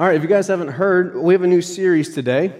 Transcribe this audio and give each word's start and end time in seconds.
All 0.00 0.06
right, 0.06 0.16
if 0.16 0.22
you 0.22 0.28
guys 0.28 0.48
haven't 0.48 0.68
heard, 0.68 1.14
we 1.14 1.34
have 1.34 1.42
a 1.42 1.46
new 1.46 1.60
series 1.60 2.14
today. 2.14 2.54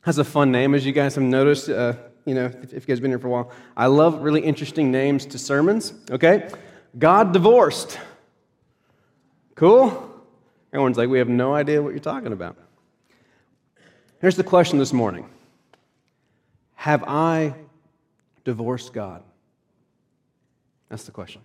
Has 0.00 0.18
a 0.18 0.24
fun 0.24 0.50
name, 0.50 0.74
as 0.74 0.84
you 0.84 0.90
guys 0.90 1.14
have 1.14 1.22
noticed. 1.22 1.68
Uh, 1.68 1.92
you 2.24 2.34
know, 2.34 2.46
if, 2.46 2.56
if 2.56 2.72
you 2.72 2.80
guys 2.80 2.98
have 2.98 3.02
been 3.02 3.12
here 3.12 3.20
for 3.20 3.28
a 3.28 3.30
while, 3.30 3.52
I 3.76 3.86
love 3.86 4.20
really 4.20 4.40
interesting 4.40 4.90
names 4.90 5.26
to 5.26 5.38
sermons. 5.38 5.92
Okay, 6.10 6.50
God 6.98 7.32
divorced. 7.32 8.00
Cool. 9.54 10.12
Everyone's 10.72 10.98
like, 10.98 11.08
we 11.08 11.18
have 11.18 11.28
no 11.28 11.54
idea 11.54 11.80
what 11.80 11.90
you're 11.90 12.00
talking 12.00 12.32
about. 12.32 12.56
Here's 14.20 14.34
the 14.34 14.42
question 14.42 14.76
this 14.80 14.92
morning: 14.92 15.30
Have 16.74 17.04
I 17.04 17.54
divorced 18.42 18.92
God? 18.92 19.22
That's 20.88 21.04
the 21.04 21.12
question. 21.12 21.42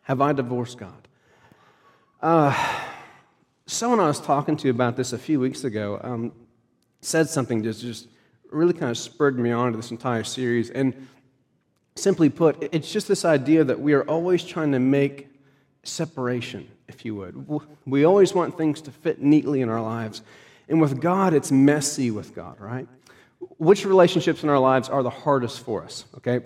Have 0.00 0.22
I 0.22 0.32
divorced 0.32 0.78
God? 0.78 1.08
Uh, 2.22 2.54
someone 3.66 4.00
I 4.00 4.06
was 4.06 4.20
talking 4.20 4.56
to 4.58 4.70
about 4.70 4.96
this 4.96 5.12
a 5.12 5.18
few 5.18 5.40
weeks 5.40 5.64
ago 5.64 6.00
um, 6.02 6.32
said 7.00 7.28
something 7.28 7.62
that 7.62 7.74
just 7.74 8.08
really 8.50 8.72
kind 8.72 8.90
of 8.90 8.98
spurred 8.98 9.38
me 9.38 9.50
on 9.50 9.72
to 9.72 9.76
this 9.76 9.90
entire 9.90 10.24
series. 10.24 10.70
And 10.70 11.08
simply 11.96 12.28
put, 12.28 12.68
it's 12.72 12.92
just 12.92 13.08
this 13.08 13.24
idea 13.24 13.64
that 13.64 13.80
we 13.80 13.92
are 13.92 14.02
always 14.02 14.44
trying 14.44 14.72
to 14.72 14.78
make 14.78 15.28
separation, 15.82 16.68
if 16.88 17.04
you 17.04 17.14
would. 17.14 17.62
We 17.86 18.04
always 18.04 18.34
want 18.34 18.56
things 18.56 18.80
to 18.82 18.90
fit 18.90 19.20
neatly 19.20 19.60
in 19.60 19.68
our 19.68 19.82
lives. 19.82 20.22
And 20.68 20.80
with 20.80 21.00
God, 21.00 21.34
it's 21.34 21.52
messy 21.52 22.10
with 22.10 22.34
God, 22.34 22.58
right? 22.60 22.88
Which 23.58 23.84
relationships 23.84 24.42
in 24.42 24.48
our 24.48 24.58
lives 24.58 24.88
are 24.88 25.02
the 25.02 25.10
hardest 25.10 25.60
for 25.60 25.84
us, 25.84 26.06
okay? 26.16 26.40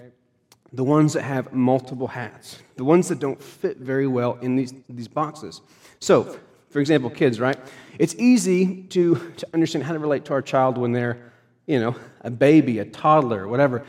The 0.72 0.84
ones 0.84 1.12
that 1.14 1.22
have 1.22 1.52
multiple 1.52 2.08
hats, 2.08 2.58
the 2.76 2.84
ones 2.84 3.08
that 3.08 3.20
don't 3.20 3.40
fit 3.40 3.78
very 3.78 4.06
well 4.06 4.38
in 4.42 4.56
these, 4.56 4.74
these 4.88 5.08
boxes. 5.08 5.62
So, 6.00 6.38
for 6.70 6.80
example, 6.80 7.10
kids, 7.10 7.40
right? 7.40 7.58
It's 7.98 8.14
easy 8.16 8.82
to, 8.84 9.16
to 9.38 9.48
understand 9.54 9.84
how 9.84 9.92
to 9.92 9.98
relate 9.98 10.24
to 10.26 10.32
our 10.32 10.42
child 10.42 10.78
when 10.78 10.92
they're, 10.92 11.32
you 11.66 11.80
know, 11.80 11.96
a 12.20 12.30
baby, 12.30 12.78
a 12.78 12.84
toddler, 12.84 13.48
whatever. 13.48 13.84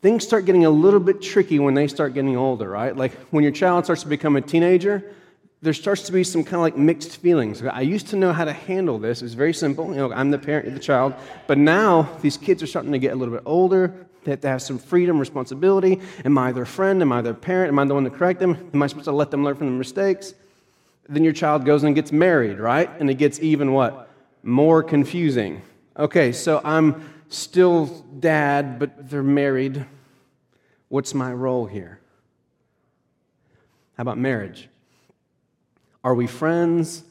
Things 0.00 0.24
start 0.24 0.44
getting 0.44 0.64
a 0.64 0.70
little 0.70 1.00
bit 1.00 1.20
tricky 1.20 1.58
when 1.58 1.74
they 1.74 1.88
start 1.88 2.14
getting 2.14 2.36
older, 2.36 2.68
right? 2.68 2.96
Like 2.96 3.12
when 3.30 3.42
your 3.42 3.52
child 3.52 3.84
starts 3.84 4.02
to 4.02 4.08
become 4.08 4.36
a 4.36 4.40
teenager, 4.40 5.12
there 5.60 5.72
starts 5.72 6.02
to 6.02 6.12
be 6.12 6.22
some 6.22 6.44
kind 6.44 6.56
of 6.56 6.60
like 6.60 6.76
mixed 6.76 7.16
feelings. 7.16 7.62
I 7.62 7.80
used 7.80 8.08
to 8.08 8.16
know 8.16 8.32
how 8.32 8.44
to 8.44 8.52
handle 8.52 8.98
this. 8.98 9.22
It's 9.22 9.34
very 9.34 9.52
simple. 9.52 9.88
You 9.88 9.96
know, 9.96 10.12
I'm 10.12 10.30
the 10.30 10.38
parent 10.38 10.68
of 10.68 10.74
the 10.74 10.80
child. 10.80 11.14
But 11.48 11.58
now 11.58 12.16
these 12.22 12.36
kids 12.36 12.62
are 12.62 12.66
starting 12.66 12.92
to 12.92 12.98
get 12.98 13.12
a 13.12 13.16
little 13.16 13.34
bit 13.34 13.42
older. 13.44 14.06
They 14.22 14.32
have 14.32 14.40
to 14.42 14.48
have 14.48 14.62
some 14.62 14.78
freedom, 14.78 15.18
responsibility. 15.18 16.00
Am 16.24 16.38
I 16.38 16.52
their 16.52 16.66
friend? 16.66 17.02
Am 17.02 17.10
I 17.10 17.22
their 17.22 17.34
parent? 17.34 17.72
Am 17.72 17.78
I 17.78 17.84
the 17.86 17.94
one 17.94 18.04
to 18.04 18.10
correct 18.10 18.38
them? 18.38 18.70
Am 18.72 18.82
I 18.82 18.86
supposed 18.86 19.06
to 19.06 19.12
let 19.12 19.32
them 19.32 19.42
learn 19.42 19.56
from 19.56 19.68
their 19.68 19.78
mistakes? 19.78 20.34
Then 21.08 21.24
your 21.24 21.32
child 21.32 21.64
goes 21.64 21.82
and 21.84 21.94
gets 21.94 22.12
married, 22.12 22.58
right? 22.58 22.90
And 23.00 23.08
it 23.08 23.14
gets 23.14 23.40
even 23.40 23.72
what? 23.72 24.10
More 24.42 24.82
confusing. 24.82 25.62
Okay, 25.98 26.32
so 26.32 26.60
I'm 26.64 27.10
still 27.28 27.86
dad, 27.86 28.78
but 28.78 29.08
they're 29.10 29.22
married. 29.22 29.86
What's 30.88 31.14
my 31.14 31.32
role 31.32 31.66
here? 31.66 32.00
How 33.96 34.02
about 34.02 34.18
marriage? 34.18 34.68
Are 36.04 36.14
we 36.14 36.26
friends? 36.26 37.04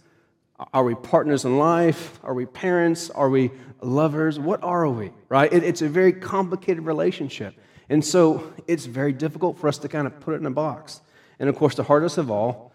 Are 0.73 0.83
we 0.83 0.95
partners 0.95 1.45
in 1.45 1.57
life? 1.57 2.19
Are 2.23 2.33
we 2.33 2.45
parents? 2.45 3.09
Are 3.09 3.29
we 3.29 3.51
lovers? 3.81 4.39
What 4.39 4.63
are 4.63 4.87
we, 4.87 5.11
right? 5.29 5.51
It, 5.51 5.63
it's 5.63 5.81
a 5.81 5.89
very 5.89 6.13
complicated 6.13 6.85
relationship. 6.85 7.55
And 7.89 8.03
so 8.03 8.53
it's 8.67 8.85
very 8.85 9.13
difficult 9.13 9.57
for 9.57 9.67
us 9.67 9.77
to 9.79 9.89
kind 9.89 10.07
of 10.07 10.19
put 10.19 10.33
it 10.33 10.37
in 10.37 10.45
a 10.45 10.51
box. 10.51 11.01
And 11.39 11.49
of 11.49 11.55
course, 11.55 11.75
the 11.75 11.83
hardest 11.83 12.17
of 12.17 12.31
all, 12.31 12.66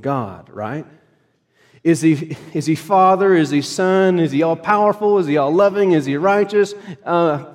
God, 0.00 0.50
right? 0.50 0.86
Is 1.82 2.00
he, 2.00 2.36
is 2.52 2.66
he 2.66 2.74
Father? 2.74 3.34
Is 3.34 3.50
he 3.50 3.62
Son? 3.62 4.18
Is 4.18 4.32
he 4.32 4.42
all 4.42 4.56
powerful? 4.56 5.18
Is 5.18 5.26
he 5.26 5.36
all 5.36 5.52
loving? 5.52 5.92
Is 5.92 6.04
he 6.04 6.16
righteous? 6.16 6.74
Uh, 7.04 7.54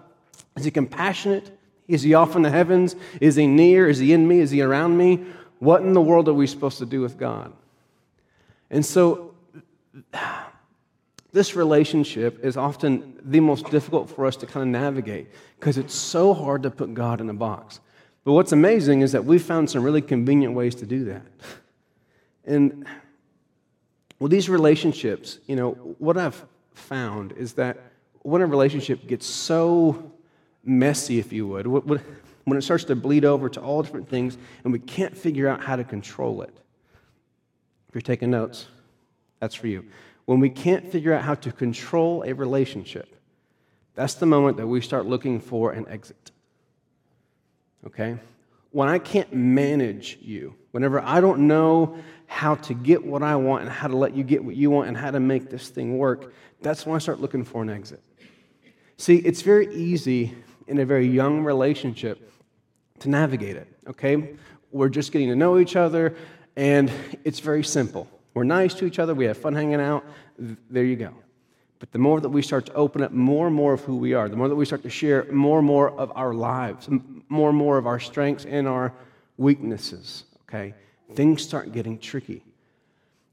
is 0.55 0.63
he 0.63 0.71
compassionate? 0.71 1.57
Is 1.87 2.01
he 2.01 2.13
off 2.13 2.35
in 2.35 2.41
the 2.41 2.49
heavens? 2.49 2.95
Is 3.19 3.35
he 3.35 3.47
near? 3.47 3.89
Is 3.89 3.97
he 3.97 4.13
in 4.13 4.27
me? 4.27 4.39
Is 4.39 4.51
he 4.51 4.61
around 4.61 4.97
me? 4.97 5.25
What 5.59 5.81
in 5.81 5.93
the 5.93 6.01
world 6.01 6.29
are 6.29 6.33
we 6.33 6.47
supposed 6.47 6.77
to 6.77 6.85
do 6.85 7.01
with 7.01 7.17
God? 7.17 7.51
And 8.69 8.85
so, 8.85 9.35
this 11.33 11.55
relationship 11.55 12.43
is 12.43 12.57
often 12.57 13.19
the 13.23 13.41
most 13.41 13.69
difficult 13.69 14.09
for 14.09 14.25
us 14.25 14.37
to 14.37 14.45
kind 14.45 14.63
of 14.63 14.81
navigate 14.81 15.27
because 15.59 15.77
it's 15.77 15.93
so 15.93 16.33
hard 16.33 16.63
to 16.63 16.71
put 16.71 16.93
God 16.93 17.21
in 17.21 17.29
a 17.29 17.33
box. 17.33 17.81
But 18.23 18.33
what's 18.33 18.51
amazing 18.51 19.01
is 19.01 19.11
that 19.11 19.25
we've 19.25 19.41
found 19.41 19.69
some 19.69 19.83
really 19.83 20.01
convenient 20.01 20.53
ways 20.53 20.75
to 20.75 20.85
do 20.85 21.05
that. 21.05 21.23
And 22.45 22.85
well, 24.19 24.29
these 24.29 24.49
relationships, 24.49 25.39
you 25.47 25.55
know, 25.55 25.71
what 25.97 26.17
I've 26.17 26.45
found 26.73 27.33
is 27.33 27.53
that 27.53 27.79
when 28.21 28.41
a 28.41 28.45
relationship 28.45 29.07
gets 29.07 29.25
so 29.25 30.11
messy, 30.63 31.19
if 31.19 31.33
you 31.33 31.47
would, 31.47 31.67
when 31.67 32.57
it 32.57 32.61
starts 32.61 32.83
to 32.85 32.95
bleed 32.95 33.25
over 33.25 33.49
to 33.49 33.59
all 33.59 33.81
different 33.81 34.09
things 34.09 34.37
and 34.63 34.71
we 34.71 34.79
can't 34.79 35.17
figure 35.17 35.47
out 35.47 35.63
how 35.63 35.75
to 35.75 35.83
control 35.83 36.41
it. 36.43 36.55
If 37.89 37.95
you're 37.95 38.01
taking 38.01 38.31
notes, 38.31 38.67
that's 39.39 39.55
for 39.55 39.67
you. 39.67 39.85
When 40.25 40.39
we 40.39 40.49
can't 40.49 40.91
figure 40.91 41.13
out 41.13 41.23
how 41.23 41.35
to 41.35 41.51
control 41.51 42.23
a 42.23 42.33
relationship, 42.33 43.15
that's 43.95 44.13
the 44.13 44.25
moment 44.25 44.57
that 44.57 44.67
we 44.67 44.81
start 44.81 45.05
looking 45.05 45.39
for 45.39 45.71
an 45.71 45.87
exit. 45.89 46.31
Okay? 47.85 48.17
When 48.69 48.87
I 48.87 48.99
can't 48.99 49.33
manage 49.33 50.19
you, 50.21 50.55
whenever 50.71 50.99
I 51.01 51.21
don't 51.21 51.47
know 51.47 51.97
how 52.27 52.55
to 52.55 52.73
get 52.73 53.05
what 53.05 53.23
I 53.23 53.35
want 53.35 53.63
and 53.63 53.71
how 53.71 53.87
to 53.87 53.97
let 53.97 54.15
you 54.15 54.23
get 54.23 54.43
what 54.43 54.55
you 54.55 54.69
want 54.69 54.87
and 54.87 54.97
how 54.97 55.11
to 55.11 55.19
make 55.19 55.49
this 55.49 55.69
thing 55.69 55.97
work, 55.97 56.33
that's 56.61 56.85
when 56.85 56.95
I 56.95 56.99
start 56.99 57.19
looking 57.19 57.43
for 57.43 57.61
an 57.61 57.69
exit. 57.69 58.01
See, 58.97 59.17
it's 59.17 59.41
very 59.41 59.73
easy 59.73 60.33
in 60.67 60.79
a 60.79 60.85
very 60.85 61.07
young 61.07 61.43
relationship 61.43 62.31
to 62.99 63.09
navigate 63.09 63.55
it, 63.55 63.67
okay? 63.87 64.35
We're 64.71 64.89
just 64.89 65.11
getting 65.11 65.27
to 65.29 65.35
know 65.35 65.57
each 65.59 65.75
other, 65.75 66.15
and 66.55 66.91
it's 67.23 67.39
very 67.39 67.63
simple. 67.63 68.07
We're 68.33 68.43
nice 68.43 68.73
to 68.75 68.85
each 68.85 68.99
other, 68.99 69.13
we 69.13 69.25
have 69.25 69.37
fun 69.37 69.53
hanging 69.53 69.81
out, 69.81 70.05
there 70.37 70.85
you 70.85 70.95
go. 70.95 71.13
But 71.79 71.91
the 71.91 71.97
more 71.97 72.21
that 72.21 72.29
we 72.29 72.43
start 72.43 72.67
to 72.67 72.73
open 72.73 73.01
up 73.01 73.11
more 73.11 73.47
and 73.47 73.55
more 73.55 73.73
of 73.73 73.81
who 73.81 73.97
we 73.97 74.13
are, 74.13 74.29
the 74.29 74.37
more 74.37 74.47
that 74.47 74.55
we 74.55 74.65
start 74.65 74.83
to 74.83 74.89
share 74.89 75.25
more 75.31 75.57
and 75.57 75.67
more 75.67 75.89
of 75.89 76.11
our 76.15 76.33
lives, 76.33 76.87
more 77.27 77.49
and 77.49 77.57
more 77.57 77.79
of 77.79 77.87
our 77.87 77.99
strengths 77.99 78.45
and 78.45 78.67
our 78.67 78.93
weaknesses, 79.37 80.25
okay? 80.53 80.73
things 81.13 81.41
start 81.41 81.71
getting 81.71 81.97
tricky. 81.97 82.43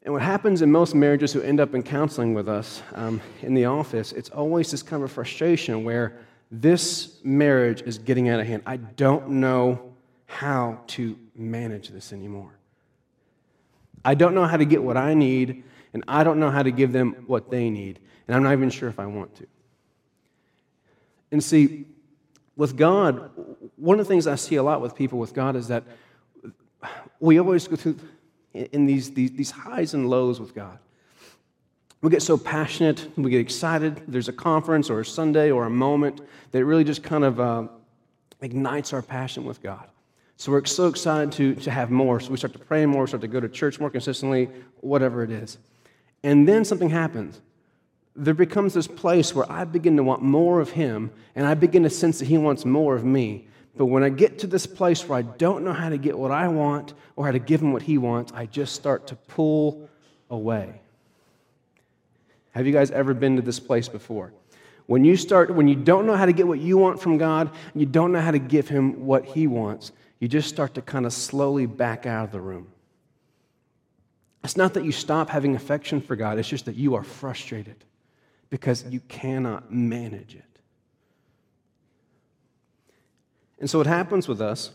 And 0.03 0.13
what 0.13 0.23
happens 0.23 0.63
in 0.63 0.71
most 0.71 0.95
marriages 0.95 1.33
who 1.33 1.43
end 1.43 1.61
up 1.61 1.75
in 1.75 1.83
counseling 1.83 2.35
with 2.35 2.49
us 2.49 2.83
um, 2.95 3.21
in 3.43 3.55
the 3.55 3.67
office, 3.67 4.13
it's 4.13 4.31
always 4.31 4.71
this 4.71 4.83
kind 4.83 5.03
of 5.03 5.13
frustration 5.13 5.85
where 5.85 6.17
this 6.51 7.19
marriage 7.25 7.83
is 7.83 7.99
getting 7.99 8.29
out 8.29 8.41
of 8.41 8.47
hand. 8.47 8.63
I 8.65 8.77
don't 8.79 9.29
know 9.29 9.93
how 10.27 10.81
to 10.89 11.19
manage 11.35 11.89
this 11.89 12.13
anymore. 12.13 12.53
I 14.05 14.15
don't 14.15 14.35
know 14.35 14.47
how 14.47 14.57
to 14.57 14.65
get 14.65 14.83
what 14.83 14.97
I 14.97 15.15
need, 15.15 15.65
and 15.93 16.05
I 16.09 16.25
don't 16.25 16.41
know 16.41 16.51
how 16.51 16.63
to 16.63 16.71
give 16.71 16.93
them 16.93 17.25
what 17.27 17.51
they 17.51 17.69
need, 17.69 17.99
and 18.27 18.37
I'm 18.37 18.43
not 18.43 18.53
even 18.53 18.71
sure 18.71 18.89
if 18.89 18.99
I 18.99 19.07
want 19.07 19.35
to. 19.37 19.47
And 21.31 21.45
see, 21.45 21.85
with 22.57 22.77
God, 22.77 23.31
one 23.77 24.01
of 24.01 24.07
the 24.07 24.09
things 24.09 24.27
I 24.27 24.37
see 24.37 24.57
a 24.57 24.63
lot 24.63 24.81
with 24.81 24.95
people 24.95 25.19
with 25.19 25.35
God 25.35 25.57
is 25.57 25.69
that 25.69 25.85
we 27.21 27.39
always 27.39 27.67
go 27.69 27.77
through 27.77 27.99
in 28.55 28.87
these, 28.87 29.13
these, 29.13 29.33
these 29.33 29.51
highs 29.51 29.95
and 29.95 30.09
lows 30.09 30.41
with 30.41 30.55
God. 30.55 30.79
We 32.01 32.11
get 32.11 32.23
so 32.23 32.39
passionate, 32.39 33.09
we 33.17 33.31
get 33.31 33.41
excited. 33.41 34.03
There's 34.07 34.29
a 34.29 34.33
conference 34.33 34.89
or 34.89 35.01
a 35.01 35.05
Sunday 35.05 35.51
or 35.51 35.65
a 35.65 35.71
moment 35.71 36.21
that 36.53 36.65
really 36.65 36.85
just 36.85 37.03
kind 37.03 37.25
of 37.25 37.41
uh, 37.41 37.65
ignites 38.41 38.93
our 38.93 39.03
passion 39.03 39.45
with 39.45 39.63
God. 39.63 39.89
So 40.37 40.53
we're 40.53 40.65
so 40.67 40.87
excited 40.87 41.33
to, 41.33 41.57
to 41.57 41.71
have 41.73 41.91
more. 41.91 42.21
So 42.21 42.31
we 42.31 42.37
start 42.37 42.53
to 42.53 42.61
pray 42.61 42.87
more, 42.87 43.09
start 43.09 43.23
to 43.23 43.29
go 43.29 43.41
to 43.41 43.49
church 43.49 43.81
more 43.81 43.91
consistently, 43.91 44.49
whatever 44.81 45.25
it 45.25 45.33
is. 45.33 45.59
And 46.23 46.47
then 46.47 46.65
something 46.65 46.91
happens. 46.91 47.41
There 48.15 48.35
becomes 48.35 48.75
this 48.75 48.87
place 48.87 49.35
where 49.35 49.51
I 49.51 49.65
begin 49.65 49.97
to 49.97 50.05
want 50.05 50.23
more 50.23 50.61
of 50.61 50.71
Him, 50.71 51.11
and 51.35 51.45
I 51.47 51.55
begin 51.55 51.83
to 51.83 51.91
sense 51.91 52.21
that 52.21 52.27
He 52.27 52.39
wants 52.39 52.65
more 52.65 52.95
of 52.95 53.05
me. 53.05 53.49
But 53.79 53.87
when 53.87 54.03
I 54.03 54.09
get 54.09 54.41
to 54.41 54.49
this 54.49 54.67
place 54.67 55.09
where 55.09 55.21
I 55.21 55.23
don't 55.23 55.65
know 55.65 55.73
how 55.73 55.89
to 55.89 55.97
get 55.97 56.19
what 56.19 56.33
I 56.33 56.49
want 56.49 56.95
or 57.15 57.25
how 57.27 57.33
to 57.33 57.39
give 57.39 57.63
him 57.63 57.73
what 57.73 57.83
he 57.83 57.97
wants, 57.97 58.33
I 58.35 58.45
just 58.47 58.75
start 58.75 59.07
to 59.07 59.17
pull 59.17 59.89
away. 60.29 60.81
Have 62.51 62.67
you 62.67 62.73
guys 62.73 62.91
ever 62.91 63.15
been 63.15 63.37
to 63.37 63.43
this 63.43 63.61
place 63.61 63.89
before? 63.89 64.33
When 64.87 65.05
you 65.05 65.17
start, 65.17 65.55
when 65.55 65.69
you 65.69 65.77
don't 65.77 66.07
know 66.07 66.17
how 66.17 66.27
to 66.27 66.33
get 66.33 66.49
what 66.49 66.59
you 66.59 66.77
want 66.77 67.01
from 67.01 67.19
God, 67.19 67.53
and 67.73 67.81
you 67.81 67.87
don't 67.87 68.11
know 68.11 68.21
how 68.21 68.33
to 68.33 68.41
give 68.41 68.69
him 68.69 69.07
what 69.07 69.25
he 69.25 69.47
wants, 69.47 69.93
you 70.19 70.27
just 70.27 70.49
start 70.49 70.75
to 70.75 70.83
kind 70.83 71.07
of 71.07 71.13
slowly 71.13 71.67
back 71.67 72.05
out 72.05 72.25
of 72.25 72.33
the 72.33 72.41
room. 72.41 72.67
It's 74.43 74.57
not 74.57 74.75
that 74.75 74.85
you 74.85 74.91
stop 74.91 75.31
having 75.31 75.55
affection 75.55 76.01
for 76.01 76.17
God, 76.17 76.39
it's 76.39 76.49
just 76.49 76.65
that 76.65 76.75
you 76.75 76.97
are 76.97 77.05
frustrated 77.05 77.77
because 78.51 78.85
you 78.89 78.99
cannot 79.01 79.73
manage 79.73 80.35
it. 80.35 80.48
And 83.61 83.69
so, 83.69 83.79
what 83.79 83.87
happens 83.87 84.29
with 84.29 84.41
us, 84.41 84.71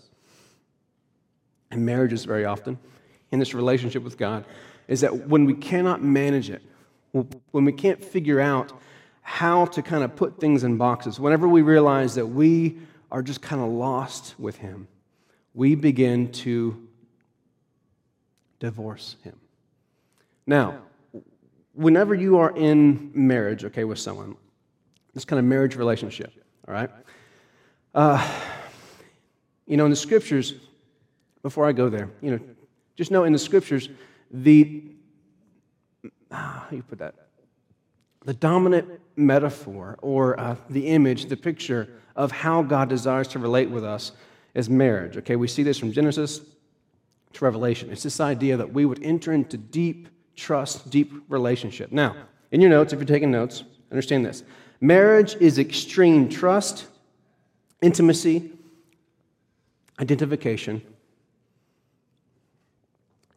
in 1.71 1.85
marriages 1.85 2.25
very 2.25 2.45
often, 2.45 2.77
in 3.31 3.39
this 3.39 3.53
relationship 3.53 4.03
with 4.03 4.18
God, 4.18 4.45
is 4.88 5.01
that 5.01 5.27
when 5.27 5.45
we 5.45 5.53
cannot 5.53 6.03
manage 6.03 6.50
it, 6.50 6.62
when 7.51 7.65
we 7.65 7.71
can't 7.71 8.03
figure 8.03 8.39
out 8.39 8.74
how 9.21 9.65
to 9.65 9.81
kind 9.81 10.03
of 10.03 10.15
put 10.15 10.39
things 10.39 10.63
in 10.63 10.77
boxes, 10.77 11.19
whenever 11.19 11.47
we 11.47 11.62
realize 11.62 12.15
that 12.15 12.25
we 12.25 12.77
are 13.12 13.21
just 13.21 13.41
kind 13.41 13.62
of 13.62 13.69
lost 13.69 14.35
with 14.38 14.57
Him, 14.57 14.88
we 15.53 15.75
begin 15.75 16.31
to 16.31 16.88
divorce 18.59 19.15
Him. 19.24 19.39
Now, 20.45 20.79
whenever 21.74 22.13
you 22.13 22.38
are 22.38 22.56
in 22.56 23.12
marriage, 23.13 23.63
okay, 23.65 23.83
with 23.83 24.00
someone, 24.00 24.36
this 25.13 25.25
kind 25.25 25.39
of 25.39 25.45
marriage 25.45 25.75
relationship, 25.75 26.33
all 26.68 26.74
right? 26.74 26.89
Uh, 27.95 28.39
you 29.74 29.78
know, 29.78 29.86
in 29.86 29.90
the 29.90 29.96
scriptures, 29.96 30.54
before 31.42 31.66
I 31.66 31.72
go 31.72 31.90
there, 31.90 32.12
you 32.22 32.30
know, 32.30 32.40
just 32.96 33.10
know 33.10 33.24
in 33.24 33.34
the 33.34 33.40
scriptures, 33.40 33.90
the, 34.30 34.84
how 36.30 36.68
you 36.70 36.84
put 36.84 37.00
that? 37.00 37.16
The 38.24 38.36
dominant 38.36 38.88
metaphor 39.16 39.98
or 40.04 40.40
uh, 40.40 40.58
the 40.70 40.90
image, 40.90 41.25
the 41.25 41.36
picture 41.36 41.90
of 42.16 42.31
how 42.31 42.62
God 42.62 42.88
desires 42.88 43.28
to 43.30 43.40
relate 43.40 43.68
with 43.68 43.84
us 43.84 44.12
is 44.54 44.70
marriage. 44.70 45.18
Okay, 45.18 45.38
we 45.38 45.48
see 45.48 45.64
this 45.64 45.80
from 45.80 45.92
Genesis 45.92 46.42
to 47.34 47.44
Revelation. 47.44 47.90
It's 47.92 48.04
this 48.04 48.20
idea 48.20 48.58
that 48.58 48.72
we 48.72 48.86
would 48.86 49.02
enter 49.02 49.34
into 49.34 49.58
deep 49.58 50.08
trust, 50.36 50.92
deep 50.92 51.12
relationship. 51.30 51.92
Now, 51.92 52.16
in 52.52 52.62
your 52.62 52.70
notes, 52.70 52.94
if 52.94 53.00
you're 53.00 53.08
taking 53.08 53.31
notes, 53.31 53.64
understand 53.90 54.24
this. 54.24 54.44
Marriage 54.81 55.36
is 55.40 55.58
extreme 55.58 56.30
trust, 56.30 56.86
intimacy, 57.81 58.52
identification, 60.00 60.81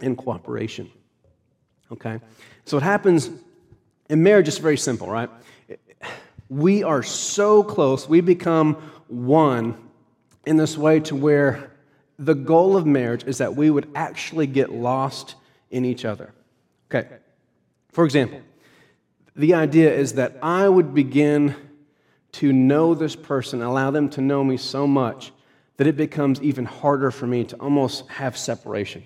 and 0.01 0.17
cooperation. 0.17 0.91
Okay? 1.93 2.21
So, 2.65 2.77
what 2.77 2.85
happens 2.85 3.31
in 4.09 4.23
marriage 4.23 4.49
is 4.49 4.59
very 4.59 4.77
simple, 4.77 5.09
right? 5.09 5.31
We 6.49 6.83
are 6.83 7.03
so 7.03 7.63
close, 7.63 8.09
we 8.09 8.21
become 8.21 8.75
one 9.09 9.77
in 10.47 10.57
this 10.57 10.79
way 10.79 11.01
to 11.01 11.17
where 11.17 11.73
the 12.19 12.35
goal 12.35 12.77
of 12.77 12.87
marriage 12.87 13.25
is 13.25 13.39
that 13.39 13.57
we 13.57 13.71
would 13.71 13.91
actually 13.95 14.47
get 14.47 14.71
lost 14.71 15.35
in 15.71 15.85
each 15.85 16.05
other. 16.05 16.33
Okay. 16.91 17.09
For 17.91 18.05
example, 18.05 18.41
the 19.35 19.55
idea 19.55 19.93
is 19.93 20.15
that 20.15 20.39
I 20.43 20.69
would 20.69 20.95
begin 20.95 21.55
to 22.33 22.53
know 22.53 22.95
this 22.95 23.17
person, 23.17 23.63
allow 23.63 23.91
them 23.91 24.09
to 24.11 24.21
know 24.21 24.45
me 24.45 24.57
so 24.57 24.87
much 24.87 25.33
that 25.77 25.87
it 25.87 25.97
becomes 25.97 26.41
even 26.41 26.65
harder 26.65 27.11
for 27.11 27.27
me 27.27 27.45
to 27.45 27.57
almost 27.57 28.09
have 28.09 28.37
separation. 28.37 29.05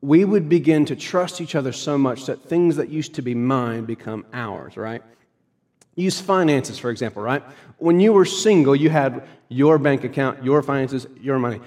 We 0.00 0.24
would 0.24 0.48
begin 0.48 0.84
to 0.86 0.96
trust 0.96 1.40
each 1.40 1.54
other 1.54 1.72
so 1.72 1.96
much 1.96 2.26
that 2.26 2.42
things 2.42 2.76
that 2.76 2.88
used 2.88 3.14
to 3.14 3.22
be 3.22 3.34
mine 3.34 3.84
become 3.84 4.26
ours, 4.32 4.76
right? 4.76 5.02
Use 5.94 6.20
finances, 6.20 6.78
for 6.78 6.90
example, 6.90 7.22
right? 7.22 7.42
When 7.78 8.00
you 8.00 8.12
were 8.12 8.24
single, 8.24 8.74
you 8.74 8.90
had 8.90 9.26
your 9.48 9.78
bank 9.78 10.04
account, 10.04 10.42
your 10.42 10.62
finances, 10.62 11.06
your 11.20 11.38
money. 11.38 11.60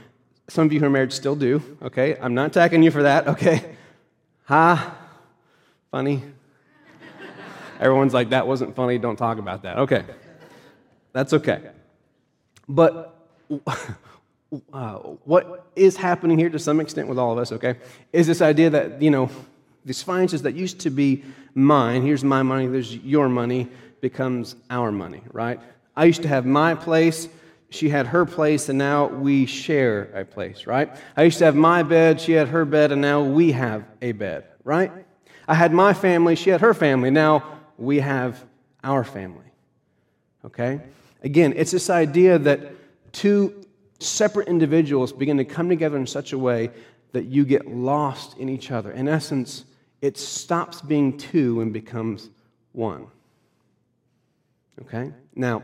Some 0.48 0.66
of 0.66 0.74
you 0.74 0.80
who 0.80 0.88
are 0.88 0.90
married 0.90 1.14
still 1.14 1.36
do, 1.36 1.62
okay? 1.82 2.18
I'm 2.20 2.34
not 2.34 2.48
attacking 2.48 2.84
you 2.84 2.92
for 2.92 3.04
that, 3.04 3.28
okay? 3.30 3.76
Ha, 4.46 4.98
funny. 5.92 6.24
Everyone's 7.80 8.14
like, 8.14 8.30
that 8.30 8.48
wasn't 8.48 8.76
funny, 8.76 8.98
don't 8.98 9.16
talk 9.16 9.38
about 9.38 9.64
that. 9.64 9.78
Okay, 9.80 10.04
that's 11.14 11.34
okay. 11.34 11.62
But 12.68 13.15
uh, 14.74 14.96
what 15.24 15.68
is 15.76 15.98
happening 15.98 16.38
here 16.38 16.50
to 16.50 16.60
some 16.60 16.80
extent 16.80 17.08
with 17.08 17.18
all 17.18 17.32
of 17.32 17.38
us, 17.38 17.52
okay, 17.52 17.76
is 18.14 18.28
this 18.28 18.42
idea 18.42 18.70
that, 18.70 19.02
you 19.02 19.12
know, 19.12 19.30
these 19.84 20.02
finances 20.02 20.42
that 20.44 20.56
used 20.56 20.80
to 20.82 20.90
be 20.90 21.24
mine, 21.54 22.02
here's 22.02 22.24
my 22.24 22.42
money, 22.44 22.68
there's 22.68 22.96
your 22.98 23.30
money, 23.30 23.68
becomes 24.02 24.56
our 24.70 24.92
money, 24.92 25.22
right? 25.32 25.60
I 25.96 26.06
used 26.06 26.22
to 26.24 26.28
have 26.28 26.46
my 26.46 26.76
place, 26.76 27.28
she 27.70 27.90
had 27.90 28.08
her 28.08 28.26
place, 28.26 28.70
and 28.70 28.78
now 28.78 29.08
we 29.08 29.46
share 29.46 30.04
a 30.14 30.26
place, 30.26 30.68
right? 30.68 30.96
I 31.16 31.24
used 31.24 31.40
to 31.40 31.46
have 31.46 31.56
my 31.56 31.84
bed, 31.84 32.20
she 32.20 32.34
had 32.34 32.50
her 32.50 32.66
bed, 32.66 32.92
and 32.92 33.02
now 33.02 33.24
we 33.24 33.52
have 33.52 33.84
a 34.02 34.12
bed, 34.12 34.46
right? 34.64 34.92
I 35.48 35.56
had 35.56 35.72
my 35.72 35.94
family, 35.94 36.36
she 36.36 36.50
had 36.50 36.62
her 36.62 36.74
family, 36.74 37.12
now 37.12 37.44
we 37.78 38.00
have 38.00 38.44
our 38.84 39.04
family, 39.04 39.52
okay? 40.46 40.82
Again, 41.24 41.54
it's 41.56 41.72
this 41.72 41.90
idea 41.90 42.38
that 42.40 42.75
two 43.16 43.66
separate 44.00 44.48
individuals 44.48 45.14
begin 45.14 45.38
to 45.38 45.46
come 45.46 45.70
together 45.70 45.98
in 45.98 46.06
such 46.06 46.34
a 46.34 46.38
way 46.38 46.70
that 47.14 47.26
you 47.26 47.46
get 47.46 47.66
lost 47.66 48.38
in 48.38 48.50
each 48.50 48.72
other. 48.72 48.92
In 48.92 49.08
essence, 49.08 49.64
it 50.02 50.18
stops 50.18 50.82
being 50.82 51.18
two 51.18 51.62
and 51.62 51.72
becomes 51.72 52.30
one. 52.74 53.08
Okay? 54.82 55.14
Now, 55.34 55.64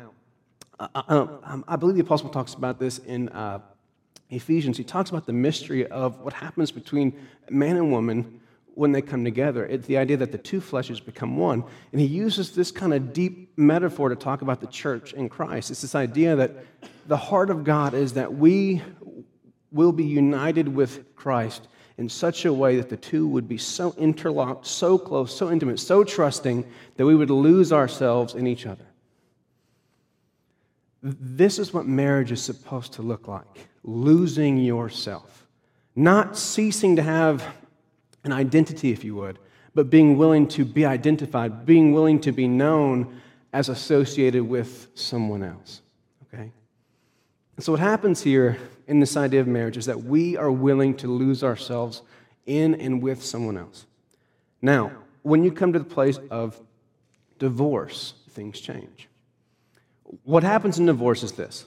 I, 0.79 0.87
I, 0.95 1.59
I 1.67 1.75
believe 1.75 1.95
the 1.95 2.01
apostle 2.01 2.29
talks 2.29 2.53
about 2.53 2.79
this 2.79 2.99
in 2.99 3.27
uh, 3.29 3.59
Ephesians. 4.29 4.77
He 4.77 4.85
talks 4.85 5.09
about 5.09 5.25
the 5.25 5.33
mystery 5.33 5.85
of 5.87 6.21
what 6.21 6.33
happens 6.33 6.71
between 6.71 7.13
man 7.49 7.75
and 7.75 7.91
woman 7.91 8.39
when 8.73 8.91
they 8.91 9.01
come 9.01 9.23
together. 9.23 9.65
It's 9.65 9.87
the 9.87 9.97
idea 9.97 10.17
that 10.17 10.31
the 10.31 10.37
two 10.37 10.61
fleshes 10.61 11.03
become 11.03 11.37
one. 11.37 11.63
And 11.91 11.99
he 11.99 12.07
uses 12.07 12.55
this 12.55 12.71
kind 12.71 12.93
of 12.93 13.13
deep 13.13 13.57
metaphor 13.57 14.09
to 14.09 14.15
talk 14.15 14.41
about 14.41 14.61
the 14.61 14.67
church 14.67 15.13
in 15.13 15.29
Christ. 15.29 15.71
It's 15.71 15.81
this 15.81 15.95
idea 15.95 16.35
that 16.35 16.51
the 17.07 17.17
heart 17.17 17.49
of 17.49 17.63
God 17.63 17.93
is 17.93 18.13
that 18.13 18.33
we 18.33 18.81
will 19.71 19.91
be 19.91 20.05
united 20.05 20.67
with 20.67 21.15
Christ 21.15 21.67
in 21.97 22.09
such 22.09 22.45
a 22.45 22.53
way 22.53 22.77
that 22.77 22.89
the 22.89 22.97
two 22.97 23.27
would 23.27 23.47
be 23.47 23.57
so 23.57 23.93
interlocked, 23.97 24.65
so 24.65 24.97
close, 24.97 25.35
so 25.35 25.51
intimate, 25.51 25.79
so 25.79 26.03
trusting 26.03 26.65
that 26.97 27.05
we 27.05 27.15
would 27.15 27.29
lose 27.29 27.71
ourselves 27.71 28.33
in 28.33 28.47
each 28.47 28.65
other. 28.65 28.85
This 31.03 31.59
is 31.59 31.73
what 31.73 31.85
marriage 31.85 32.31
is 32.31 32.41
supposed 32.41 32.93
to 32.93 33.01
look 33.01 33.27
like 33.27 33.67
losing 33.83 34.57
yourself, 34.57 35.47
not 35.95 36.37
ceasing 36.37 36.95
to 36.95 37.01
have 37.01 37.43
an 38.23 38.31
identity, 38.31 38.91
if 38.91 39.03
you 39.03 39.15
would, 39.15 39.39
but 39.73 39.89
being 39.89 40.17
willing 40.17 40.47
to 40.49 40.65
be 40.65 40.85
identified, 40.85 41.65
being 41.65 41.93
willing 41.93 42.19
to 42.21 42.31
be 42.31 42.47
known 42.47 43.21
as 43.53 43.69
associated 43.69 44.43
with 44.43 44.87
someone 44.95 45.43
else. 45.43 45.81
Okay? 46.23 46.51
And 47.55 47.65
so, 47.65 47.71
what 47.71 47.81
happens 47.81 48.21
here 48.21 48.57
in 48.87 48.99
this 48.99 49.15
idea 49.17 49.41
of 49.41 49.47
marriage 49.47 49.77
is 49.77 49.85
that 49.85 50.03
we 50.03 50.37
are 50.37 50.51
willing 50.51 50.95
to 50.97 51.07
lose 51.07 51.43
ourselves 51.43 52.01
in 52.45 52.75
and 52.75 53.01
with 53.01 53.23
someone 53.23 53.57
else. 53.57 53.85
Now, 54.61 54.91
when 55.21 55.43
you 55.43 55.51
come 55.51 55.73
to 55.73 55.79
the 55.79 55.85
place 55.85 56.19
of 56.29 56.59
divorce, 57.39 58.13
things 58.29 58.59
change. 58.59 59.07
What 60.23 60.43
happens 60.43 60.79
in 60.79 60.85
divorce 60.85 61.23
is 61.23 61.31
this 61.33 61.65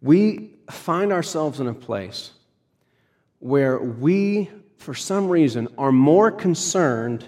we 0.00 0.50
find 0.70 1.12
ourselves 1.12 1.60
in 1.60 1.68
a 1.68 1.74
place 1.74 2.32
where 3.38 3.78
we, 3.78 4.50
for 4.82 4.94
some 4.94 5.28
reason, 5.28 5.68
are 5.78 5.92
more 5.92 6.30
concerned 6.30 7.24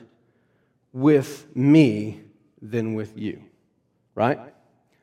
with 0.93 1.47
me 1.57 2.21
than 2.61 2.95
with 2.95 3.17
you, 3.17 3.43
right? 4.15 4.39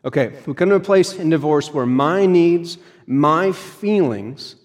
Okay, 0.03 0.34
we 0.46 0.53
come 0.53 0.70
to 0.70 0.75
a 0.75 0.79
place 0.79 1.13
in 1.13 1.29
divorce 1.29 1.74
where 1.74 1.86
my 1.86 2.25
needs, 2.25 2.77
my 3.05 3.51
feelings, 3.51 4.55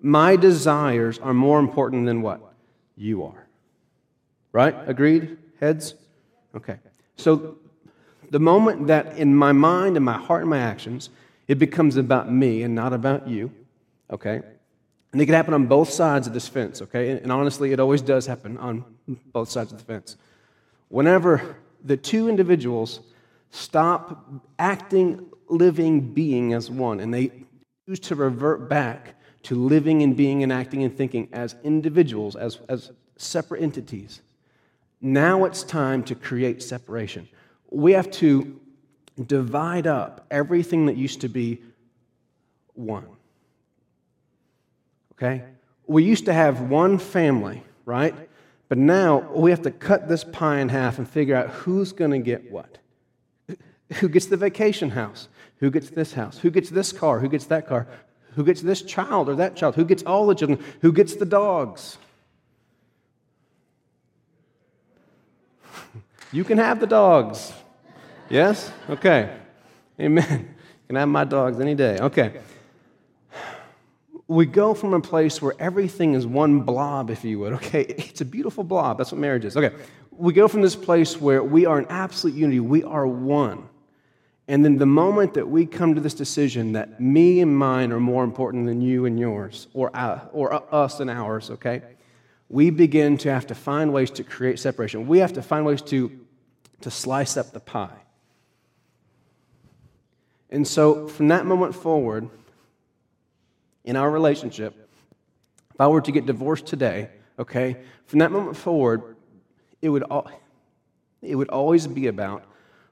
my 0.00 0.36
desires 0.36 1.18
are 1.18 1.34
more 1.34 1.58
important 1.58 2.06
than 2.06 2.22
what? 2.22 2.40
You 2.96 3.24
are. 3.24 3.46
Right? 4.52 4.74
Agreed? 4.86 5.38
Heads? 5.60 5.94
Okay. 6.54 6.78
So 7.16 7.58
the 8.30 8.40
moment 8.40 8.86
that 8.86 9.18
in 9.18 9.34
my 9.34 9.52
mind 9.52 9.96
and 9.96 10.04
my 10.04 10.18
heart 10.18 10.42
and 10.42 10.50
my 10.50 10.58
actions, 10.58 11.10
it 11.46 11.58
becomes 11.58 11.96
about 11.96 12.32
me 12.32 12.62
and 12.62 12.74
not 12.74 12.92
about 12.92 13.28
you, 13.28 13.52
okay? 14.10 14.40
And 15.12 15.20
it 15.20 15.26
can 15.26 15.34
happen 15.34 15.54
on 15.54 15.66
both 15.66 15.90
sides 15.90 16.26
of 16.26 16.34
this 16.34 16.46
fence, 16.46 16.80
okay? 16.82 17.10
And 17.10 17.32
honestly, 17.32 17.72
it 17.72 17.80
always 17.80 18.00
does 18.00 18.26
happen 18.26 18.56
on 18.58 18.84
both 19.32 19.50
sides 19.50 19.72
of 19.72 19.78
the 19.78 19.84
fence. 19.84 20.16
Whenever 20.88 21.56
the 21.84 21.96
two 21.96 22.28
individuals 22.28 23.00
stop 23.50 24.24
acting, 24.58 25.26
living, 25.48 26.12
being 26.12 26.52
as 26.52 26.70
one, 26.70 27.00
and 27.00 27.12
they 27.12 27.32
choose 27.86 27.98
to 28.00 28.14
revert 28.14 28.68
back 28.68 29.16
to 29.42 29.56
living 29.56 30.02
and 30.02 30.16
being 30.16 30.42
and 30.42 30.52
acting 30.52 30.84
and 30.84 30.96
thinking 30.96 31.28
as 31.32 31.56
individuals, 31.64 32.36
as, 32.36 32.58
as 32.68 32.92
separate 33.16 33.62
entities, 33.62 34.20
now 35.00 35.44
it's 35.44 35.64
time 35.64 36.04
to 36.04 36.14
create 36.14 36.62
separation 36.62 37.26
we 37.70 37.92
have 37.92 38.10
to 38.10 38.60
divide 39.26 39.86
up 39.86 40.26
everything 40.30 40.86
that 40.86 40.96
used 40.96 41.20
to 41.22 41.28
be 41.28 41.60
one. 42.74 43.06
Okay? 45.20 45.44
We 45.86 46.04
used 46.04 46.24
to 46.26 46.32
have 46.32 46.62
one 46.62 46.98
family, 46.98 47.62
right? 47.84 48.14
But 48.68 48.78
now 48.78 49.30
we 49.32 49.50
have 49.50 49.62
to 49.62 49.70
cut 49.70 50.08
this 50.08 50.24
pie 50.24 50.60
in 50.60 50.68
half 50.68 50.98
and 50.98 51.08
figure 51.08 51.36
out 51.36 51.50
who's 51.50 51.92
going 51.92 52.12
to 52.12 52.18
get 52.18 52.50
what. 52.50 52.78
Who 53.94 54.08
gets 54.08 54.26
the 54.26 54.36
vacation 54.36 54.90
house? 54.90 55.28
Who 55.58 55.70
gets 55.70 55.90
this 55.90 56.12
house? 56.12 56.38
Who 56.38 56.50
gets 56.50 56.70
this 56.70 56.92
car? 56.92 57.18
Who 57.18 57.28
gets 57.28 57.46
that 57.46 57.66
car? 57.66 57.88
Who 58.36 58.44
gets 58.44 58.60
this 58.62 58.82
child 58.82 59.28
or 59.28 59.34
that 59.34 59.56
child? 59.56 59.74
Who 59.74 59.84
gets 59.84 60.04
all 60.04 60.28
the 60.28 60.34
children? 60.36 60.62
Who 60.82 60.92
gets 60.92 61.16
the 61.16 61.26
dogs? 61.26 61.98
You 66.32 66.44
can 66.44 66.58
have 66.58 66.78
the 66.78 66.86
dogs. 66.86 67.52
Yes? 68.28 68.70
Okay. 68.88 69.36
Amen. 69.98 70.54
Can 70.86 70.94
have 70.94 71.08
my 71.08 71.24
dogs 71.24 71.58
any 71.58 71.74
day. 71.74 71.98
Okay. 71.98 72.40
We 74.30 74.46
go 74.46 74.74
from 74.74 74.94
a 74.94 75.00
place 75.00 75.42
where 75.42 75.54
everything 75.58 76.14
is 76.14 76.24
one 76.24 76.60
blob, 76.60 77.10
if 77.10 77.24
you 77.24 77.40
would. 77.40 77.54
Okay. 77.54 77.80
It's 77.98 78.20
a 78.20 78.24
beautiful 78.24 78.62
blob. 78.62 78.96
That's 78.96 79.10
what 79.10 79.18
marriage 79.18 79.44
is. 79.44 79.56
Okay. 79.56 79.74
We 80.12 80.32
go 80.32 80.46
from 80.46 80.62
this 80.62 80.76
place 80.76 81.20
where 81.20 81.42
we 81.42 81.66
are 81.66 81.80
in 81.80 81.86
absolute 81.86 82.36
unity, 82.36 82.60
we 82.60 82.84
are 82.84 83.08
one. 83.08 83.68
And 84.46 84.64
then 84.64 84.78
the 84.78 84.86
moment 84.86 85.34
that 85.34 85.48
we 85.48 85.66
come 85.66 85.96
to 85.96 86.00
this 86.00 86.14
decision 86.14 86.72
that 86.72 87.00
me 87.00 87.40
and 87.40 87.56
mine 87.56 87.90
are 87.90 87.98
more 87.98 88.22
important 88.22 88.66
than 88.66 88.80
you 88.80 89.04
and 89.04 89.18
yours, 89.18 89.66
or, 89.74 89.90
uh, 89.96 90.20
or 90.32 90.62
us 90.72 91.00
and 91.00 91.10
ours, 91.10 91.50
okay, 91.50 91.82
we 92.48 92.70
begin 92.70 93.18
to 93.18 93.32
have 93.32 93.48
to 93.48 93.56
find 93.56 93.92
ways 93.92 94.12
to 94.12 94.22
create 94.22 94.60
separation. 94.60 95.08
We 95.08 95.18
have 95.18 95.32
to 95.32 95.42
find 95.42 95.66
ways 95.66 95.82
to, 95.82 96.08
to 96.82 96.90
slice 96.90 97.36
up 97.36 97.50
the 97.50 97.58
pie. 97.58 97.98
And 100.50 100.66
so 100.68 101.08
from 101.08 101.26
that 101.28 101.46
moment 101.46 101.74
forward, 101.74 102.30
in 103.90 103.96
our 103.96 104.08
relationship, 104.08 104.88
if 105.74 105.80
I 105.80 105.88
were 105.88 106.00
to 106.00 106.12
get 106.12 106.24
divorced 106.24 106.64
today, 106.64 107.10
okay, 107.40 107.76
from 108.06 108.20
that 108.20 108.30
moment 108.30 108.56
forward, 108.56 109.16
it 109.82 109.88
would, 109.88 110.04
al- 110.08 110.30
it 111.20 111.34
would 111.34 111.48
always 111.48 111.88
be 111.88 112.06
about 112.06 112.44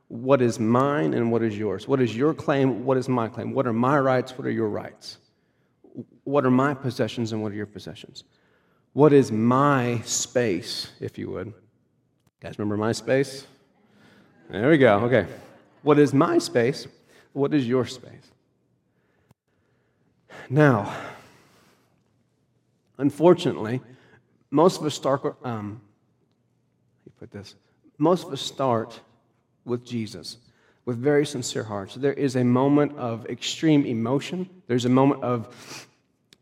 what 0.09 0.43
is 0.43 0.59
mine 0.59 1.15
and 1.15 1.31
what 1.31 1.41
is 1.41 1.57
yours. 1.57 1.87
What 1.87 2.01
is 2.01 2.17
your 2.17 2.35
claim? 2.35 2.85
What 2.85 2.97
is 2.97 3.09
my 3.09 3.29
claim? 3.29 3.53
What 3.53 3.69
are 3.69 3.73
my 3.73 3.97
rights? 3.97 4.37
What 4.37 4.45
are 4.45 4.51
your 4.51 4.69
rights? 4.69 5.19
What 6.25 6.45
are 6.45 6.51
my 6.51 6.75
possessions 6.75 7.33
and 7.33 7.45
what 7.45 7.53
are 7.53 7.55
your 7.55 7.67
possessions? 7.67 8.25
What 8.93 9.13
is 9.13 9.31
my 9.31 10.01
space, 10.01 10.91
if 10.99 11.17
you 11.17 11.31
would? 11.31 11.47
You 11.47 11.55
guys 12.41 12.59
remember 12.59 12.77
my 12.77 12.91
space? 12.91 13.47
There 14.51 14.69
we 14.69 14.79
go. 14.79 14.99
Okay. 15.05 15.29
What 15.83 16.01
is 16.01 16.13
my 16.13 16.39
space? 16.39 16.89
What 17.35 17.55
is 17.55 17.69
your 17.69 17.87
space? 17.87 18.33
Now, 20.51 20.95
unfortunately, 22.97 23.81
most 24.51 24.81
of 24.81 24.87
us 24.87 24.95
start, 24.95 25.37
um, 25.45 25.81
you 27.05 27.13
put 27.19 27.31
this, 27.31 27.55
most 27.99 28.27
of 28.27 28.33
us 28.33 28.41
start 28.41 29.01
with 29.65 29.85
Jesus 29.85 30.39
with 30.89 30.97
very 30.97 31.27
sincere 31.27 31.65
hearts. 31.65 31.97
There 31.97 32.15
is 32.15 32.35
a 32.35 32.45
moment 32.45 32.97
of 32.97 33.27
extreme 33.27 33.85
emotion, 33.85 34.49
there's 34.69 34.87
a 34.87 34.89
moment 34.89 35.23
of 35.23 35.87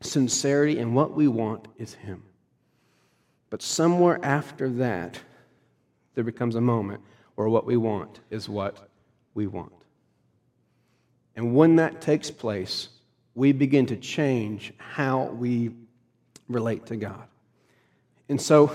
sincerity, 0.03 0.79
and 0.79 0.95
what 0.95 1.15
we 1.15 1.27
want 1.27 1.67
is 1.79 1.95
Him. 1.95 2.23
But 3.51 3.61
somewhere 3.61 4.21
after 4.23 4.69
that, 4.69 5.21
there 6.15 6.23
becomes 6.23 6.55
a 6.55 6.61
moment 6.61 7.01
where 7.35 7.49
what 7.49 7.67
we 7.67 7.77
want 7.77 8.21
is 8.31 8.49
what 8.49 8.89
we 9.35 9.49
want. 9.49 9.73
And 11.35 11.57
when 11.57 11.75
that 11.77 12.01
takes 12.01 12.31
place, 12.31 12.89
we 13.37 13.53
begin 13.53 13.87
to 13.87 13.97
change 13.97 14.73
how 14.79 15.27
we 15.27 15.71
relate 16.49 16.87
to 16.87 16.97
God. 16.97 17.23
And 18.29 18.41
so, 18.41 18.73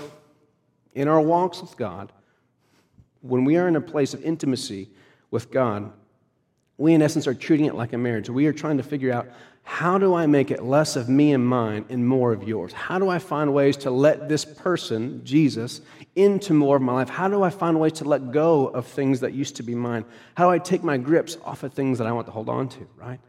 in 0.94 1.08
our 1.08 1.20
walks 1.20 1.60
with 1.60 1.76
God, 1.76 2.12
when 3.20 3.44
we 3.44 3.56
are 3.56 3.68
in 3.68 3.76
a 3.76 3.80
place 3.80 4.14
of 4.14 4.22
intimacy 4.22 4.88
with 5.30 5.50
God, 5.50 5.92
we 6.78 6.94
in 6.94 7.02
essence 7.02 7.26
are 7.26 7.34
treating 7.34 7.66
it 7.66 7.74
like 7.74 7.92
a 7.92 7.98
marriage. 7.98 8.30
We 8.30 8.46
are 8.46 8.52
trying 8.52 8.76
to 8.76 8.82
figure 8.82 9.12
out 9.12 9.28
how 9.64 9.98
do 9.98 10.14
I 10.14 10.26
make 10.26 10.50
it 10.50 10.62
less 10.62 10.96
of 10.96 11.08
me 11.08 11.32
and 11.32 11.46
mine 11.46 11.84
and 11.88 12.06
more 12.06 12.32
of 12.32 12.44
yours? 12.44 12.72
How 12.72 12.98
do 12.98 13.08
I 13.08 13.18
find 13.18 13.52
ways 13.52 13.76
to 13.78 13.90
let 13.90 14.28
this 14.28 14.44
person, 14.44 15.24
Jesus, 15.24 15.80
into 16.14 16.54
more 16.54 16.76
of 16.76 16.82
my 16.82 16.92
life? 16.92 17.08
How 17.08 17.28
do 17.28 17.42
I 17.42 17.50
find 17.50 17.78
ways 17.80 17.92
to 17.94 18.04
let 18.04 18.32
go 18.32 18.68
of 18.68 18.86
things 18.86 19.20
that 19.20 19.32
used 19.34 19.56
to 19.56 19.62
be 19.62 19.74
mine? 19.74 20.04
How 20.36 20.46
do 20.46 20.50
I 20.50 20.58
take 20.58 20.82
my 20.82 20.98
grips 20.98 21.36
off 21.44 21.62
of 21.62 21.72
things 21.72 21.98
that 21.98 22.06
I 22.06 22.12
want 22.12 22.26
to 22.26 22.32
hold 22.32 22.48
on 22.48 22.68
to, 22.70 22.88
right? 22.96 23.20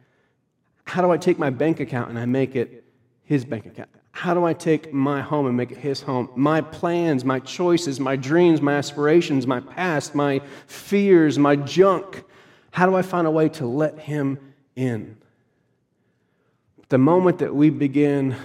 How 0.86 1.02
do 1.02 1.12
I 1.12 1.18
take 1.18 1.40
my 1.40 1.50
bank 1.50 1.80
account 1.80 2.10
and 2.10 2.20
I 2.20 2.26
make 2.26 2.56
it 2.56 2.84
his 3.24 3.46
bank 3.46 3.66
account? 3.66 3.90
How 4.12 4.34
do 4.34 4.46
I 4.46 4.54
take 4.54 4.94
my 4.94 5.22
home 5.22 5.48
and 5.48 5.58
make 5.58 5.72
it 5.72 5.78
his 5.80 6.02
home? 6.02 6.30
My 6.36 6.62
plans, 6.62 7.26
my 7.26 7.40
choices, 7.40 8.00
my 8.00 8.16
dreams, 8.16 8.62
my 8.62 8.76
aspirations, 8.76 9.48
my 9.48 9.60
past, 9.60 10.14
my 10.14 10.40
fears, 10.68 11.40
my 11.40 11.56
junk. 11.56 12.24
How 12.72 12.86
do 12.86 12.96
I 12.96 13.02
find 13.02 13.26
a 13.26 13.32
way 13.32 13.50
to 13.50 13.66
let 13.66 13.98
him 13.98 14.54
in? 14.76 15.18
The 16.90 17.00
moment 17.00 17.40
that 17.40 17.56
we 17.56 17.72
begin 17.72 18.36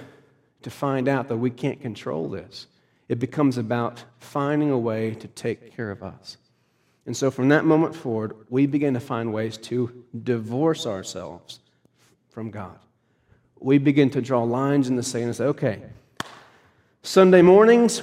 to 0.63 0.71
find 0.71 1.07
out 1.07 1.29
that 1.29 1.37
we 1.37 1.51
can't 1.51 1.81
control 1.81 2.31
this, 2.31 2.67
it 3.09 3.19
becomes 3.19 3.59
about 3.59 4.03
finding 4.21 4.71
a 4.71 4.79
way 4.79 5.15
to 5.17 5.29
take 5.29 5.77
care 5.77 5.91
of 5.91 6.03
us. 6.03 6.39
And 7.05 7.17
so 7.17 7.31
from 7.31 7.51
that 7.51 7.67
moment 7.67 7.95
forward, 7.95 8.35
we 8.49 8.67
begin 8.67 8.95
to 8.95 9.01
find 9.01 9.33
ways 9.33 9.59
to 9.59 10.05
divorce 10.25 10.87
ourselves 10.87 11.61
from 12.39 12.51
God 12.53 12.79
we 13.61 13.79
begin 13.79 14.11
to 14.11 14.21
draw 14.23 14.45
lines 14.45 14.89
in 14.89 14.95
the 14.95 15.03
sand 15.03 15.25
and 15.25 15.37
say, 15.37 15.45
okay, 15.47 15.83
Sunday 17.03 17.43
mornings, 17.43 18.03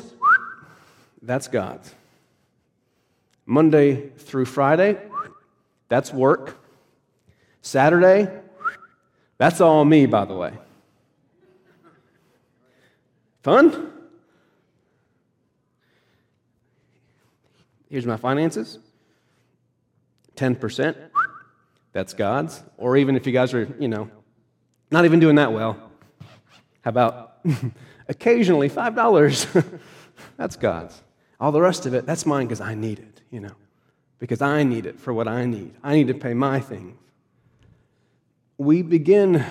that's 1.22 1.48
God's. 1.48 1.94
Monday 3.46 4.10
through 4.18 4.46
Friday, 4.46 4.98
that's 5.88 6.12
work. 6.12 6.58
Saturday, 7.62 8.30
that's 9.38 9.62
all 9.62 9.86
me, 9.86 10.06
by 10.06 10.26
the 10.26 10.36
way. 10.36 10.54
Fun? 13.42 13.94
Here's 17.90 18.06
my 18.06 18.18
finances 18.18 18.80
10%, 20.36 20.98
that's 21.94 22.14
God's. 22.14 22.62
Or 22.78 22.98
even 22.98 23.16
if 23.16 23.26
you 23.26 23.32
guys 23.32 23.54
are, 23.54 23.74
you 23.80 23.88
know, 23.88 24.10
not 24.92 25.06
even 25.06 25.20
doing 25.20 25.36
that 25.36 25.52
well. 25.52 25.78
How 26.82 26.90
about 26.90 27.40
occasionally 28.08 28.70
$5? 28.70 29.80
that's 30.38 30.56
God's. 30.56 31.02
All 31.40 31.52
the 31.52 31.62
rest 31.62 31.86
of 31.86 31.94
it, 31.94 32.06
that's 32.06 32.26
mine 32.26 32.48
because 32.48 32.62
I 32.62 32.76
need 32.76 33.00
it, 33.00 33.22
you 33.30 33.40
know, 33.40 33.56
because 34.20 34.42
I 34.42 34.64
need 34.64 34.86
it 34.86 35.00
for 35.00 35.14
what 35.14 35.28
I 35.28 35.46
need. 35.46 35.74
I 35.84 35.96
need 35.96 36.08
to 36.08 36.14
pay 36.14 36.34
my 36.34 36.60
things. 36.60 36.96
We 38.58 38.82
begin 38.84 39.46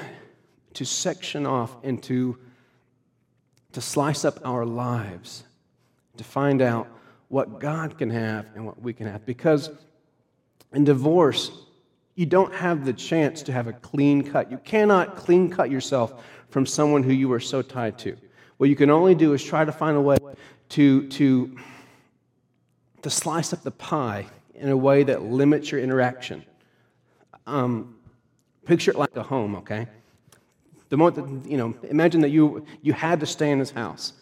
to 0.74 0.84
section 0.84 1.44
off 1.46 1.76
and 1.82 2.02
to, 2.04 2.38
to 3.72 3.80
slice 3.80 4.24
up 4.24 4.40
our 4.44 4.64
lives 4.64 5.44
to 6.16 6.24
find 6.24 6.62
out 6.62 6.88
what 7.28 7.58
God 7.58 7.98
can 7.98 8.10
have 8.10 8.46
and 8.54 8.64
what 8.64 8.80
we 8.80 8.92
can 8.92 9.06
have. 9.06 9.26
Because 9.26 9.70
in 10.72 10.84
divorce, 10.84 11.50
you 12.14 12.26
don't 12.26 12.54
have 12.54 12.84
the 12.84 12.92
chance 12.92 13.42
to 13.42 13.52
have 13.52 13.66
a 13.66 13.72
clean 13.72 14.22
cut. 14.22 14.50
You 14.50 14.58
cannot 14.58 15.16
clean 15.16 15.50
cut 15.50 15.70
yourself 15.70 16.24
from 16.48 16.64
someone 16.66 17.02
who 17.02 17.12
you 17.12 17.32
are 17.32 17.40
so 17.40 17.62
tied 17.62 17.98
to. 17.98 18.16
What 18.58 18.68
you 18.70 18.76
can 18.76 18.90
only 18.90 19.14
do 19.14 19.32
is 19.32 19.42
try 19.42 19.64
to 19.64 19.72
find 19.72 19.96
a 19.96 20.00
way 20.00 20.16
to, 20.70 21.08
to, 21.08 21.56
to 23.02 23.10
slice 23.10 23.52
up 23.52 23.62
the 23.62 23.72
pie 23.72 24.26
in 24.54 24.68
a 24.68 24.76
way 24.76 25.02
that 25.02 25.22
limits 25.22 25.72
your 25.72 25.80
interaction. 25.80 26.44
Um, 27.46 27.96
picture 28.64 28.92
it 28.92 28.96
like 28.96 29.16
a 29.16 29.22
home, 29.22 29.56
okay? 29.56 29.88
The 30.90 30.96
moment 30.96 31.42
that, 31.42 31.50
you 31.50 31.56
know, 31.56 31.74
imagine 31.90 32.20
that 32.20 32.30
you, 32.30 32.64
you 32.82 32.92
had 32.92 33.18
to 33.20 33.26
stay 33.26 33.50
in 33.50 33.58
this 33.58 33.72
house, 33.72 34.12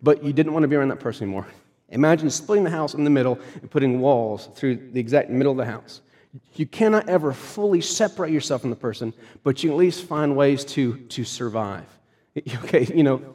but 0.00 0.22
you 0.22 0.32
didn't 0.32 0.52
want 0.52 0.62
to 0.62 0.68
be 0.68 0.76
around 0.76 0.88
that 0.88 1.00
person 1.00 1.24
anymore. 1.24 1.48
Imagine 1.88 2.30
splitting 2.30 2.62
the 2.62 2.70
house 2.70 2.94
in 2.94 3.02
the 3.02 3.10
middle 3.10 3.40
and 3.60 3.68
putting 3.68 4.00
walls 4.00 4.48
through 4.54 4.76
the 4.92 5.00
exact 5.00 5.28
middle 5.28 5.50
of 5.50 5.58
the 5.58 5.64
house. 5.64 6.00
You 6.54 6.66
cannot 6.66 7.08
ever 7.08 7.32
fully 7.32 7.80
separate 7.80 8.30
yourself 8.30 8.60
from 8.60 8.70
the 8.70 8.76
person, 8.76 9.12
but 9.42 9.64
you 9.64 9.70
at 9.70 9.76
least 9.76 10.04
find 10.04 10.36
ways 10.36 10.64
to, 10.66 10.96
to 10.96 11.24
survive. 11.24 11.86
Okay, 12.64 12.86
you 12.94 13.02
know, 13.02 13.34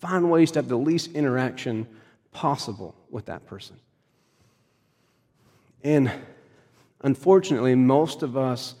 find 0.00 0.30
ways 0.30 0.52
to 0.52 0.60
have 0.60 0.68
the 0.68 0.78
least 0.78 1.12
interaction 1.12 1.86
possible 2.32 2.94
with 3.10 3.26
that 3.26 3.44
person. 3.44 3.76
And 5.82 6.12
unfortunately, 7.02 7.74
most 7.74 8.22
of 8.22 8.36
us 8.36 8.76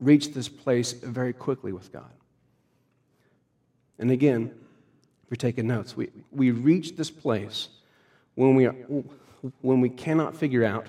reach 0.00 0.32
this 0.32 0.48
place 0.48 0.92
very 0.92 1.32
quickly 1.32 1.72
with 1.72 1.92
God. 1.92 2.10
And 3.98 4.10
again, 4.10 4.52
if 5.24 5.30
you're 5.30 5.36
taking 5.36 5.66
notes, 5.66 5.96
we, 5.96 6.10
we 6.30 6.52
reach 6.52 6.96
this 6.96 7.10
place 7.10 7.68
when 8.34 8.54
we, 8.54 8.66
are, 8.66 8.76
when 9.62 9.80
we 9.80 9.88
cannot 9.88 10.36
figure 10.36 10.64
out 10.64 10.88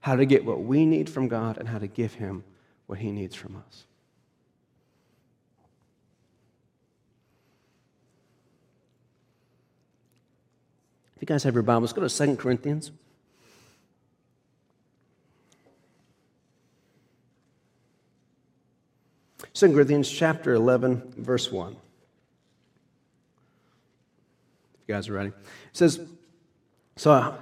how 0.00 0.16
to 0.16 0.24
get 0.24 0.44
what 0.44 0.62
we 0.62 0.86
need 0.86 1.08
from 1.10 1.28
God 1.28 1.58
and 1.58 1.68
how 1.68 1.78
to 1.78 1.86
give 1.86 2.14
Him 2.14 2.44
what 2.86 2.98
He 2.98 3.10
needs 3.10 3.34
from 3.34 3.56
us. 3.56 3.84
If 11.16 11.22
you 11.22 11.26
guys 11.26 11.42
have 11.42 11.54
your 11.54 11.64
Bibles, 11.64 11.92
go 11.92 12.06
to 12.06 12.26
2 12.26 12.36
Corinthians. 12.36 12.92
Second 19.52 19.74
Corinthians 19.74 20.08
chapter 20.08 20.54
11, 20.54 21.14
verse 21.16 21.50
1. 21.50 21.72
If 21.72 21.78
you 24.86 24.94
guys 24.94 25.08
are 25.08 25.14
ready. 25.14 25.30
It 25.30 25.34
says, 25.72 26.00
So 26.94 27.36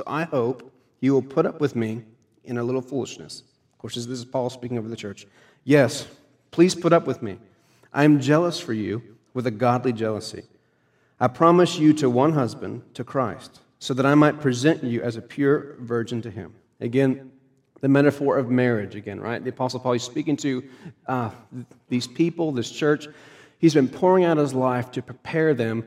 So 0.00 0.04
I 0.06 0.22
hope 0.22 0.72
you 1.00 1.12
will 1.12 1.20
put 1.20 1.44
up 1.44 1.60
with 1.60 1.76
me 1.76 2.00
in 2.44 2.56
a 2.56 2.64
little 2.64 2.80
foolishness. 2.80 3.42
Of 3.74 3.78
course, 3.78 3.96
this 3.96 4.06
is 4.06 4.24
Paul 4.24 4.48
speaking 4.48 4.78
over 4.78 4.88
the 4.88 4.96
church. 4.96 5.26
Yes, 5.62 6.06
please 6.52 6.74
put 6.74 6.94
up 6.94 7.06
with 7.06 7.22
me. 7.22 7.36
I 7.92 8.04
am 8.04 8.18
jealous 8.18 8.58
for 8.58 8.72
you 8.72 9.02
with 9.34 9.46
a 9.46 9.50
godly 9.50 9.92
jealousy. 9.92 10.44
I 11.20 11.28
promise 11.28 11.78
you 11.78 11.92
to 11.92 12.08
one 12.08 12.32
husband, 12.32 12.80
to 12.94 13.04
Christ, 13.04 13.60
so 13.78 13.92
that 13.92 14.06
I 14.06 14.14
might 14.14 14.40
present 14.40 14.82
you 14.82 15.02
as 15.02 15.16
a 15.16 15.20
pure 15.20 15.76
virgin 15.80 16.22
to 16.22 16.30
him. 16.30 16.54
Again, 16.80 17.30
the 17.82 17.88
metaphor 17.88 18.38
of 18.38 18.48
marriage, 18.48 18.94
again, 18.94 19.20
right? 19.20 19.44
The 19.44 19.50
Apostle 19.50 19.80
Paul, 19.80 19.92
he's 19.92 20.02
speaking 20.02 20.38
to 20.38 20.64
uh, 21.08 21.30
these 21.90 22.06
people, 22.06 22.52
this 22.52 22.70
church. 22.70 23.06
He's 23.58 23.74
been 23.74 23.88
pouring 23.88 24.24
out 24.24 24.38
his 24.38 24.54
life 24.54 24.92
to 24.92 25.02
prepare 25.02 25.52
them 25.52 25.84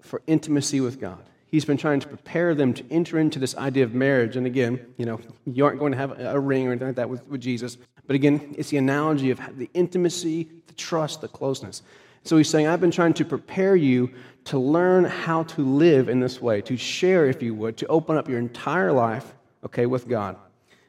for 0.00 0.22
intimacy 0.26 0.80
with 0.80 0.98
God. 0.98 1.22
He's 1.50 1.64
been 1.64 1.76
trying 1.76 2.00
to 2.00 2.08
prepare 2.08 2.54
them 2.54 2.72
to 2.74 2.84
enter 2.90 3.18
into 3.18 3.38
this 3.38 3.56
idea 3.56 3.84
of 3.84 3.92
marriage. 3.92 4.36
And 4.36 4.46
again, 4.46 4.94
you 4.96 5.06
know, 5.06 5.20
you 5.46 5.64
aren't 5.64 5.78
going 5.78 5.92
to 5.92 5.98
have 5.98 6.18
a 6.18 6.38
ring 6.38 6.68
or 6.68 6.70
anything 6.70 6.88
like 6.88 6.96
that 6.96 7.10
with, 7.10 7.26
with 7.26 7.40
Jesus. 7.40 7.76
But 8.06 8.14
again, 8.14 8.54
it's 8.56 8.70
the 8.70 8.76
analogy 8.76 9.30
of 9.30 9.40
the 9.56 9.68
intimacy, 9.74 10.48
the 10.66 10.74
trust, 10.74 11.20
the 11.20 11.28
closeness. 11.28 11.82
So 12.22 12.36
he's 12.36 12.48
saying, 12.48 12.66
I've 12.66 12.80
been 12.80 12.90
trying 12.90 13.14
to 13.14 13.24
prepare 13.24 13.76
you 13.76 14.12
to 14.44 14.58
learn 14.58 15.04
how 15.04 15.42
to 15.44 15.62
live 15.62 16.08
in 16.08 16.20
this 16.20 16.40
way, 16.40 16.60
to 16.62 16.76
share, 16.76 17.26
if 17.26 17.42
you 17.42 17.54
would, 17.54 17.76
to 17.78 17.86
open 17.86 18.16
up 18.16 18.28
your 18.28 18.38
entire 18.38 18.92
life, 18.92 19.34
okay, 19.64 19.86
with 19.86 20.08
God. 20.08 20.36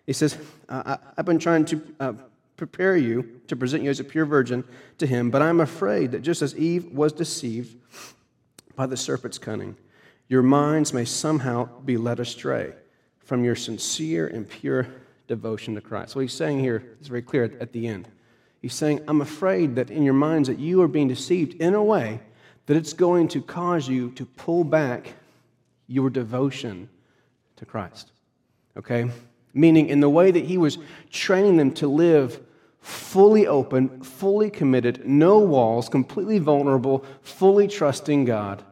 He 0.05 0.13
says, 0.13 0.37
I've 0.69 1.25
been 1.25 1.39
trying 1.39 1.65
to 1.65 1.81
uh, 1.99 2.13
prepare 2.57 2.97
you 2.97 3.41
to 3.47 3.55
present 3.55 3.83
you 3.83 3.89
as 3.89 3.99
a 3.99 4.03
pure 4.03 4.25
virgin 4.25 4.63
to 4.97 5.07
him, 5.07 5.31
but 5.31 5.41
I'm 5.41 5.61
afraid 5.61 6.11
that 6.11 6.21
just 6.21 6.41
as 6.41 6.55
Eve 6.55 6.91
was 6.91 7.13
deceived 7.13 7.77
by 8.75 8.85
the 8.85 8.97
serpent's 8.97 9.37
cunning, 9.37 9.75
your 10.31 10.41
minds 10.41 10.93
may 10.93 11.03
somehow 11.03 11.67
be 11.81 11.97
led 11.97 12.17
astray 12.17 12.71
from 13.19 13.43
your 13.43 13.53
sincere 13.53 14.27
and 14.27 14.49
pure 14.49 14.87
devotion 15.27 15.75
to 15.75 15.81
Christ. 15.81 16.15
What 16.15 16.21
he's 16.21 16.31
saying 16.31 16.61
here 16.61 16.95
is 17.01 17.09
very 17.09 17.21
clear 17.21 17.43
at 17.59 17.73
the 17.73 17.85
end. 17.85 18.07
He's 18.61 18.73
saying, 18.73 19.01
I'm 19.09 19.19
afraid 19.19 19.75
that 19.75 19.91
in 19.91 20.03
your 20.03 20.13
minds 20.13 20.47
that 20.47 20.57
you 20.57 20.81
are 20.83 20.87
being 20.87 21.09
deceived 21.09 21.55
in 21.55 21.73
a 21.73 21.83
way 21.83 22.21
that 22.67 22.77
it's 22.77 22.93
going 22.93 23.27
to 23.27 23.41
cause 23.41 23.89
you 23.89 24.11
to 24.11 24.25
pull 24.25 24.63
back 24.63 25.15
your 25.87 26.09
devotion 26.09 26.87
to 27.57 27.65
Christ. 27.65 28.13
Okay? 28.77 29.11
Meaning, 29.53 29.89
in 29.89 29.99
the 29.99 30.09
way 30.09 30.31
that 30.31 30.45
he 30.45 30.57
was 30.57 30.77
training 31.09 31.57
them 31.57 31.73
to 31.73 31.89
live 31.89 32.39
fully 32.79 33.47
open, 33.47 34.01
fully 34.01 34.49
committed, 34.49 35.05
no 35.05 35.39
walls, 35.39 35.89
completely 35.89 36.39
vulnerable, 36.39 37.03
fully 37.21 37.67
trusting 37.67 38.23
God 38.23 38.63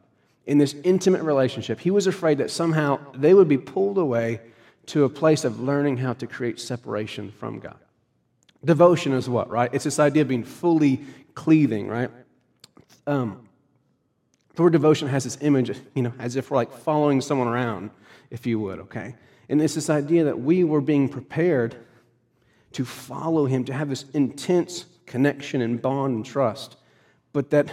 in 0.49 0.57
this 0.57 0.75
intimate 0.83 1.21
relationship. 1.21 1.79
He 1.79 1.91
was 1.91 2.07
afraid 2.07 2.39
that 2.39 2.49
somehow 2.49 2.99
they 3.13 3.35
would 3.35 3.47
be 3.47 3.59
pulled 3.59 3.99
away 3.99 4.41
to 4.87 5.03
a 5.03 5.09
place 5.09 5.45
of 5.45 5.59
learning 5.59 5.97
how 5.97 6.13
to 6.13 6.25
create 6.25 6.59
separation 6.59 7.31
from 7.31 7.59
God. 7.59 7.77
Devotion 8.65 9.13
is 9.13 9.29
what, 9.29 9.47
right? 9.51 9.69
It's 9.71 9.83
this 9.83 9.99
idea 9.99 10.23
of 10.23 10.27
being 10.27 10.43
fully 10.43 11.05
cleaving, 11.35 11.87
right? 11.87 12.09
Um, 13.05 13.47
the 14.55 14.63
word 14.63 14.73
devotion 14.73 15.07
has 15.07 15.23
this 15.23 15.37
image, 15.41 15.69
you 15.93 16.01
know, 16.01 16.13
as 16.17 16.35
if 16.35 16.49
we're 16.49 16.57
like 16.57 16.73
following 16.73 17.21
someone 17.21 17.47
around, 17.47 17.91
if 18.31 18.47
you 18.47 18.59
would, 18.59 18.79
okay? 18.79 19.15
And 19.49 19.61
it's 19.61 19.75
this 19.75 19.91
idea 19.91 20.23
that 20.23 20.39
we 20.39 20.63
were 20.63 20.81
being 20.81 21.09
prepared 21.09 21.75
to 22.71 22.85
follow 22.85 23.45
him, 23.45 23.65
to 23.65 23.73
have 23.73 23.89
this 23.89 24.05
intense 24.15 24.87
connection 25.05 25.61
and 25.61 25.79
bond 25.79 26.15
and 26.15 26.25
trust. 26.25 26.75
But 27.33 27.51
that 27.51 27.69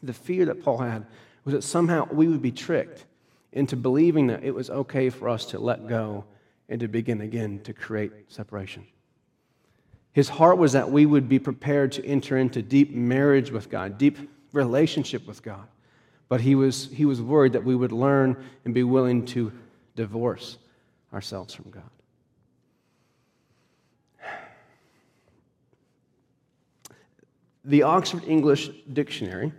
the 0.00 0.12
fear 0.12 0.44
that 0.44 0.62
Paul 0.62 0.78
had 0.78 1.06
was 1.44 1.52
that 1.52 1.62
somehow 1.62 2.06
we 2.10 2.28
would 2.28 2.42
be 2.42 2.52
tricked 2.52 3.04
into 3.52 3.76
believing 3.76 4.28
that 4.28 4.44
it 4.44 4.54
was 4.54 4.70
okay 4.70 5.10
for 5.10 5.28
us 5.28 5.44
to 5.46 5.58
let 5.58 5.88
go 5.88 6.24
and 6.68 6.80
to 6.80 6.88
begin 6.88 7.20
again 7.20 7.60
to 7.64 7.72
create 7.72 8.12
separation. 8.28 8.86
His 10.12 10.28
heart 10.28 10.58
was 10.58 10.72
that 10.72 10.90
we 10.90 11.06
would 11.06 11.28
be 11.28 11.38
prepared 11.38 11.92
to 11.92 12.04
enter 12.04 12.36
into 12.36 12.62
deep 12.62 12.90
marriage 12.90 13.50
with 13.50 13.70
God, 13.70 13.98
deep 13.98 14.18
relationship 14.52 15.26
with 15.26 15.42
God. 15.42 15.66
But 16.28 16.40
he 16.40 16.54
was, 16.54 16.88
he 16.92 17.04
was 17.04 17.20
worried 17.20 17.52
that 17.54 17.64
we 17.64 17.74
would 17.74 17.92
learn 17.92 18.36
and 18.64 18.72
be 18.72 18.84
willing 18.84 19.24
to 19.26 19.52
divorce 19.96 20.58
ourselves 21.12 21.54
from 21.54 21.70
God. 21.70 21.82
The 27.64 27.82
Oxford 27.82 28.24
English 28.26 28.70
Dictionary 28.92 29.52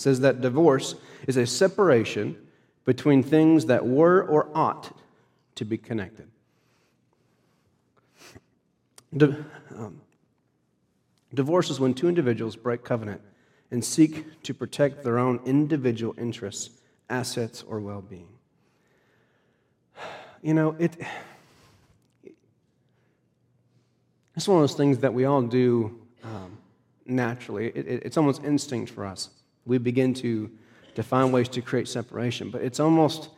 says 0.00 0.20
that 0.20 0.40
divorce 0.40 0.94
is 1.26 1.36
a 1.36 1.46
separation 1.46 2.36
between 2.84 3.22
things 3.22 3.66
that 3.66 3.86
were 3.86 4.22
or 4.22 4.48
ought 4.54 4.96
to 5.54 5.64
be 5.64 5.76
connected. 5.76 6.28
Di- 9.16 9.36
um, 9.76 10.00
divorce 11.34 11.70
is 11.70 11.78
when 11.78 11.94
two 11.94 12.08
individuals 12.08 12.56
break 12.56 12.84
covenant 12.84 13.20
and 13.70 13.84
seek 13.84 14.42
to 14.42 14.54
protect 14.54 15.04
their 15.04 15.18
own 15.18 15.40
individual 15.44 16.14
interests, 16.18 16.70
assets, 17.08 17.62
or 17.62 17.80
well 17.80 18.00
being. 18.00 18.28
You 20.42 20.54
know, 20.54 20.74
it, 20.78 20.96
it's 24.34 24.48
one 24.48 24.56
of 24.56 24.62
those 24.62 24.74
things 24.74 24.98
that 24.98 25.12
we 25.12 25.26
all 25.26 25.42
do 25.42 26.00
um, 26.24 26.56
naturally. 27.04 27.66
It, 27.66 27.86
it, 27.86 28.02
it's 28.06 28.16
almost 28.16 28.42
instinct 28.42 28.90
for 28.90 29.04
us. 29.04 29.28
We 29.70 29.78
begin 29.78 30.14
to, 30.14 30.50
to 30.96 31.02
find 31.04 31.32
ways 31.32 31.48
to 31.50 31.62
create 31.62 31.86
separation, 31.86 32.50
but 32.50 32.60
it's 32.60 32.80
almost, 32.80 33.28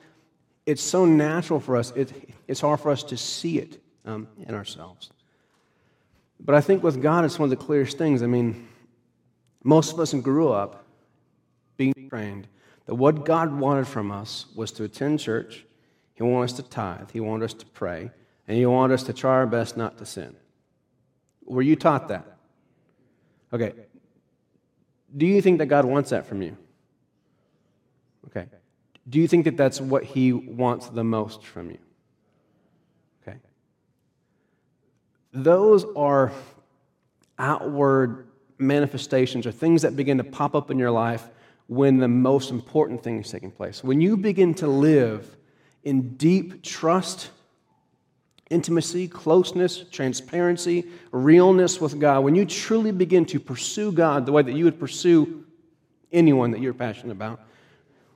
it's 0.65 0.83
so 0.83 1.05
natural 1.05 1.61
for 1.61 1.77
us, 1.77 1.93
it, 1.95 2.11
it's 2.49 2.63
hard 2.63 2.81
for 2.81 2.91
us 2.91 3.03
to 3.03 3.19
see 3.19 3.59
it 3.59 3.83
um, 4.07 4.27
in 4.49 4.55
ourselves. 4.55 5.11
But 6.41 6.55
I 6.55 6.63
think 6.63 6.83
with 6.83 7.03
God, 7.03 7.27
it's 7.27 7.39
one 7.39 7.45
of 7.45 7.51
the 7.51 7.63
clearest 7.63 7.99
things. 7.99 8.23
I 8.23 8.29
mean, 8.29 8.67
most 9.63 9.93
of 9.93 10.01
us 10.01 10.15
grew 10.15 10.49
up 10.49 10.87
being 11.77 12.09
trained 12.09 12.49
that 12.87 12.95
what 12.95 13.27
God 13.27 13.53
wanted 13.53 13.87
from 13.87 14.11
us 14.11 14.47
was 14.57 14.73
to 14.73 14.85
attend 14.85 15.21
church, 15.21 15.67
He 16.15 16.23
wanted 16.23 16.45
us 16.45 16.53
to 16.55 16.63
tithe, 16.63 17.11
He 17.11 17.21
wanted 17.21 17.45
us 17.45 17.55
to 17.55 17.67
pray, 17.67 18.11
and 18.49 18.57
He 18.57 18.65
wanted 18.65 18.95
us 18.95 19.03
to 19.03 19.13
try 19.13 19.33
our 19.33 19.47
best 19.47 19.77
not 19.77 19.99
to 19.99 20.07
sin. 20.07 20.35
Were 21.45 21.61
you 21.61 21.77
taught 21.77 22.09
that? 22.09 22.39
Okay. 23.53 23.75
Do 25.17 25.27
you 25.27 25.43
think 25.43 25.59
that 25.59 25.67
God 25.67 25.85
wants 25.85 26.11
that 26.11 26.27
from 26.27 26.43
you? 26.43 26.57
Okay. 28.29 28.47
Do 29.09 29.19
you 29.19 29.29
think 29.29 29.45
that 29.45 29.57
that's 29.57 29.81
what 29.81 30.05
He 30.05 30.33
wants 30.33 30.89
the 30.89 31.05
most 31.05 31.45
from 31.45 31.71
you? 31.71 31.79
Okay. 33.23 33.39
Those 35.33 35.85
are 35.97 36.33
outward 37.39 38.29
manifestations 38.59 39.47
or 39.47 39.53
things 39.53 39.83
that 39.83 39.97
begin 39.97 40.19
to 40.19 40.25
pop 40.25 40.55
up 40.55 40.71
in 40.71 40.79
your 40.79 40.91
life 40.91 41.29
when 41.67 41.99
the 41.99 42.09
most 42.09 42.51
important 42.51 43.03
thing 43.03 43.21
is 43.21 43.31
taking 43.31 43.51
place. 43.51 43.83
When 43.83 44.01
you 44.01 44.17
begin 44.17 44.55
to 44.55 44.67
live 44.67 45.37
in 45.83 46.17
deep 46.17 46.63
trust, 46.63 47.31
intimacy, 48.53 49.09
closeness, 49.09 49.85
transparency, 49.91 50.87
realness 51.11 51.81
with 51.81 51.99
God, 51.99 52.21
when 52.25 52.35
you 52.35 52.45
truly 52.45 52.93
begin 52.93 53.25
to 53.27 53.41
pursue 53.41 53.91
God 53.91 54.27
the 54.27 54.33
way 54.33 54.43
that 54.43 54.53
you 54.53 54.65
would 54.65 54.79
pursue 54.79 55.45
anyone 56.13 56.51
that 56.51 56.61
you're 56.61 56.75
passionate 56.75 57.13
about, 57.13 57.41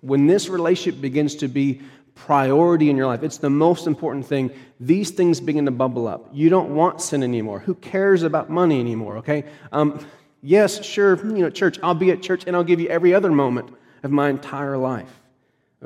when 0.02 0.26
this 0.26 0.48
relationship 0.48 1.00
begins 1.00 1.34
to 1.36 1.48
be 1.48 1.80
priority 2.14 2.90
in 2.90 2.96
your 2.96 3.06
life, 3.06 3.22
it's 3.22 3.38
the 3.38 3.50
most 3.50 3.86
important 3.86 4.26
thing, 4.26 4.50
these 4.78 5.10
things 5.10 5.40
begin 5.40 5.64
to 5.64 5.70
bubble 5.70 6.06
up. 6.06 6.28
You 6.32 6.48
don't 6.48 6.74
want 6.74 7.00
sin 7.00 7.22
anymore. 7.22 7.58
Who 7.60 7.74
cares 7.74 8.22
about 8.22 8.50
money 8.50 8.78
anymore, 8.78 9.18
okay? 9.18 9.44
Um, 9.72 10.04
Yes, 10.46 10.84
sure, 10.84 11.16
you 11.26 11.42
know, 11.42 11.50
church, 11.50 11.76
I'll 11.82 11.94
be 11.94 12.12
at 12.12 12.22
church 12.22 12.44
and 12.46 12.54
I'll 12.54 12.62
give 12.62 12.78
you 12.78 12.88
every 12.88 13.12
other 13.12 13.32
moment 13.32 13.68
of 14.04 14.12
my 14.12 14.28
entire 14.28 14.78
life. 14.78 15.10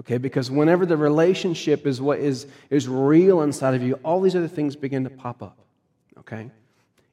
Okay, 0.00 0.16
because 0.16 0.50
whenever 0.50 0.86
the 0.86 0.96
relationship 0.96 1.86
is 1.86 2.00
what 2.00 2.20
is, 2.20 2.46
is 2.70 2.88
real 2.88 3.42
inside 3.42 3.74
of 3.74 3.82
you, 3.82 3.94
all 4.02 4.22
these 4.22 4.34
other 4.34 4.48
things 4.48 4.74
begin 4.74 5.04
to 5.04 5.10
pop 5.10 5.42
up. 5.42 5.58
Okay? 6.18 6.50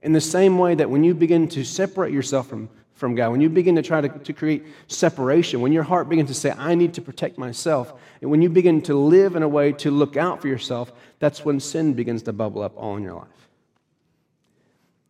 In 0.03 0.13
the 0.13 0.21
same 0.21 0.57
way 0.57 0.73
that 0.73 0.89
when 0.89 1.03
you 1.03 1.13
begin 1.13 1.49
to 1.49 1.65
separate 1.65 2.13
yourself 2.13 2.47
from, 2.47 2.69
from 2.93 3.13
God, 3.13 3.31
when 3.31 3.41
you 3.41 3.49
begin 3.49 3.75
to 3.75 3.81
try 3.81 3.99
to, 3.99 4.07
to 4.07 4.31
create 4.31 4.65
separation, 4.87 5.59
when 5.59 5.73
your 5.73 5.83
heart 5.83 6.07
begins 6.07 6.29
to 6.29 6.33
say, 6.33 6.53
I 6.57 6.75
need 6.75 6.93
to 6.93 7.01
protect 7.01 7.37
myself, 7.37 7.93
and 8.21 8.31
when 8.31 8.41
you 8.41 8.49
begin 8.49 8.81
to 8.83 8.95
live 8.95 9.35
in 9.35 9.43
a 9.43 9.49
way 9.49 9.73
to 9.73 9.91
look 9.91 10.15
out 10.15 10.41
for 10.41 10.47
yourself, 10.47 10.93
that's 11.19 11.43
when 11.43 11.59
sin 11.59 11.93
begins 11.93 12.23
to 12.23 12.33
bubble 12.33 12.61
up 12.61 12.71
all 12.77 12.95
in 12.95 13.03
your 13.03 13.15
life. 13.15 13.27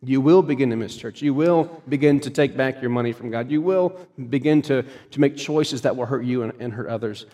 You 0.02 0.20
will 0.20 0.42
begin 0.42 0.70
to 0.70 0.76
miss 0.76 0.96
church. 0.96 1.22
You 1.22 1.32
will 1.32 1.80
begin 1.88 2.18
to 2.20 2.30
take 2.30 2.56
back 2.56 2.80
your 2.80 2.90
money 2.90 3.12
from 3.12 3.30
God. 3.30 3.50
You 3.52 3.62
will 3.62 3.96
begin 4.30 4.62
to, 4.62 4.84
to 5.12 5.20
make 5.20 5.36
choices 5.36 5.82
that 5.82 5.96
will 5.96 6.06
hurt 6.06 6.24
you 6.24 6.42
and, 6.42 6.52
and 6.58 6.72
hurt 6.72 6.88
others 6.88 7.26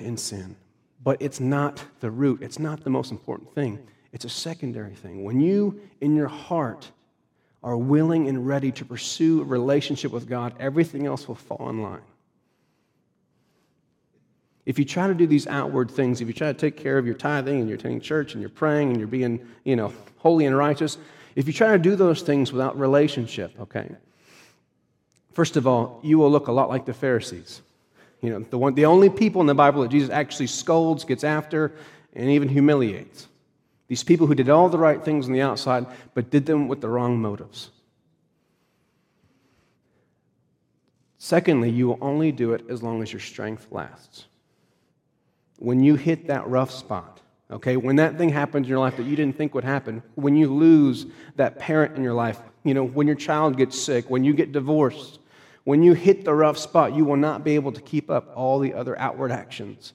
in 0.00 0.16
sin. 0.16 0.56
But 1.02 1.20
it's 1.20 1.40
not 1.40 1.84
the 2.00 2.10
root, 2.10 2.42
it's 2.42 2.58
not 2.58 2.82
the 2.82 2.90
most 2.90 3.10
important 3.10 3.54
thing. 3.54 3.78
It's 4.12 4.24
a 4.24 4.30
secondary 4.30 4.94
thing. 4.94 5.24
When 5.24 5.40
you, 5.40 5.80
in 6.00 6.16
your 6.16 6.28
heart, 6.28 6.90
are 7.62 7.76
willing 7.76 8.28
and 8.28 8.46
ready 8.46 8.70
to 8.72 8.84
pursue 8.84 9.40
a 9.40 9.44
relationship 9.44 10.12
with 10.12 10.28
God, 10.28 10.54
everything 10.58 11.06
else 11.06 11.28
will 11.28 11.34
fall 11.34 11.68
in 11.68 11.82
line. 11.82 12.02
If 14.64 14.78
you 14.78 14.84
try 14.84 15.06
to 15.06 15.14
do 15.14 15.26
these 15.26 15.46
outward 15.46 15.90
things, 15.90 16.20
if 16.20 16.26
you 16.26 16.34
try 16.34 16.52
to 16.52 16.58
take 16.58 16.76
care 16.76 16.98
of 16.98 17.06
your 17.06 17.14
tithing 17.14 17.60
and 17.60 17.68
you're 17.68 17.78
attending 17.78 18.00
church 18.00 18.32
and 18.32 18.40
you're 18.40 18.50
praying 18.50 18.90
and 18.90 18.98
you're 18.98 19.06
being, 19.06 19.46
you 19.64 19.76
know, 19.76 19.92
holy 20.18 20.46
and 20.46 20.56
righteous, 20.56 20.98
if 21.36 21.46
you 21.46 21.52
try 21.52 21.72
to 21.72 21.78
do 21.78 21.94
those 21.94 22.22
things 22.22 22.52
without 22.52 22.78
relationship, 22.78 23.52
okay, 23.60 23.94
first 25.34 25.56
of 25.56 25.66
all, 25.66 26.00
you 26.02 26.18
will 26.18 26.30
look 26.30 26.48
a 26.48 26.52
lot 26.52 26.68
like 26.68 26.84
the 26.84 26.94
Pharisees. 26.94 27.62
You 28.22 28.30
know, 28.30 28.40
the, 28.40 28.58
one, 28.58 28.74
the 28.74 28.86
only 28.86 29.10
people 29.10 29.40
in 29.40 29.46
the 29.46 29.54
Bible 29.54 29.82
that 29.82 29.90
Jesus 29.90 30.10
actually 30.10 30.46
scolds, 30.46 31.04
gets 31.04 31.24
after, 31.24 31.72
and 32.14 32.30
even 32.30 32.48
humiliates. 32.48 33.28
These 33.88 34.02
people 34.02 34.26
who 34.26 34.34
did 34.34 34.48
all 34.48 34.68
the 34.68 34.78
right 34.78 35.04
things 35.04 35.26
on 35.26 35.32
the 35.32 35.42
outside, 35.42 35.86
but 36.14 36.30
did 36.30 36.46
them 36.46 36.66
with 36.68 36.80
the 36.80 36.88
wrong 36.88 37.20
motives. 37.20 37.70
Secondly, 41.18 41.70
you 41.70 41.88
will 41.88 41.98
only 42.00 42.32
do 42.32 42.52
it 42.52 42.64
as 42.68 42.82
long 42.82 43.02
as 43.02 43.12
your 43.12 43.20
strength 43.20 43.66
lasts. 43.70 44.26
When 45.58 45.82
you 45.82 45.96
hit 45.96 46.26
that 46.28 46.46
rough 46.46 46.70
spot, 46.70 47.20
okay, 47.50 47.76
when 47.76 47.96
that 47.96 48.16
thing 48.18 48.28
happens 48.28 48.66
in 48.66 48.70
your 48.70 48.78
life 48.78 48.96
that 48.96 49.06
you 49.06 49.16
didn't 49.16 49.36
think 49.36 49.54
would 49.54 49.64
happen, 49.64 50.02
when 50.14 50.36
you 50.36 50.52
lose 50.52 51.06
that 51.36 51.58
parent 51.58 51.96
in 51.96 52.02
your 52.02 52.14
life, 52.14 52.40
you 52.64 52.74
know, 52.74 52.84
when 52.84 53.06
your 53.06 53.16
child 53.16 53.56
gets 53.56 53.80
sick, 53.80 54.08
when 54.10 54.24
you 54.24 54.34
get 54.34 54.52
divorced, 54.52 55.18
when 55.66 55.82
you 55.82 55.94
hit 55.94 56.24
the 56.24 56.32
rough 56.32 56.56
spot, 56.56 56.94
you 56.94 57.04
will 57.04 57.16
not 57.16 57.42
be 57.42 57.56
able 57.56 57.72
to 57.72 57.80
keep 57.80 58.08
up 58.08 58.32
all 58.36 58.60
the 58.60 58.72
other 58.72 58.96
outward 59.00 59.32
actions 59.32 59.94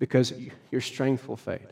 because 0.00 0.34
your 0.72 0.80
strength 0.80 1.28
will 1.28 1.36
fade. 1.36 1.68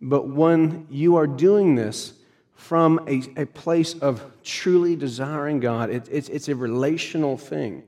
But 0.00 0.26
when 0.26 0.88
you 0.90 1.14
are 1.14 1.28
doing 1.28 1.76
this 1.76 2.14
from 2.56 2.98
a, 3.06 3.22
a 3.40 3.46
place 3.46 3.94
of 3.94 4.20
truly 4.42 4.96
desiring 4.96 5.60
God, 5.60 5.90
it, 5.90 6.08
it's, 6.10 6.28
it's 6.28 6.48
a 6.48 6.56
relational 6.56 7.38
thing. 7.38 7.84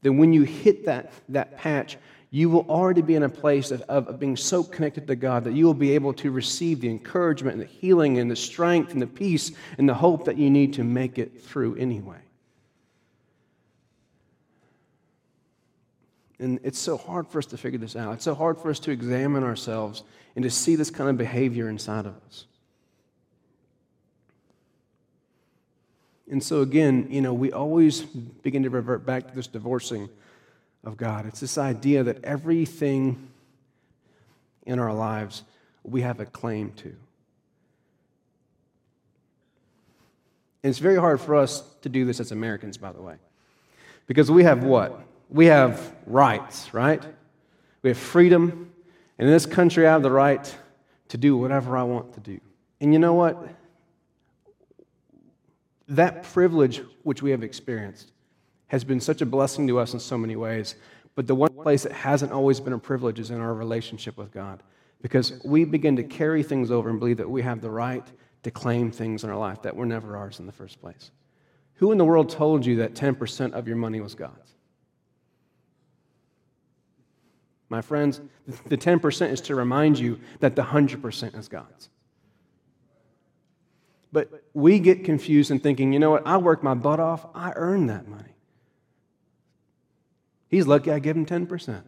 Then 0.00 0.16
when 0.16 0.32
you 0.32 0.44
hit 0.44 0.86
that, 0.86 1.12
that 1.28 1.58
patch, 1.58 1.98
you 2.30 2.48
will 2.48 2.64
already 2.70 3.02
be 3.02 3.16
in 3.16 3.24
a 3.24 3.28
place 3.28 3.70
of, 3.70 3.82
of 3.82 4.18
being 4.18 4.34
so 4.34 4.64
connected 4.64 5.06
to 5.08 5.14
God 5.14 5.44
that 5.44 5.52
you 5.52 5.66
will 5.66 5.74
be 5.74 5.94
able 5.94 6.14
to 6.14 6.30
receive 6.30 6.80
the 6.80 6.88
encouragement 6.88 7.52
and 7.52 7.62
the 7.62 7.70
healing 7.70 8.16
and 8.16 8.30
the 8.30 8.36
strength 8.36 8.92
and 8.92 9.02
the 9.02 9.06
peace 9.06 9.52
and 9.76 9.86
the 9.86 9.92
hope 9.92 10.24
that 10.24 10.38
you 10.38 10.48
need 10.48 10.72
to 10.72 10.84
make 10.84 11.18
it 11.18 11.38
through 11.42 11.76
anyway. 11.76 12.16
And 16.42 16.58
it's 16.64 16.78
so 16.78 16.96
hard 16.96 17.28
for 17.28 17.38
us 17.38 17.46
to 17.46 17.56
figure 17.56 17.78
this 17.78 17.94
out. 17.94 18.14
It's 18.14 18.24
so 18.24 18.34
hard 18.34 18.58
for 18.58 18.68
us 18.68 18.80
to 18.80 18.90
examine 18.90 19.44
ourselves 19.44 20.02
and 20.34 20.42
to 20.42 20.50
see 20.50 20.74
this 20.74 20.90
kind 20.90 21.08
of 21.08 21.16
behavior 21.16 21.68
inside 21.68 22.04
of 22.04 22.16
us. 22.26 22.46
And 26.28 26.42
so, 26.42 26.62
again, 26.62 27.06
you 27.10 27.20
know, 27.20 27.32
we 27.32 27.52
always 27.52 28.00
begin 28.00 28.64
to 28.64 28.70
revert 28.70 29.06
back 29.06 29.28
to 29.28 29.34
this 29.36 29.46
divorcing 29.46 30.08
of 30.82 30.96
God. 30.96 31.26
It's 31.26 31.38
this 31.38 31.58
idea 31.58 32.02
that 32.02 32.24
everything 32.24 33.28
in 34.66 34.80
our 34.80 34.92
lives 34.92 35.44
we 35.84 36.00
have 36.00 36.18
a 36.18 36.26
claim 36.26 36.72
to. 36.72 36.88
And 40.64 40.70
it's 40.70 40.80
very 40.80 40.96
hard 40.96 41.20
for 41.20 41.36
us 41.36 41.62
to 41.82 41.88
do 41.88 42.04
this 42.04 42.18
as 42.18 42.32
Americans, 42.32 42.78
by 42.78 42.90
the 42.90 43.00
way. 43.00 43.14
Because 44.08 44.28
we 44.28 44.42
have 44.42 44.64
what? 44.64 45.06
We 45.32 45.46
have 45.46 45.94
rights, 46.06 46.74
right? 46.74 47.02
We 47.80 47.90
have 47.90 47.98
freedom. 47.98 48.70
And 49.18 49.28
in 49.28 49.32
this 49.32 49.46
country, 49.46 49.86
I 49.86 49.92
have 49.92 50.02
the 50.02 50.10
right 50.10 50.54
to 51.08 51.16
do 51.16 51.36
whatever 51.36 51.76
I 51.76 51.84
want 51.84 52.12
to 52.14 52.20
do. 52.20 52.38
And 52.80 52.92
you 52.92 52.98
know 52.98 53.14
what? 53.14 53.48
That 55.88 56.22
privilege 56.22 56.82
which 57.02 57.22
we 57.22 57.30
have 57.30 57.42
experienced 57.42 58.12
has 58.66 58.84
been 58.84 59.00
such 59.00 59.22
a 59.22 59.26
blessing 59.26 59.66
to 59.68 59.78
us 59.78 59.94
in 59.94 60.00
so 60.00 60.18
many 60.18 60.36
ways. 60.36 60.74
But 61.14 61.26
the 61.26 61.34
one 61.34 61.52
place 61.54 61.82
that 61.84 61.92
hasn't 61.92 62.32
always 62.32 62.60
been 62.60 62.72
a 62.74 62.78
privilege 62.78 63.18
is 63.18 63.30
in 63.30 63.40
our 63.40 63.54
relationship 63.54 64.18
with 64.18 64.32
God. 64.32 64.62
Because 65.00 65.40
we 65.44 65.64
begin 65.64 65.96
to 65.96 66.02
carry 66.02 66.42
things 66.42 66.70
over 66.70 66.90
and 66.90 66.98
believe 66.98 67.16
that 67.16 67.28
we 67.28 67.42
have 67.42 67.60
the 67.60 67.70
right 67.70 68.06
to 68.42 68.50
claim 68.50 68.90
things 68.90 69.24
in 69.24 69.30
our 69.30 69.38
life 69.38 69.62
that 69.62 69.76
were 69.76 69.86
never 69.86 70.16
ours 70.16 70.40
in 70.40 70.46
the 70.46 70.52
first 70.52 70.80
place. 70.80 71.10
Who 71.74 71.90
in 71.90 71.98
the 71.98 72.04
world 72.04 72.28
told 72.28 72.66
you 72.66 72.76
that 72.76 72.94
10% 72.94 73.52
of 73.52 73.66
your 73.66 73.76
money 73.76 74.00
was 74.00 74.14
God's? 74.14 74.52
My 77.72 77.80
friends, 77.80 78.20
the 78.66 78.76
10% 78.76 79.30
is 79.30 79.40
to 79.40 79.54
remind 79.54 79.98
you 79.98 80.20
that 80.40 80.56
the 80.56 80.62
100% 80.62 81.38
is 81.38 81.48
God's. 81.48 81.88
But 84.12 84.44
we 84.52 84.78
get 84.78 85.04
confused 85.04 85.50
in 85.50 85.58
thinking, 85.58 85.90
you 85.90 85.98
know 85.98 86.10
what, 86.10 86.26
I 86.26 86.36
worked 86.36 86.62
my 86.62 86.74
butt 86.74 87.00
off, 87.00 87.24
I 87.34 87.54
earned 87.56 87.88
that 87.88 88.06
money. 88.06 88.34
He's 90.50 90.66
lucky 90.66 90.90
I 90.90 90.98
give 90.98 91.16
him 91.16 91.24
10%. 91.24 91.82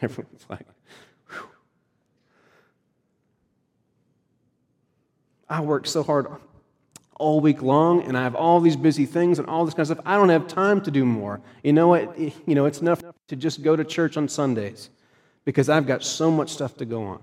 Everyone's 0.00 0.46
like, 0.48 0.66
Whew. 1.28 1.48
I 5.46 5.60
worked 5.60 5.88
so 5.88 6.02
hard 6.02 6.26
all 7.16 7.40
week 7.40 7.62
long 7.62 8.02
and 8.02 8.16
I 8.16 8.22
have 8.22 8.34
all 8.34 8.60
these 8.60 8.76
busy 8.76 9.06
things 9.06 9.38
and 9.38 9.48
all 9.48 9.64
this 9.64 9.74
kind 9.74 9.82
of 9.82 9.96
stuff. 9.96 10.04
I 10.06 10.16
don't 10.16 10.28
have 10.28 10.46
time 10.46 10.80
to 10.82 10.90
do 10.90 11.04
more. 11.04 11.40
You 11.62 11.72
know 11.72 11.88
what? 11.88 12.18
You 12.46 12.54
know, 12.54 12.66
it's 12.66 12.80
enough 12.80 13.02
to 13.28 13.36
just 13.36 13.62
go 13.62 13.74
to 13.76 13.84
church 13.84 14.16
on 14.16 14.28
Sundays 14.28 14.90
because 15.44 15.68
I've 15.68 15.86
got 15.86 16.02
so 16.02 16.30
much 16.30 16.52
stuff 16.52 16.76
to 16.78 16.84
go 16.84 17.04
on. 17.04 17.20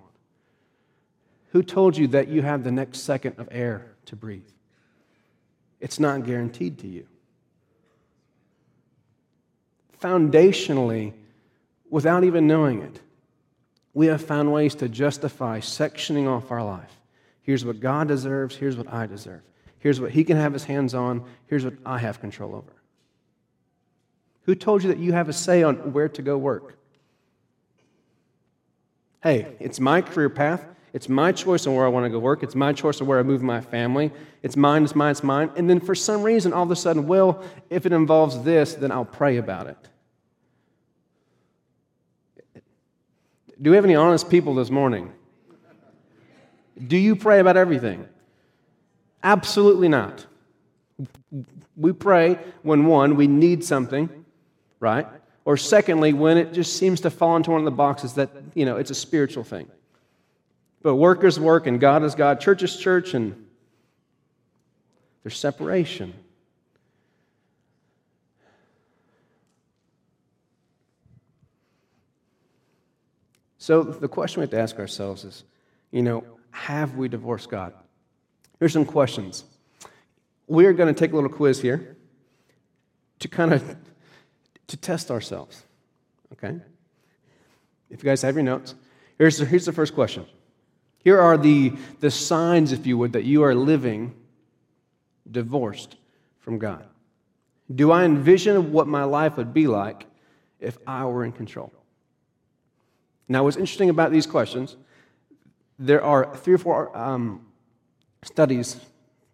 Who 1.51 1.63
told 1.63 1.97
you 1.97 2.07
that 2.07 2.27
you 2.27 2.41
have 2.41 2.63
the 2.63 2.71
next 2.71 2.99
second 2.99 3.35
of 3.37 3.47
air 3.51 3.93
to 4.05 4.15
breathe? 4.15 4.47
It's 5.79 5.99
not 5.99 6.25
guaranteed 6.25 6.79
to 6.79 6.87
you. 6.87 7.07
Foundationally, 10.01 11.13
without 11.89 12.23
even 12.23 12.47
knowing 12.47 12.81
it, 12.81 12.99
we 13.93 14.07
have 14.07 14.23
found 14.23 14.53
ways 14.53 14.75
to 14.75 14.87
justify 14.87 15.59
sectioning 15.59 16.27
off 16.27 16.51
our 16.51 16.63
life. 16.63 17.01
Here's 17.41 17.65
what 17.65 17.79
God 17.79 18.07
deserves, 18.07 18.55
here's 18.55 18.77
what 18.77 18.91
I 18.91 19.05
deserve. 19.05 19.41
Here's 19.81 19.99
what 19.99 20.11
he 20.11 20.23
can 20.23 20.37
have 20.37 20.53
his 20.53 20.63
hands 20.63 20.93
on. 20.93 21.25
Here's 21.47 21.65
what 21.65 21.73
I 21.85 21.97
have 21.97 22.21
control 22.21 22.55
over. 22.55 22.71
Who 24.43 24.55
told 24.55 24.83
you 24.83 24.89
that 24.89 24.99
you 24.99 25.11
have 25.13 25.27
a 25.27 25.33
say 25.33 25.63
on 25.63 25.91
where 25.91 26.07
to 26.09 26.21
go 26.21 26.37
work? 26.37 26.77
Hey, 29.23 29.55
it's 29.59 29.79
my 29.79 30.01
career 30.01 30.29
path. 30.29 30.65
It's 30.93 31.09
my 31.09 31.31
choice 31.31 31.65
on 31.65 31.73
where 31.73 31.85
I 31.85 31.89
want 31.89 32.05
to 32.05 32.09
go 32.09 32.19
work. 32.19 32.43
It's 32.43 32.53
my 32.53 32.73
choice 32.73 33.01
on 33.01 33.07
where 33.07 33.17
I 33.17 33.23
move 33.23 33.41
my 33.41 33.59
family. 33.59 34.11
It's 34.43 34.55
mine, 34.55 34.83
it's 34.83 34.95
mine, 34.95 35.11
it's 35.11 35.23
mine. 35.23 35.49
And 35.55 35.69
then 35.69 35.79
for 35.79 35.95
some 35.95 36.21
reason, 36.21 36.53
all 36.53 36.63
of 36.63 36.71
a 36.71 36.75
sudden, 36.75 37.07
well, 37.07 37.43
if 37.69 37.85
it 37.85 37.91
involves 37.91 38.43
this, 38.43 38.75
then 38.75 38.91
I'll 38.91 39.05
pray 39.05 39.37
about 39.37 39.67
it. 39.67 39.77
Do 43.59 43.71
we 43.71 43.75
have 43.75 43.85
any 43.85 43.95
honest 43.95 44.29
people 44.29 44.53
this 44.53 44.69
morning? 44.69 45.13
Do 46.87 46.97
you 46.97 47.15
pray 47.15 47.39
about 47.39 47.57
everything? 47.57 48.07
Absolutely 49.23 49.87
not. 49.87 50.25
We 51.77 51.93
pray 51.93 52.39
when 52.63 52.85
one, 52.85 53.15
we 53.15 53.27
need 53.27 53.63
something, 53.63 54.09
right? 54.79 55.07
Or 55.45 55.57
secondly, 55.57 56.13
when 56.13 56.37
it 56.37 56.53
just 56.53 56.77
seems 56.77 57.01
to 57.01 57.09
fall 57.09 57.35
into 57.35 57.51
one 57.51 57.61
of 57.61 57.65
the 57.65 57.71
boxes 57.71 58.13
that, 58.13 58.29
you 58.53 58.65
know, 58.65 58.77
it's 58.77 58.91
a 58.91 58.95
spiritual 58.95 59.43
thing. 59.43 59.67
But 60.83 60.95
work 60.95 61.23
is 61.23 61.39
work 61.39 61.67
and 61.67 61.79
God 61.79 62.03
is 62.03 62.15
God, 62.15 62.39
church 62.39 62.63
is 62.63 62.75
church, 62.75 63.13
and 63.13 63.47
there's 65.23 65.37
separation. 65.37 66.13
So 73.57 73.83
the 73.83 74.07
question 74.07 74.39
we 74.39 74.43
have 74.45 74.51
to 74.51 74.59
ask 74.59 74.79
ourselves 74.79 75.23
is, 75.23 75.43
you 75.91 76.01
know, 76.01 76.23
have 76.49 76.95
we 76.95 77.07
divorced 77.07 77.49
God? 77.49 77.73
Here's 78.61 78.73
some 78.73 78.85
questions. 78.85 79.43
We're 80.45 80.73
going 80.73 80.93
to 80.93 80.97
take 80.97 81.13
a 81.13 81.15
little 81.15 81.31
quiz 81.31 81.59
here 81.59 81.97
to 83.17 83.27
kind 83.27 83.53
of 83.53 83.75
to 84.67 84.77
test 84.77 85.09
ourselves. 85.09 85.63
Okay? 86.33 86.59
If 87.89 88.03
you 88.03 88.07
guys 88.07 88.21
have 88.21 88.35
your 88.35 88.43
notes, 88.43 88.75
here's 89.17 89.39
the, 89.39 89.45
here's 89.45 89.65
the 89.65 89.73
first 89.73 89.95
question. 89.95 90.27
Here 90.99 91.19
are 91.19 91.39
the, 91.39 91.73
the 92.01 92.11
signs, 92.11 92.71
if 92.71 92.85
you 92.85 92.99
would, 92.99 93.13
that 93.13 93.23
you 93.23 93.41
are 93.41 93.55
living 93.55 94.13
divorced 95.29 95.95
from 96.37 96.59
God. 96.59 96.85
Do 97.73 97.89
I 97.91 98.03
envision 98.03 98.71
what 98.71 98.85
my 98.85 99.05
life 99.05 99.37
would 99.37 99.55
be 99.55 99.65
like 99.65 100.05
if 100.59 100.77
I 100.85 101.05
were 101.05 101.25
in 101.25 101.31
control? 101.31 101.73
Now, 103.27 103.43
what's 103.43 103.57
interesting 103.57 103.89
about 103.89 104.11
these 104.11 104.27
questions, 104.27 104.77
there 105.79 106.03
are 106.03 106.35
three 106.35 106.53
or 106.53 106.59
four 106.59 106.95
um, 106.95 107.47
studies 108.23 108.77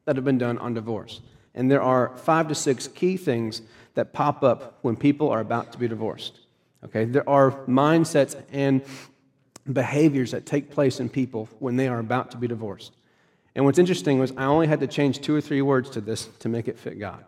that 0.06 0.16
have 0.16 0.26
been 0.26 0.38
done 0.38 0.58
on 0.58 0.74
divorce. 0.74 1.22
And 1.56 1.70
there 1.70 1.82
are 1.82 2.16
five 2.18 2.48
to 2.50 2.56
six 2.56 2.88
key 2.88 3.18
things 3.18 3.62
that 3.96 4.14
pop 4.14 4.44
up 4.44 4.80
when 4.82 4.96
people 4.96 5.30
are 5.30 5.40
about 5.40 5.72
to 5.74 5.78
be 5.78 5.88
divorced. 5.88 6.40
Okay, 6.86 7.06
there 7.06 7.28
are 7.28 7.52
mindsets 7.66 8.42
and 8.52 8.84
behaviors 9.72 10.32
that 10.32 10.46
take 10.46 10.70
place 10.70 11.00
in 11.00 11.10
people 11.10 11.50
when 11.60 11.76
they 11.76 11.88
are 11.88 12.00
about 12.00 12.32
to 12.32 12.38
be 12.38 12.48
divorced. 12.48 12.94
And 13.56 13.66
what's 13.66 13.80
interesting 13.80 14.20
was 14.20 14.32
I 14.38 14.46
only 14.46 14.68
had 14.68 14.80
to 14.82 14.88
change 14.88 15.20
two 15.22 15.36
or 15.36 15.42
three 15.42 15.62
words 15.62 15.90
to 15.92 16.02
this 16.02 16.28
to 16.40 16.50
make 16.50 16.68
it 16.68 16.78
fit 16.78 17.00
God. 17.00 17.26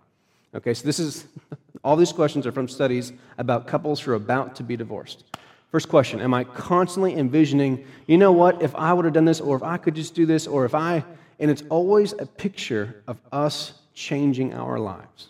Okay, 0.53 0.73
so 0.73 0.85
this 0.85 0.99
is 0.99 1.27
All 1.83 1.95
these 1.95 2.11
questions 2.11 2.45
are 2.45 2.51
from 2.51 2.67
studies 2.67 3.13
about 3.37 3.67
couples 3.67 4.01
who 4.01 4.11
are 4.11 4.15
about 4.15 4.55
to 4.57 4.63
be 4.63 4.75
divorced. 4.75 5.23
First 5.71 5.87
question 5.87 6.19
Am 6.19 6.33
I 6.33 6.43
constantly 6.43 7.15
envisioning, 7.15 7.85
you 8.07 8.17
know 8.17 8.31
what, 8.31 8.61
if 8.61 8.75
I 8.75 8.91
would 8.91 9.05
have 9.05 9.13
done 9.13 9.25
this, 9.25 9.39
or 9.39 9.55
if 9.55 9.63
I 9.63 9.77
could 9.77 9.95
just 9.95 10.15
do 10.15 10.25
this, 10.25 10.47
or 10.47 10.65
if 10.65 10.75
I. 10.75 11.03
And 11.39 11.49
it's 11.49 11.63
always 11.69 12.13
a 12.13 12.25
picture 12.25 13.01
of 13.07 13.17
us 13.31 13.73
changing 13.93 14.53
our 14.53 14.77
lives. 14.77 15.29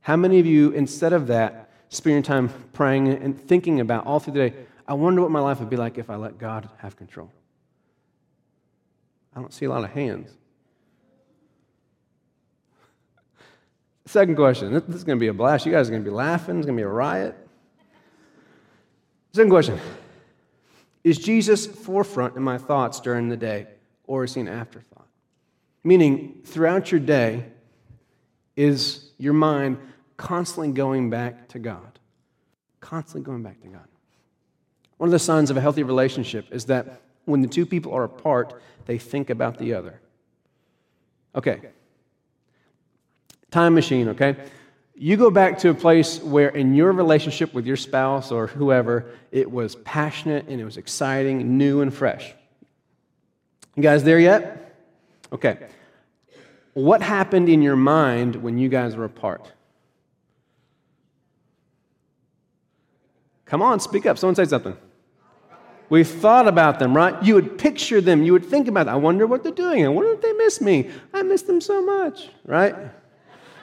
How 0.00 0.16
many 0.16 0.38
of 0.38 0.46
you, 0.46 0.70
instead 0.70 1.12
of 1.12 1.28
that, 1.28 1.70
spend 1.88 2.14
your 2.14 2.22
time 2.22 2.48
praying 2.72 3.08
and 3.08 3.40
thinking 3.40 3.80
about 3.80 4.06
all 4.06 4.20
through 4.20 4.34
the 4.34 4.50
day, 4.50 4.56
I 4.86 4.94
wonder 4.94 5.20
what 5.22 5.30
my 5.30 5.40
life 5.40 5.58
would 5.60 5.70
be 5.70 5.76
like 5.76 5.98
if 5.98 6.10
I 6.10 6.16
let 6.16 6.38
God 6.38 6.68
have 6.78 6.96
control? 6.96 7.30
I 9.34 9.40
don't 9.40 9.52
see 9.52 9.64
a 9.64 9.68
lot 9.68 9.82
of 9.84 9.90
hands. 9.90 10.30
Second 14.06 14.36
question. 14.36 14.72
This 14.72 14.82
is 14.94 15.04
going 15.04 15.18
to 15.18 15.20
be 15.20 15.26
a 15.28 15.34
blast. 15.34 15.66
You 15.66 15.72
guys 15.72 15.88
are 15.88 15.90
going 15.90 16.04
to 16.04 16.10
be 16.10 16.14
laughing. 16.14 16.58
It's 16.58 16.66
going 16.66 16.76
to 16.76 16.80
be 16.80 16.86
a 16.86 16.88
riot. 16.88 17.36
Second 19.32 19.50
question 19.50 19.80
Is 21.06 21.18
Jesus 21.18 21.68
forefront 21.68 22.34
in 22.34 22.42
my 22.42 22.58
thoughts 22.58 22.98
during 22.98 23.28
the 23.28 23.36
day, 23.36 23.68
or 24.08 24.24
is 24.24 24.34
he 24.34 24.40
an 24.40 24.48
afterthought? 24.48 25.06
Meaning, 25.84 26.40
throughout 26.44 26.90
your 26.90 26.98
day, 26.98 27.44
is 28.56 29.10
your 29.16 29.32
mind 29.32 29.78
constantly 30.16 30.72
going 30.72 31.08
back 31.08 31.46
to 31.50 31.60
God? 31.60 32.00
Constantly 32.80 33.24
going 33.24 33.44
back 33.44 33.60
to 33.60 33.68
God. 33.68 33.86
One 34.96 35.06
of 35.06 35.12
the 35.12 35.20
signs 35.20 35.48
of 35.48 35.56
a 35.56 35.60
healthy 35.60 35.84
relationship 35.84 36.48
is 36.50 36.64
that 36.64 37.02
when 37.24 37.40
the 37.40 37.46
two 37.46 37.66
people 37.66 37.94
are 37.94 38.02
apart, 38.02 38.60
they 38.86 38.98
think 38.98 39.30
about 39.30 39.58
the 39.58 39.74
other. 39.74 40.00
Okay, 41.36 41.60
time 43.52 43.74
machine, 43.74 44.08
okay? 44.08 44.34
You 44.98 45.18
go 45.18 45.30
back 45.30 45.58
to 45.58 45.68
a 45.68 45.74
place 45.74 46.22
where, 46.22 46.48
in 46.48 46.74
your 46.74 46.90
relationship 46.90 47.52
with 47.52 47.66
your 47.66 47.76
spouse 47.76 48.32
or 48.32 48.46
whoever, 48.46 49.10
it 49.30 49.50
was 49.50 49.76
passionate 49.76 50.48
and 50.48 50.58
it 50.58 50.64
was 50.64 50.78
exciting, 50.78 51.58
new 51.58 51.82
and 51.82 51.92
fresh. 51.92 52.32
You 53.74 53.82
guys 53.82 54.04
there 54.04 54.18
yet? 54.18 54.74
Okay. 55.30 55.58
What 56.72 57.02
happened 57.02 57.50
in 57.50 57.60
your 57.60 57.76
mind 57.76 58.36
when 58.36 58.56
you 58.56 58.70
guys 58.70 58.96
were 58.96 59.04
apart? 59.04 59.52
Come 63.44 63.60
on, 63.60 63.80
speak 63.80 64.06
up. 64.06 64.16
Someone 64.16 64.34
say 64.34 64.46
something. 64.46 64.76
We 65.90 66.04
thought 66.04 66.48
about 66.48 66.78
them, 66.78 66.96
right? 66.96 67.22
You 67.22 67.34
would 67.34 67.58
picture 67.58 68.00
them. 68.00 68.22
You 68.22 68.32
would 68.32 68.46
think 68.46 68.66
about, 68.66 68.86
them. 68.86 68.94
I 68.94 68.98
wonder 68.98 69.26
what 69.26 69.42
they're 69.42 69.52
doing. 69.52 69.84
I 69.84 69.88
wonder 69.88 70.12
if 70.12 70.22
they 70.22 70.32
miss 70.32 70.60
me. 70.60 70.90
I 71.12 71.22
miss 71.22 71.42
them 71.42 71.60
so 71.60 71.84
much, 71.84 72.30
right? 72.46 72.74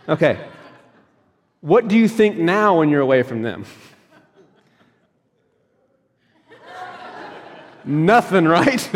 Okay. 0.07 0.39
What 1.63 1.87
do 1.87 1.97
you 1.97 2.09
think 2.09 2.37
now 2.37 2.79
when 2.79 2.89
you're 2.89 2.99
away 2.99 3.23
from 3.23 3.41
them? 3.41 3.63
Nothing, 7.85 8.43
right? 8.43 8.91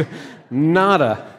Nada. 0.52 1.34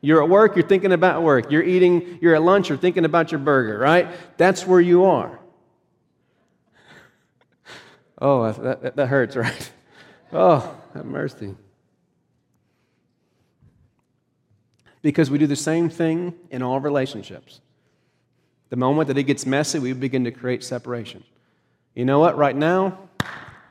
You're 0.00 0.22
at 0.22 0.28
work, 0.28 0.54
you're 0.54 0.64
thinking 0.64 0.92
about 0.92 1.24
work. 1.24 1.50
You're 1.50 1.64
eating, 1.64 2.20
you're 2.22 2.36
at 2.36 2.42
lunch, 2.42 2.68
you're 2.68 2.78
thinking 2.78 3.04
about 3.04 3.32
your 3.32 3.40
burger, 3.40 3.76
right? 3.76 4.06
That's 4.36 4.68
where 4.68 4.80
you 4.80 5.06
are. 5.06 5.40
Oh, 8.22 8.52
that, 8.52 8.94
that 8.94 9.06
hurts, 9.08 9.34
right? 9.34 9.72
Oh, 10.32 10.76
have 10.94 11.06
mercy. 11.06 11.56
Because 15.02 15.28
we 15.28 15.38
do 15.38 15.48
the 15.48 15.56
same 15.56 15.88
thing 15.88 16.34
in 16.52 16.62
all 16.62 16.78
relationships. 16.78 17.62
The 18.70 18.76
moment 18.76 19.08
that 19.08 19.16
it 19.16 19.24
gets 19.24 19.46
messy, 19.46 19.78
we 19.78 19.92
begin 19.92 20.24
to 20.24 20.30
create 20.30 20.62
separation. 20.62 21.24
You 21.94 22.04
know 22.04 22.18
what? 22.18 22.36
Right 22.36 22.54
now, 22.54 22.98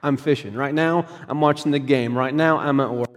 I'm 0.01 0.17
fishing. 0.17 0.53
Right 0.53 0.73
now, 0.73 1.07
I'm 1.27 1.41
watching 1.41 1.71
the 1.71 1.79
game. 1.79 2.17
Right 2.17 2.33
now, 2.33 2.57
I'm 2.57 2.79
at 2.79 2.91
work. 2.91 3.09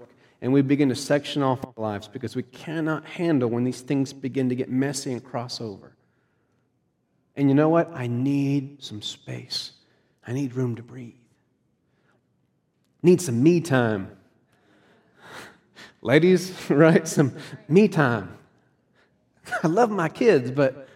And 0.43 0.53
we 0.53 0.63
begin 0.63 0.89
to 0.89 0.95
section 0.95 1.43
off 1.43 1.65
our 1.65 1.75
lives 1.77 2.09
because 2.09 2.35
we 2.35 2.43
cannot 2.43 3.05
handle 3.05 3.49
when 3.51 3.65
these 3.65 3.83
things 3.83 4.13
begin 4.13 4.49
to 4.49 4.55
get 4.55 4.71
messy 4.71 5.13
and 5.13 5.23
cross 5.23 5.61
over. 5.61 5.93
And 7.37 7.49
you 7.49 7.55
know 7.55 7.69
what? 7.69 7.91
I 7.95 8.07
need 8.07 8.83
some 8.83 9.03
space. 9.03 9.73
I 10.27 10.33
need 10.33 10.55
room 10.55 10.77
to 10.77 10.83
breathe. 10.83 11.15
Need 13.03 13.21
some 13.21 13.43
me 13.43 13.61
time. 13.61 14.17
Ladies, 16.03 16.53
right? 16.71 17.07
Some 17.07 17.37
me 17.69 17.89
time. 17.89 18.37
I 19.63 19.69
love 19.69 19.91
my 19.91 20.09
kids, 20.09 20.51
but 20.51 20.89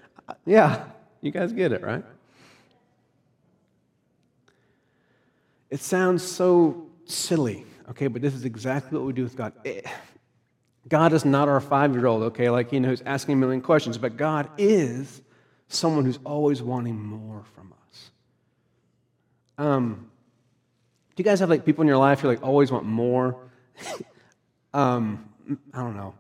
yeah, 0.47 0.85
you 1.21 1.31
guys 1.31 1.53
get 1.53 1.73
it, 1.73 1.83
right? 1.83 2.05
It 5.71 5.81
sounds 5.81 6.23
so 6.23 6.87
silly, 7.05 7.65
okay, 7.91 8.07
but 8.07 8.23
this 8.23 8.35
is 8.35 8.45
exactly 8.45 8.99
what 8.99 9.07
we 9.07 9.13
do 9.13 9.25
with 9.25 9.37
God. 9.37 9.53
Eh, 9.65 9.81
God 10.89 11.13
is 11.13 11.25
not 11.25 11.49
our 11.49 11.61
five 11.61 11.95
year 11.95 12.07
old, 12.07 12.23
okay, 12.25 12.51
like, 12.51 12.73
you 12.73 12.81
know, 12.81 12.89
who's 12.89 13.03
asking 13.03 13.35
a 13.35 13.37
million 13.37 13.61
questions, 13.61 13.99
but 13.99 14.17
God 14.17 14.49
is 14.59 15.23
someone 15.69 16.05
who's 16.05 16.19
always 16.25 16.63
wanting 16.63 17.01
more 17.01 17.43
from 17.55 17.73
us. 17.89 18.11
Um, 19.59 20.11
do 21.17 21.23
you 21.23 21.25
guys 21.25 21.41
have 21.41 21.51
like 21.51 21.65
people 21.65 21.83
in 21.83 21.89
your 21.89 21.97
life 21.97 22.21
who 22.21 22.29
like 22.29 22.43
always 22.43 22.73
want 22.73 22.85
more? 22.85 23.37
um, 24.75 25.29
I 25.73 25.81
don't 25.81 25.97
know. 25.97 26.15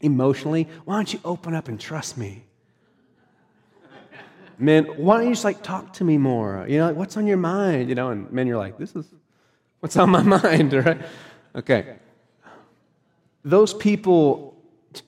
Emotionally, 0.00 0.68
why 0.84 0.96
don't 0.96 1.12
you 1.12 1.20
open 1.24 1.54
up 1.54 1.68
and 1.68 1.78
trust 1.78 2.16
me? 2.16 2.45
Men, 4.58 4.84
why 4.84 5.18
don't 5.18 5.26
you 5.26 5.32
just 5.32 5.44
like 5.44 5.62
talk 5.62 5.92
to 5.94 6.04
me 6.04 6.18
more? 6.18 6.64
You 6.68 6.78
know, 6.78 6.86
like, 6.88 6.96
what's 6.96 7.16
on 7.16 7.26
your 7.26 7.36
mind? 7.36 7.88
You 7.88 7.94
know, 7.94 8.10
and 8.10 8.30
men, 8.32 8.46
you're 8.46 8.58
like, 8.58 8.78
this 8.78 8.94
is 8.94 9.06
what's 9.80 9.96
on 9.96 10.10
my 10.10 10.22
mind, 10.42 10.72
right? 10.72 11.00
Okay. 11.54 11.96
Those 13.44 13.74
people 13.74 14.56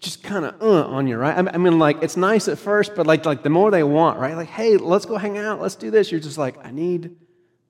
just 0.01 0.23
kind 0.23 0.45
of 0.45 0.63
uh, 0.63 0.87
on 0.87 1.07
you, 1.07 1.17
right? 1.17 1.37
I 1.37 1.57
mean, 1.57 1.79
like, 1.79 2.03
it's 2.03 2.17
nice 2.17 2.49
at 2.49 2.59
first, 2.59 2.95
but 2.95 3.07
like, 3.07 3.25
like 3.25 3.43
the 3.43 3.51
more 3.51 3.71
they 3.71 3.83
want, 3.83 4.19
right? 4.19 4.37
Like, 4.37 4.49
hey, 4.49 4.77
let's 4.77 5.07
go 5.07 5.17
hang 5.17 5.39
out, 5.39 5.61
let's 5.61 5.77
do 5.77 5.91
this. 5.91 6.11
You're 6.11 6.21
just 6.21 6.39
like, 6.39 6.65
I 6.65 6.71
need 6.71 7.17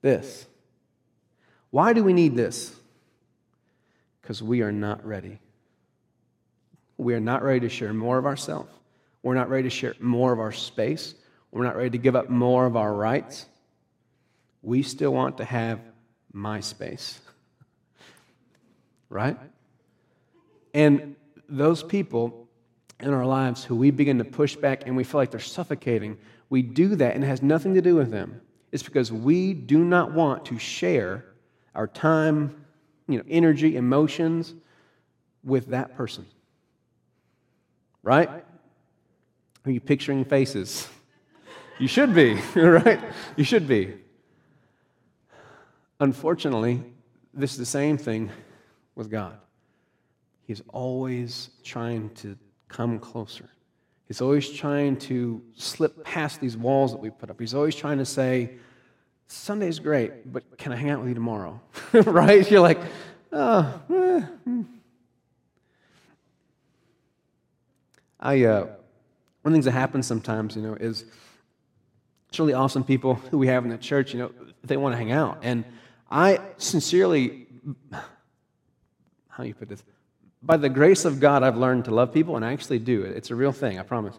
this. 0.01 0.45
Why 1.71 1.93
do 1.93 2.03
we 2.03 2.13
need 2.13 2.35
this? 2.35 2.75
Because 4.21 4.43
we 4.43 4.61
are 4.61 4.71
not 4.71 5.05
ready. 5.05 5.39
We 6.97 7.13
are 7.13 7.19
not 7.19 7.43
ready 7.43 7.61
to 7.61 7.69
share 7.69 7.93
more 7.93 8.17
of 8.17 8.25
ourselves. 8.25 8.69
We're 9.23 9.35
not 9.35 9.49
ready 9.49 9.63
to 9.63 9.69
share 9.69 9.95
more 9.99 10.31
of 10.31 10.39
our 10.39 10.51
space. 10.51 11.13
We're 11.51 11.63
not 11.63 11.75
ready 11.75 11.91
to 11.91 11.97
give 11.97 12.15
up 12.15 12.29
more 12.29 12.65
of 12.65 12.75
our 12.75 12.93
rights. 12.93 13.45
We 14.61 14.83
still 14.83 15.11
want 15.11 15.37
to 15.37 15.45
have 15.45 15.79
my 16.31 16.59
space. 16.59 17.19
right? 19.09 19.37
And 20.73 21.15
those 21.47 21.81
people 21.81 22.47
in 22.99 23.13
our 23.13 23.25
lives 23.25 23.63
who 23.63 23.75
we 23.75 23.91
begin 23.91 24.17
to 24.19 24.25
push 24.25 24.55
back 24.55 24.83
and 24.85 24.95
we 24.95 25.03
feel 25.03 25.19
like 25.19 25.31
they're 25.31 25.39
suffocating, 25.39 26.17
we 26.49 26.61
do 26.61 26.95
that 26.95 27.15
and 27.15 27.23
it 27.23 27.27
has 27.27 27.41
nothing 27.41 27.73
to 27.73 27.81
do 27.81 27.95
with 27.95 28.11
them. 28.11 28.41
It's 28.71 28.83
because 28.83 29.11
we 29.11 29.53
do 29.53 29.83
not 29.83 30.13
want 30.13 30.45
to 30.45 30.59
share 30.59 31.25
our 31.73 31.87
time, 31.87 32.65
you 33.07 33.17
know, 33.17 33.23
energy, 33.27 33.75
emotions 33.75 34.53
with 35.43 35.67
that 35.67 35.95
person. 35.95 36.25
Right? 38.03 38.29
Are 39.65 39.71
you 39.71 39.79
picturing 39.79 40.25
faces? 40.25 40.87
You 41.79 41.87
should 41.87 42.13
be, 42.13 42.33
right? 42.55 42.99
You 43.37 43.45
should 43.45 43.67
be. 43.67 43.95
Unfortunately, 46.01 46.83
this 47.33 47.53
is 47.53 47.57
the 47.57 47.65
same 47.65 47.97
thing 47.97 48.29
with 48.95 49.09
God. 49.09 49.37
He's 50.45 50.61
always 50.69 51.51
trying 51.63 52.09
to 52.15 52.37
come 52.67 52.99
closer. 52.99 53.49
He's 54.07 54.19
always 54.19 54.49
trying 54.49 54.97
to 54.97 55.41
slip 55.55 56.03
past 56.03 56.41
these 56.41 56.57
walls 56.57 56.91
that 56.91 56.99
we 56.99 57.11
put 57.11 57.29
up. 57.29 57.39
He's 57.39 57.53
always 57.53 57.75
trying 57.75 57.99
to 57.99 58.05
say, 58.05 58.57
Sunday's 59.27 59.79
great, 59.79 60.31
but 60.33 60.57
can 60.57 60.71
I 60.71 60.75
hang 60.75 60.89
out 60.89 60.99
with 60.99 61.09
you 61.09 61.13
tomorrow? 61.13 61.61
right? 61.93 62.49
You're 62.49 62.61
like, 62.61 62.79
oh, 63.31 63.81
eh. 63.89 64.19
Hmm. 64.21 64.61
I, 68.19 68.43
uh, 68.43 68.61
one 68.61 68.65
of 68.65 68.75
the 69.43 69.51
things 69.51 69.65
that 69.65 69.71
happens 69.71 70.07
sometimes, 70.07 70.55
you 70.55 70.61
know, 70.63 70.73
is 70.73 71.05
it's 72.29 72.39
really 72.39 72.53
awesome 72.53 72.83
people 72.83 73.15
who 73.15 73.39
we 73.39 73.47
have 73.47 73.63
in 73.65 73.71
the 73.71 73.77
church, 73.77 74.13
you 74.13 74.19
know, 74.19 74.31
they 74.63 74.77
want 74.77 74.93
to 74.93 74.97
hang 74.97 75.11
out. 75.11 75.39
And 75.41 75.65
I 76.11 76.39
sincerely, 76.57 77.47
how 79.29 79.43
do 79.43 79.47
you 79.47 79.55
put 79.55 79.67
this? 79.67 79.83
By 80.43 80.57
the 80.57 80.69
grace 80.69 81.05
of 81.05 81.19
God, 81.19 81.41
I've 81.43 81.57
learned 81.57 81.85
to 81.85 81.91
love 81.91 82.13
people, 82.13 82.35
and 82.35 82.45
I 82.45 82.53
actually 82.53 82.79
do. 82.79 83.01
It. 83.01 83.17
It's 83.17 83.31
a 83.31 83.35
real 83.35 83.51
thing, 83.51 83.79
I 83.79 83.83
promise. 83.83 84.15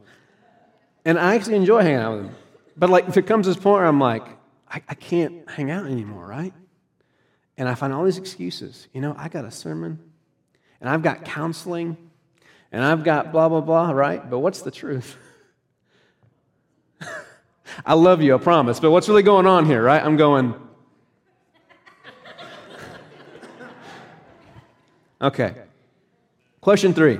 And 1.04 1.18
I 1.18 1.36
actually 1.36 1.56
enjoy 1.56 1.82
hanging 1.82 2.00
out 2.00 2.16
with 2.16 2.24
them. 2.24 2.34
But 2.76 2.90
like, 2.90 3.08
if 3.08 3.16
it 3.16 3.26
comes 3.26 3.46
to 3.46 3.54
this 3.54 3.62
point 3.62 3.78
where 3.78 3.86
I'm 3.86 4.00
like, 4.00 4.26
I, 4.68 4.82
I 4.88 4.94
can't 4.94 5.48
hang 5.48 5.70
out 5.70 5.86
anymore, 5.86 6.26
right? 6.26 6.52
And 7.56 7.68
I 7.68 7.74
find 7.74 7.92
all 7.92 8.04
these 8.04 8.18
excuses. 8.18 8.88
You 8.92 9.00
know, 9.00 9.14
I 9.16 9.28
got 9.28 9.44
a 9.44 9.50
sermon, 9.50 10.00
and 10.80 10.90
I've 10.90 11.02
got 11.02 11.24
counseling, 11.24 11.96
and 12.72 12.84
I've 12.84 13.04
got 13.04 13.30
blah, 13.30 13.48
blah, 13.48 13.60
blah, 13.60 13.92
right? 13.92 14.28
But 14.28 14.40
what's 14.40 14.62
the 14.62 14.72
truth? 14.72 15.16
I 17.84 17.94
love 17.94 18.22
you, 18.22 18.34
I 18.34 18.38
promise. 18.38 18.80
But 18.80 18.90
what's 18.90 19.08
really 19.08 19.22
going 19.22 19.46
on 19.46 19.66
here, 19.66 19.82
right? 19.82 20.02
I'm 20.02 20.16
going, 20.16 20.54
okay. 25.20 25.54
Question 26.60 26.92
three 26.92 27.18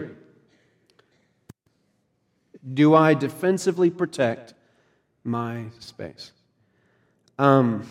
Do 2.75 2.95
I 2.95 3.15
defensively 3.15 3.91
protect 3.91 4.55
my 5.25 5.65
space? 5.79 6.33
Um, 7.39 7.87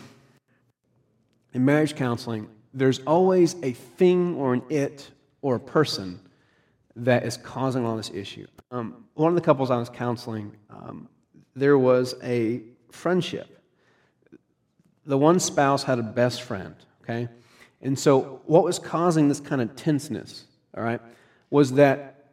in 1.52 1.64
marriage 1.64 1.96
counseling, 1.96 2.48
there's 2.72 3.00
always 3.00 3.56
a 3.62 3.72
thing 3.72 4.36
or 4.36 4.54
an 4.54 4.62
it 4.68 5.10
or 5.42 5.56
a 5.56 5.60
person 5.60 6.20
that 6.96 7.24
is 7.24 7.36
causing 7.36 7.84
all 7.84 7.96
this 7.96 8.10
issue. 8.14 8.46
Um, 8.70 9.04
one 9.14 9.30
of 9.30 9.34
the 9.34 9.40
couples 9.40 9.70
I 9.70 9.76
was 9.76 9.88
counseling, 9.88 10.52
um, 10.68 11.08
there 11.54 11.78
was 11.78 12.14
a 12.22 12.62
friendship. 12.90 13.58
The 15.06 15.18
one 15.18 15.40
spouse 15.40 15.82
had 15.82 15.98
a 15.98 16.02
best 16.02 16.42
friend, 16.42 16.74
okay? 17.02 17.28
And 17.82 17.98
so, 17.98 18.42
what 18.46 18.64
was 18.64 18.78
causing 18.78 19.28
this 19.28 19.40
kind 19.40 19.62
of 19.62 19.74
tenseness, 19.74 20.44
all 20.76 20.82
right, 20.82 21.00
was 21.48 21.72
that 21.72 22.26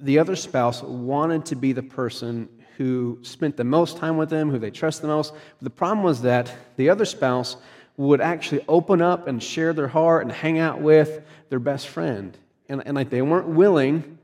the 0.00 0.18
other 0.18 0.36
spouse 0.36 0.82
wanted 0.82 1.46
to 1.46 1.56
be 1.56 1.72
the 1.72 1.82
person 1.82 2.48
who 2.76 3.18
spent 3.22 3.56
the 3.56 3.64
most 3.64 3.96
time 3.96 4.16
with 4.16 4.30
them, 4.30 4.50
who 4.50 4.58
they 4.58 4.70
trust 4.70 5.02
the 5.02 5.08
most. 5.08 5.32
But 5.32 5.64
the 5.64 5.70
problem 5.70 6.04
was 6.04 6.22
that 6.22 6.54
the 6.76 6.90
other 6.90 7.04
spouse 7.04 7.56
would 7.96 8.20
actually 8.20 8.64
open 8.68 9.02
up 9.02 9.26
and 9.26 9.42
share 9.42 9.72
their 9.72 9.88
heart 9.88 10.22
and 10.22 10.30
hang 10.30 10.60
out 10.60 10.80
with 10.80 11.26
their 11.48 11.58
best 11.58 11.88
friend. 11.88 12.38
And, 12.68 12.86
and 12.86 12.94
like 12.94 13.10
they 13.10 13.20
weren't 13.20 13.48
willing, 13.48 14.18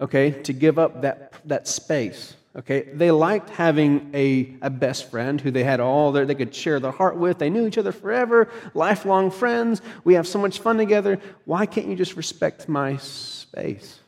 okay, 0.00 0.32
to 0.42 0.52
give 0.52 0.78
up 0.78 1.02
that, 1.02 1.34
that 1.44 1.68
space. 1.68 2.34
Okay, 2.56 2.88
they 2.92 3.12
liked 3.12 3.48
having 3.50 4.10
a, 4.12 4.56
a 4.60 4.70
best 4.70 5.08
friend 5.08 5.40
who 5.40 5.52
they 5.52 5.62
had 5.62 5.78
all 5.78 6.10
their, 6.10 6.26
they 6.26 6.34
could 6.34 6.52
share 6.52 6.80
their 6.80 6.90
heart 6.90 7.16
with. 7.16 7.38
They 7.38 7.48
knew 7.48 7.64
each 7.64 7.78
other 7.78 7.92
forever, 7.92 8.48
lifelong 8.74 9.30
friends. 9.30 9.80
We 10.02 10.14
have 10.14 10.26
so 10.26 10.40
much 10.40 10.58
fun 10.58 10.76
together. 10.76 11.20
Why 11.44 11.64
can't 11.66 11.86
you 11.86 11.94
just 11.94 12.16
respect 12.16 12.68
my 12.68 12.96
space? 12.96 14.00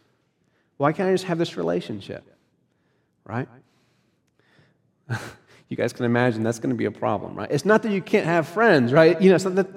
Why 0.77 0.93
can't 0.93 1.09
I 1.09 1.13
just 1.13 1.25
have 1.25 1.39
this 1.39 1.57
relationship? 1.57 2.25
Right? 3.25 3.49
you 5.69 5.77
guys 5.77 5.93
can 5.93 6.05
imagine 6.05 6.43
that's 6.43 6.59
going 6.59 6.71
to 6.71 6.77
be 6.77 6.87
a 6.87 6.91
problem, 6.91 7.37
right? 7.37 7.49
It's 7.49 7.65
not 7.65 7.85
that 7.85 7.93
you 7.93 8.03
can't 8.03 8.27
have 8.27 8.49
friends, 8.49 8.93
right? 8.93 9.23
You 9.23 9.29
know, 9.29 9.37
it's 9.37 9.45
not 9.45 9.55
that 9.55 9.69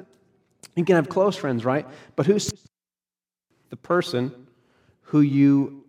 you 0.75 0.83
can 0.83 0.95
have 0.95 1.07
close 1.07 1.35
friends, 1.35 1.63
right? 1.63 1.85
But 2.15 2.25
who's 2.25 2.51
the 3.69 3.75
person 3.75 4.47
who 5.03 5.21
you 5.21 5.84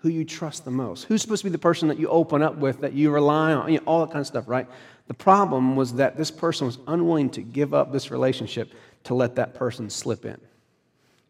who 0.00 0.08
you 0.08 0.24
trust 0.24 0.64
the 0.64 0.70
most? 0.70 1.04
Who's 1.04 1.22
supposed 1.22 1.42
to 1.42 1.48
be 1.48 1.52
the 1.52 1.58
person 1.58 1.88
that 1.88 1.98
you 1.98 2.08
open 2.08 2.42
up 2.42 2.56
with, 2.56 2.80
that 2.80 2.92
you 2.92 3.10
rely 3.10 3.52
on, 3.52 3.72
you 3.72 3.78
know, 3.78 3.84
all 3.84 4.00
that 4.00 4.12
kind 4.12 4.20
of 4.20 4.26
stuff, 4.26 4.44
right? 4.46 4.66
The 5.08 5.14
problem 5.14 5.74
was 5.74 5.94
that 5.94 6.16
this 6.16 6.30
person 6.30 6.66
was 6.66 6.78
unwilling 6.86 7.30
to 7.30 7.42
give 7.42 7.74
up 7.74 7.92
this 7.92 8.10
relationship 8.10 8.72
to 9.04 9.14
let 9.14 9.36
that 9.36 9.54
person 9.54 9.90
slip 9.90 10.24
in, 10.24 10.38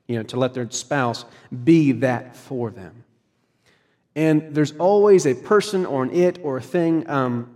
you 0.07 0.17
know, 0.17 0.23
to 0.25 0.37
let 0.39 0.53
their 0.53 0.71
spouse 0.71 1.25
be 1.65 1.93
that 1.93 2.37
for 2.37 2.71
them. 2.71 3.05
And 4.15 4.55
there's 4.55 4.73
always 4.73 5.27
a 5.27 5.35
person 5.35 5.87
or 5.87 6.03
an 6.03 6.11
it 6.11 6.41
or 6.43 6.57
a 6.57 6.63
thing. 6.63 7.09
Um, 7.09 7.55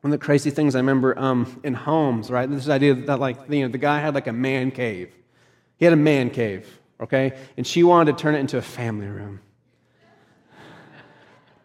one 0.00 0.12
of 0.12 0.18
the 0.18 0.24
crazy 0.24 0.50
things 0.50 0.74
I 0.74 0.78
remember 0.78 1.16
um, 1.18 1.60
in 1.62 1.74
homes, 1.74 2.30
right? 2.30 2.50
This 2.50 2.68
idea 2.68 2.94
that, 2.94 3.20
like, 3.20 3.36
you 3.48 3.62
know, 3.62 3.68
the 3.68 3.78
guy 3.78 4.00
had 4.00 4.14
like 4.14 4.26
a 4.26 4.32
man 4.32 4.70
cave. 4.70 5.12
He 5.76 5.84
had 5.84 5.94
a 5.94 5.96
man 5.96 6.30
cave, 6.30 6.80
okay? 7.00 7.38
And 7.56 7.66
she 7.66 7.82
wanted 7.82 8.16
to 8.16 8.22
turn 8.22 8.34
it 8.34 8.38
into 8.38 8.58
a 8.58 8.62
family 8.62 9.06
room. 9.06 9.40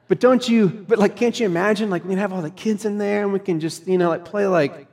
But 0.08 0.20
don't 0.20 0.48
you, 0.48 0.68
but 0.68 1.00
like, 1.00 1.16
can't 1.16 1.40
you 1.40 1.46
imagine, 1.46 1.90
like, 1.90 2.04
we 2.04 2.10
can 2.10 2.20
have 2.20 2.32
all 2.32 2.42
the 2.42 2.52
kids 2.52 2.86
in 2.86 2.98
there 2.98 3.24
and 3.24 3.34
we 3.34 3.40
can 3.40 3.60
just, 3.60 3.88
you 3.88 3.98
know, 3.98 4.10
like, 4.10 4.26
play 4.26 4.46
like 4.46 4.88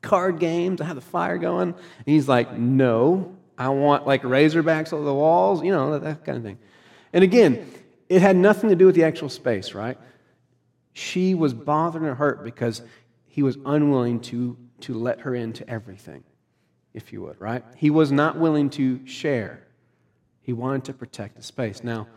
card 0.00 0.40
games 0.40 0.80
and 0.80 0.86
have 0.86 0.96
the 0.96 1.00
fire 1.00 1.38
going? 1.38 1.68
And 1.68 2.06
he's 2.06 2.28
like, 2.28 2.52
no, 2.52 3.36
I 3.56 3.68
want 3.68 4.06
like 4.06 4.22
razorbacks 4.22 4.92
over 4.92 5.04
the 5.04 5.14
walls, 5.14 5.62
you 5.62 5.70
know, 5.70 5.92
that, 5.92 6.02
that 6.02 6.24
kind 6.24 6.38
of 6.38 6.42
thing. 6.42 6.58
And 7.12 7.22
again, 7.22 7.70
it 8.08 8.20
had 8.20 8.36
nothing 8.36 8.70
to 8.70 8.76
do 8.76 8.86
with 8.86 8.94
the 8.94 9.04
actual 9.04 9.28
space, 9.28 9.74
right? 9.74 9.96
She 10.92 11.34
was 11.34 11.54
bothered 11.54 12.02
and 12.02 12.16
hurt 12.16 12.44
because 12.44 12.82
he 13.26 13.42
was 13.42 13.56
unwilling 13.64 14.20
to, 14.20 14.56
to 14.80 14.94
let 14.94 15.20
her 15.20 15.34
into 15.34 15.68
everything, 15.70 16.24
if 16.92 17.12
you 17.12 17.22
would, 17.22 17.40
right? 17.40 17.64
He 17.76 17.90
was 17.90 18.10
not 18.10 18.36
willing 18.36 18.70
to 18.70 19.06
share. 19.06 19.66
He 20.42 20.52
wanted 20.52 20.84
to 20.84 20.92
protect 20.92 21.36
the 21.36 21.42
space. 21.42 21.84
Now, 21.84 22.08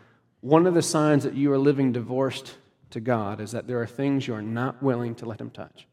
one 0.46 0.68
of 0.68 0.76
the 0.76 0.82
signs 0.84 1.24
that 1.24 1.34
you 1.34 1.52
are 1.52 1.58
living 1.58 1.92
divorced 1.92 2.56
to 2.92 3.00
God 3.00 3.42
is 3.42 3.54
that 3.54 3.66
there 3.66 3.82
are 3.82 3.88
things 3.88 4.28
you 4.28 4.36
are 4.36 4.44
not 4.44 4.84
willing 4.84 5.16
to 5.16 5.26
let 5.26 5.42
Him 5.42 5.50
touch. 5.50 5.88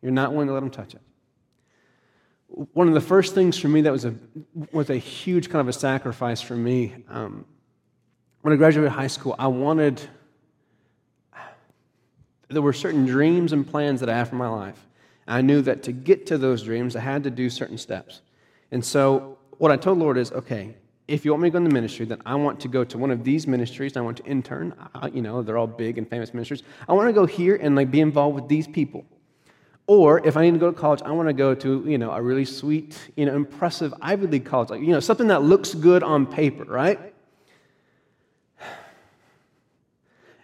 You're 0.00 0.12
not 0.12 0.32
willing 0.32 0.48
to 0.48 0.54
let 0.54 0.62
Him 0.62 0.70
touch 0.70 0.94
it. 0.94 1.02
One 2.48 2.88
of 2.88 2.94
the 2.94 3.02
first 3.02 3.34
things 3.34 3.58
for 3.58 3.68
me 3.68 3.82
that 3.82 3.92
was 3.92 4.06
a, 4.06 4.14
was 4.72 4.88
a 4.88 4.96
huge 4.96 5.50
kind 5.50 5.60
of 5.60 5.68
a 5.68 5.74
sacrifice 5.74 6.40
for 6.40 6.56
me 6.56 7.04
um, 7.10 7.44
when 8.40 8.54
I 8.54 8.56
graduated 8.56 8.92
high 8.92 9.08
school, 9.08 9.36
I 9.38 9.48
wanted, 9.48 10.00
there 12.48 12.62
were 12.62 12.72
certain 12.72 13.04
dreams 13.04 13.52
and 13.52 13.66
plans 13.66 14.00
that 14.00 14.08
I 14.08 14.16
had 14.16 14.28
for 14.28 14.36
my 14.36 14.48
life. 14.48 14.86
I 15.28 15.42
knew 15.42 15.60
that 15.60 15.82
to 15.82 15.92
get 15.92 16.24
to 16.28 16.38
those 16.38 16.62
dreams, 16.62 16.96
I 16.96 17.00
had 17.00 17.24
to 17.24 17.30
do 17.30 17.50
certain 17.50 17.76
steps. 17.76 18.22
And 18.70 18.82
so, 18.82 19.36
what 19.58 19.70
I 19.70 19.76
told 19.76 19.98
Lord 19.98 20.16
is, 20.16 20.32
okay, 20.32 20.76
if 21.10 21.24
you 21.24 21.32
want 21.32 21.42
me 21.42 21.48
to 21.48 21.52
go 21.52 21.58
into 21.58 21.74
ministry, 21.74 22.06
then 22.06 22.22
I 22.24 22.36
want 22.36 22.60
to 22.60 22.68
go 22.68 22.84
to 22.84 22.96
one 22.96 23.10
of 23.10 23.24
these 23.24 23.48
ministries. 23.48 23.96
I 23.96 24.00
want 24.00 24.18
to 24.18 24.24
intern. 24.24 24.74
I, 24.94 25.08
you 25.08 25.22
know, 25.22 25.42
they're 25.42 25.58
all 25.58 25.66
big 25.66 25.98
and 25.98 26.08
famous 26.08 26.32
ministries. 26.32 26.62
I 26.88 26.92
want 26.92 27.08
to 27.08 27.12
go 27.12 27.26
here 27.26 27.56
and 27.56 27.74
like 27.74 27.90
be 27.90 28.00
involved 28.00 28.36
with 28.36 28.48
these 28.48 28.68
people. 28.68 29.04
Or 29.88 30.24
if 30.24 30.36
I 30.36 30.42
need 30.42 30.52
to 30.52 30.58
go 30.58 30.70
to 30.70 30.78
college, 30.78 31.02
I 31.02 31.10
want 31.10 31.28
to 31.28 31.32
go 31.32 31.52
to 31.52 31.84
you 31.84 31.98
know 31.98 32.12
a 32.12 32.22
really 32.22 32.44
sweet, 32.44 32.96
you 33.16 33.26
know, 33.26 33.34
impressive 33.34 33.92
Ivy 34.00 34.28
League 34.28 34.44
college, 34.44 34.70
like 34.70 34.82
you 34.82 34.92
know 34.92 35.00
something 35.00 35.26
that 35.26 35.42
looks 35.42 35.74
good 35.74 36.04
on 36.04 36.26
paper, 36.26 36.64
right? 36.64 37.12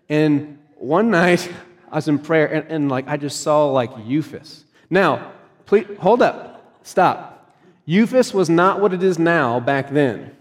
And 0.09 0.59
one 0.75 1.11
night 1.11 1.49
I 1.93 1.95
was 1.95 2.09
in 2.09 2.19
prayer 2.19 2.47
and, 2.47 2.69
and 2.69 2.89
like 2.91 3.07
I 3.07 3.17
just 3.17 3.41
saw 3.41 3.71
like 3.71 3.91
Eufus. 4.05 4.65
Now, 4.91 5.33
please 5.65 5.87
hold 6.01 6.23
up, 6.23 6.81
stop. 6.83 7.55
Eufus 7.85 8.35
was 8.35 8.51
not 8.51 8.81
what 8.81 8.93
it 8.93 9.05
is 9.05 9.17
now 9.17 9.61
back 9.61 9.91
then. 9.91 10.36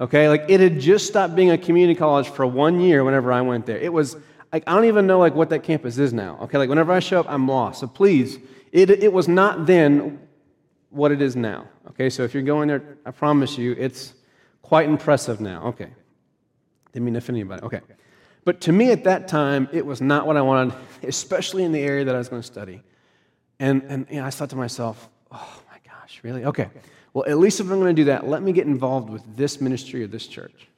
Okay, 0.00 0.30
like 0.30 0.46
it 0.48 0.60
had 0.60 0.80
just 0.80 1.06
stopped 1.06 1.34
being 1.34 1.50
a 1.50 1.58
community 1.58 1.98
college 1.98 2.28
for 2.28 2.46
one 2.46 2.80
year 2.80 3.04
whenever 3.04 3.30
I 3.32 3.42
went 3.42 3.66
there. 3.66 3.76
It 3.76 3.92
was 3.92 4.16
like 4.50 4.64
I 4.66 4.74
don't 4.74 4.86
even 4.86 5.06
know 5.06 5.18
like 5.18 5.34
what 5.34 5.50
that 5.50 5.62
campus 5.62 5.98
is 5.98 6.12
now. 6.14 6.38
Okay, 6.42 6.56
like 6.56 6.70
whenever 6.70 6.90
I 6.90 7.00
show 7.00 7.20
up, 7.20 7.26
I'm 7.28 7.46
lost. 7.46 7.80
So 7.80 7.86
please, 7.86 8.38
it, 8.72 8.90
it 8.90 9.12
was 9.12 9.28
not 9.28 9.66
then 9.66 10.18
what 10.88 11.12
it 11.12 11.20
is 11.20 11.36
now. 11.36 11.66
Okay, 11.90 12.08
so 12.08 12.22
if 12.22 12.32
you're 12.32 12.42
going 12.42 12.68
there, 12.68 12.96
I 13.04 13.10
promise 13.10 13.58
you, 13.58 13.72
it's 13.78 14.14
quite 14.62 14.88
impressive 14.88 15.38
now. 15.38 15.64
Okay, 15.66 15.90
didn't 16.92 17.04
mean 17.04 17.14
to 17.14 17.18
offend 17.18 17.36
anybody. 17.36 17.62
Okay, 17.62 17.80
but 18.46 18.62
to 18.62 18.72
me 18.72 18.92
at 18.92 19.04
that 19.04 19.28
time, 19.28 19.68
it 19.70 19.84
was 19.84 20.00
not 20.00 20.26
what 20.26 20.38
I 20.38 20.42
wanted, 20.42 20.74
especially 21.02 21.62
in 21.62 21.72
the 21.72 21.80
area 21.80 22.06
that 22.06 22.14
I 22.14 22.18
was 22.18 22.30
going 22.30 22.40
to 22.40 22.46
study. 22.46 22.82
And 23.58 23.82
and 23.82 24.20
I 24.20 24.30
thought 24.30 24.48
to 24.50 24.56
myself, 24.56 25.10
oh 25.30 25.62
my 25.70 25.78
gosh, 25.84 26.20
really? 26.22 26.46
Okay. 26.46 26.70
Well, 27.12 27.24
at 27.26 27.38
least 27.38 27.60
if 27.60 27.70
I'm 27.70 27.80
going 27.80 27.94
to 27.94 28.00
do 28.00 28.04
that, 28.06 28.26
let 28.26 28.42
me 28.42 28.52
get 28.52 28.66
involved 28.66 29.10
with 29.10 29.22
this 29.36 29.60
ministry 29.60 30.02
or 30.04 30.06
this 30.06 30.26
church. 30.26 30.68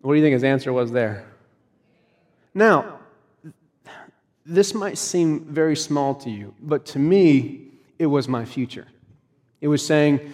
What 0.00 0.12
do 0.12 0.18
you 0.18 0.24
think 0.24 0.34
his 0.34 0.44
answer 0.44 0.72
was 0.72 0.90
there? 0.90 1.26
Now, 2.54 3.00
this 4.44 4.74
might 4.74 4.98
seem 4.98 5.44
very 5.44 5.76
small 5.76 6.14
to 6.16 6.30
you, 6.30 6.54
but 6.60 6.86
to 6.86 6.98
me, 6.98 7.68
it 7.98 8.06
was 8.06 8.28
my 8.28 8.44
future. 8.44 8.86
It 9.60 9.68
was 9.68 9.84
saying, 9.84 10.32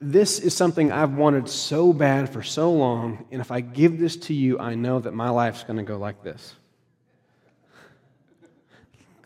This 0.00 0.38
is 0.38 0.54
something 0.54 0.90
I've 0.90 1.14
wanted 1.14 1.48
so 1.48 1.92
bad 1.92 2.28
for 2.28 2.42
so 2.42 2.72
long, 2.72 3.26
and 3.30 3.40
if 3.40 3.50
I 3.50 3.60
give 3.60 3.98
this 3.98 4.16
to 4.16 4.34
you, 4.34 4.58
I 4.58 4.74
know 4.74 4.98
that 5.00 5.12
my 5.12 5.28
life's 5.28 5.62
going 5.64 5.76
to 5.76 5.82
go 5.82 5.98
like 5.98 6.22
this. 6.22 6.54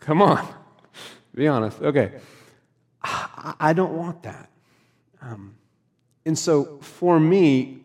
Come 0.01 0.21
on, 0.21 0.45
be 1.33 1.47
honest. 1.47 1.81
Okay. 1.81 2.11
I 3.03 3.73
don't 3.73 3.93
want 3.93 4.23
that. 4.23 4.49
Um, 5.21 5.55
and 6.25 6.37
so 6.37 6.77
for 6.79 7.19
me, 7.19 7.79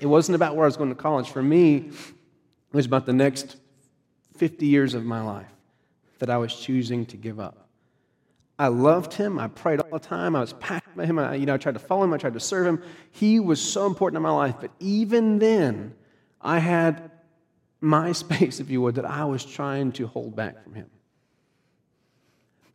it 0.00 0.06
wasn't 0.06 0.36
about 0.36 0.54
where 0.54 0.64
I 0.64 0.68
was 0.68 0.76
going 0.76 0.90
to 0.90 0.94
college. 0.94 1.30
For 1.30 1.42
me, 1.42 1.76
it 1.76 2.74
was 2.74 2.86
about 2.86 3.06
the 3.06 3.12
next 3.12 3.56
50 4.36 4.66
years 4.66 4.94
of 4.94 5.04
my 5.04 5.22
life 5.22 5.46
that 6.20 6.30
I 6.30 6.36
was 6.36 6.54
choosing 6.54 7.04
to 7.06 7.16
give 7.16 7.40
up. 7.40 7.68
I 8.58 8.68
loved 8.68 9.14
him. 9.14 9.40
I 9.40 9.48
prayed 9.48 9.80
all 9.80 9.90
the 9.90 9.98
time. 9.98 10.36
I 10.36 10.40
was 10.40 10.52
passionate 10.52 10.94
about 10.94 11.06
him. 11.06 11.18
I, 11.18 11.34
you 11.34 11.46
know, 11.46 11.54
I 11.54 11.56
tried 11.56 11.74
to 11.74 11.80
follow 11.80 12.04
him. 12.04 12.12
I 12.12 12.18
tried 12.18 12.34
to 12.34 12.40
serve 12.40 12.66
him. 12.66 12.82
He 13.10 13.40
was 13.40 13.60
so 13.60 13.86
important 13.86 14.18
in 14.18 14.22
my 14.22 14.30
life. 14.30 14.54
But 14.60 14.70
even 14.78 15.40
then, 15.40 15.94
I 16.40 16.60
had 16.60 17.10
my 17.80 18.12
space, 18.12 18.60
if 18.60 18.70
you 18.70 18.80
would, 18.82 18.94
that 18.94 19.04
I 19.04 19.24
was 19.24 19.44
trying 19.44 19.90
to 19.92 20.06
hold 20.06 20.36
back 20.36 20.62
from 20.62 20.74
him 20.74 20.91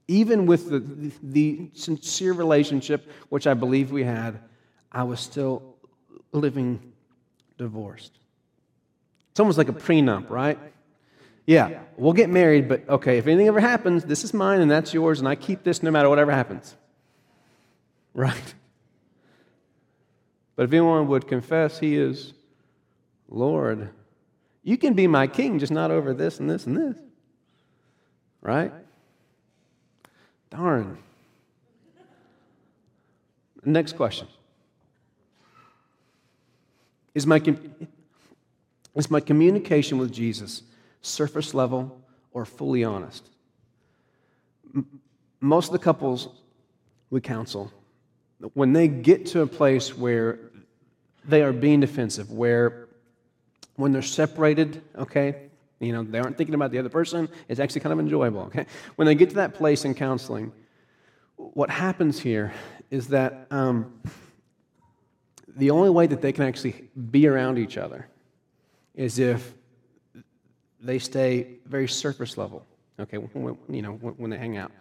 even 0.07 0.45
with 0.45 0.69
the, 0.69 1.11
the, 1.21 1.69
sincere 1.73 2.33
relationship, 2.33 3.11
which 3.29 3.45
I 3.45 3.53
believe 3.53 3.91
we 3.91 4.03
had, 4.03 4.39
I 4.91 5.03
was 5.03 5.19
still 5.19 5.75
living 6.31 6.93
divorced. 7.57 8.17
It's 9.31 9.39
almost 9.39 9.57
like 9.57 9.69
a 9.69 9.73
prenup, 9.73 10.29
right? 10.29 10.57
Yeah, 11.45 11.81
we'll 11.97 12.13
get 12.13 12.29
married, 12.29 12.67
but 12.67 12.87
okay, 12.89 13.17
if 13.17 13.27
anything 13.27 13.47
ever 13.47 13.59
happens, 13.59 14.03
this 14.03 14.23
is 14.23 14.33
mine 14.33 14.61
and 14.61 14.69
that's 14.69 14.93
yours, 14.93 15.19
and 15.19 15.27
I 15.27 15.35
keep 15.35 15.63
this 15.63 15.83
no 15.83 15.91
matter 15.91 16.09
whatever 16.09 16.31
happens. 16.31 16.75
Right? 18.13 18.53
But 20.55 20.63
if 20.63 20.73
anyone 20.73 21.07
would 21.07 21.27
confess 21.27 21.79
he 21.79 21.95
is 21.95 22.33
Lord, 23.29 23.89
you 24.63 24.77
can 24.77 24.93
be 24.93 25.07
my 25.07 25.27
king, 25.27 25.59
just 25.59 25.71
not 25.71 25.91
over 25.91 26.13
this 26.13 26.39
and 26.39 26.49
this 26.49 26.65
and 26.65 26.75
this. 26.75 26.97
Right? 28.41 28.73
Darn. 30.49 30.97
Next 33.65 33.93
question. 33.93 34.27
Is 37.13 37.25
my, 37.25 37.41
is 38.95 39.11
my 39.11 39.19
communication 39.19 39.97
with 39.97 40.11
Jesus 40.11 40.63
surface 41.01 41.53
level 41.53 41.99
or 42.31 42.45
fully 42.45 42.83
honest? 42.83 43.27
Most 45.39 45.67
of 45.67 45.73
the 45.73 45.79
couples 45.79 46.29
we 47.09 47.21
counsel, 47.21 47.71
when 48.53 48.73
they 48.73 48.87
get 48.87 49.25
to 49.27 49.41
a 49.41 49.47
place 49.47 49.97
where 49.97 50.39
they 51.25 51.41
are 51.41 51.53
being 51.53 51.79
defensive, 51.79 52.31
where 52.31 52.87
when 53.75 53.91
they're 53.91 54.01
separated, 54.01 54.81
okay, 54.95 55.46
you 55.79 55.93
know, 55.93 56.03
they 56.03 56.19
aren't 56.19 56.37
thinking 56.37 56.55
about 56.55 56.71
the 56.71 56.79
other 56.79 56.89
person, 56.89 57.29
it's 57.47 57.59
actually 57.59 57.81
kind 57.81 57.93
of 57.93 57.99
enjoyable, 57.99 58.41
okay? 58.43 58.65
When 58.95 59.05
they 59.05 59.15
get 59.15 59.29
to 59.29 59.35
that 59.35 59.53
place 59.53 59.85
in 59.85 59.93
counseling, 59.93 60.51
what 61.35 61.69
happens 61.69 62.19
here 62.19 62.51
is 62.89 63.07
that 63.09 63.47
um, 63.51 64.01
the 65.55 65.71
only 65.71 65.89
way 65.89 66.07
that 66.07 66.21
they 66.21 66.31
can 66.31 66.45
actually 66.45 66.89
be 67.11 67.27
around 67.27 67.57
each 67.57 67.77
other 67.77 68.07
is 68.95 69.19
if 69.19 69.53
they 70.81 70.99
stay 70.99 71.57
very 71.65 71.87
surface 71.87 72.37
level, 72.37 72.65
okay, 72.99 73.17
when, 73.17 73.57
you 73.69 73.81
know, 73.81 73.93
when 73.93 74.29
they 74.29 74.37
hang 74.37 74.57
out. 74.57 74.71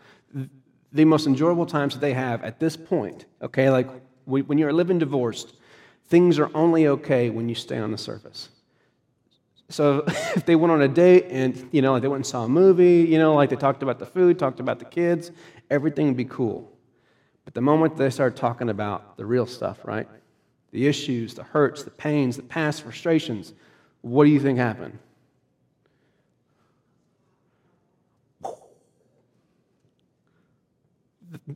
The 0.93 1.05
most 1.05 1.27
enjoyable 1.27 1.67
times 1.67 1.95
that 1.95 2.01
they 2.01 2.15
have 2.15 2.43
at 2.43 2.59
this 2.59 2.77
point, 2.77 3.27
okay, 3.43 3.69
like 3.71 3.89
when 4.25 4.57
you're 4.57 4.73
living 4.73 4.99
divorced, 4.99 5.55
things 6.05 6.39
are 6.39 6.51
only 6.55 6.87
okay 6.87 7.29
when 7.29 7.49
you 7.49 7.55
stay 7.55 7.79
on 7.79 7.91
the 7.91 7.99
surface. 7.99 8.49
So 9.69 10.05
if 10.07 10.47
they 10.47 10.57
went 10.57 10.73
on 10.73 10.83
a 10.83 10.89
date 10.89 11.27
and, 11.31 11.69
you 11.73 11.83
know, 11.83 11.93
like 11.93 12.03
they 12.03 12.09
went 12.09 12.21
and 12.21 12.27
saw 12.27 12.45
a 12.45 12.49
movie, 12.49 13.07
you 13.09 13.19
know, 13.19 13.35
like 13.35 13.51
they 13.51 13.57
talked 13.57 13.83
about 13.83 13.99
the 13.99 14.07
food, 14.07 14.39
talked 14.39 14.61
about 14.61 14.79
the 14.79 14.85
kids, 14.85 15.31
everything 15.71 16.07
would 16.07 16.17
be 16.17 16.25
cool. 16.25 16.73
But 17.45 17.55
the 17.55 17.61
moment 17.61 17.97
they 17.97 18.11
start 18.11 18.37
talking 18.37 18.69
about 18.69 19.17
the 19.17 19.25
real 19.25 19.47
stuff, 19.47 19.79
right? 19.85 20.09
the 20.77 20.87
issues, 20.87 21.33
the 21.33 21.43
hurts, 21.43 21.85
the 21.85 21.91
pains, 21.91 22.37
the 22.37 22.43
past 22.43 22.83
frustrations, 22.83 23.55
what 24.03 24.25
do 24.25 24.31
you 24.31 24.39
think 24.39 24.59
happened? 24.59 24.99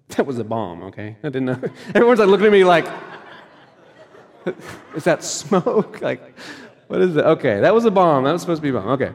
That 0.08 0.26
was 0.26 0.38
a 0.38 0.44
bomb, 0.44 0.82
okay? 0.84 1.16
I 1.22 1.28
didn't 1.28 1.46
know. 1.46 1.60
Everyone's 1.94 2.20
like 2.20 2.28
looking 2.28 2.46
at 2.46 2.52
me 2.52 2.64
like, 2.64 2.86
is 4.94 5.04
that 5.04 5.24
smoke? 5.24 6.00
Like, 6.00 6.34
what 6.90 7.00
is 7.02 7.14
it? 7.14 7.24
Okay, 7.24 7.60
that 7.60 7.72
was 7.72 7.84
a 7.84 7.90
bomb. 7.90 8.24
That 8.24 8.32
was 8.32 8.40
supposed 8.40 8.58
to 8.58 8.62
be 8.62 8.70
a 8.70 8.72
bomb. 8.72 8.88
Okay. 8.88 9.12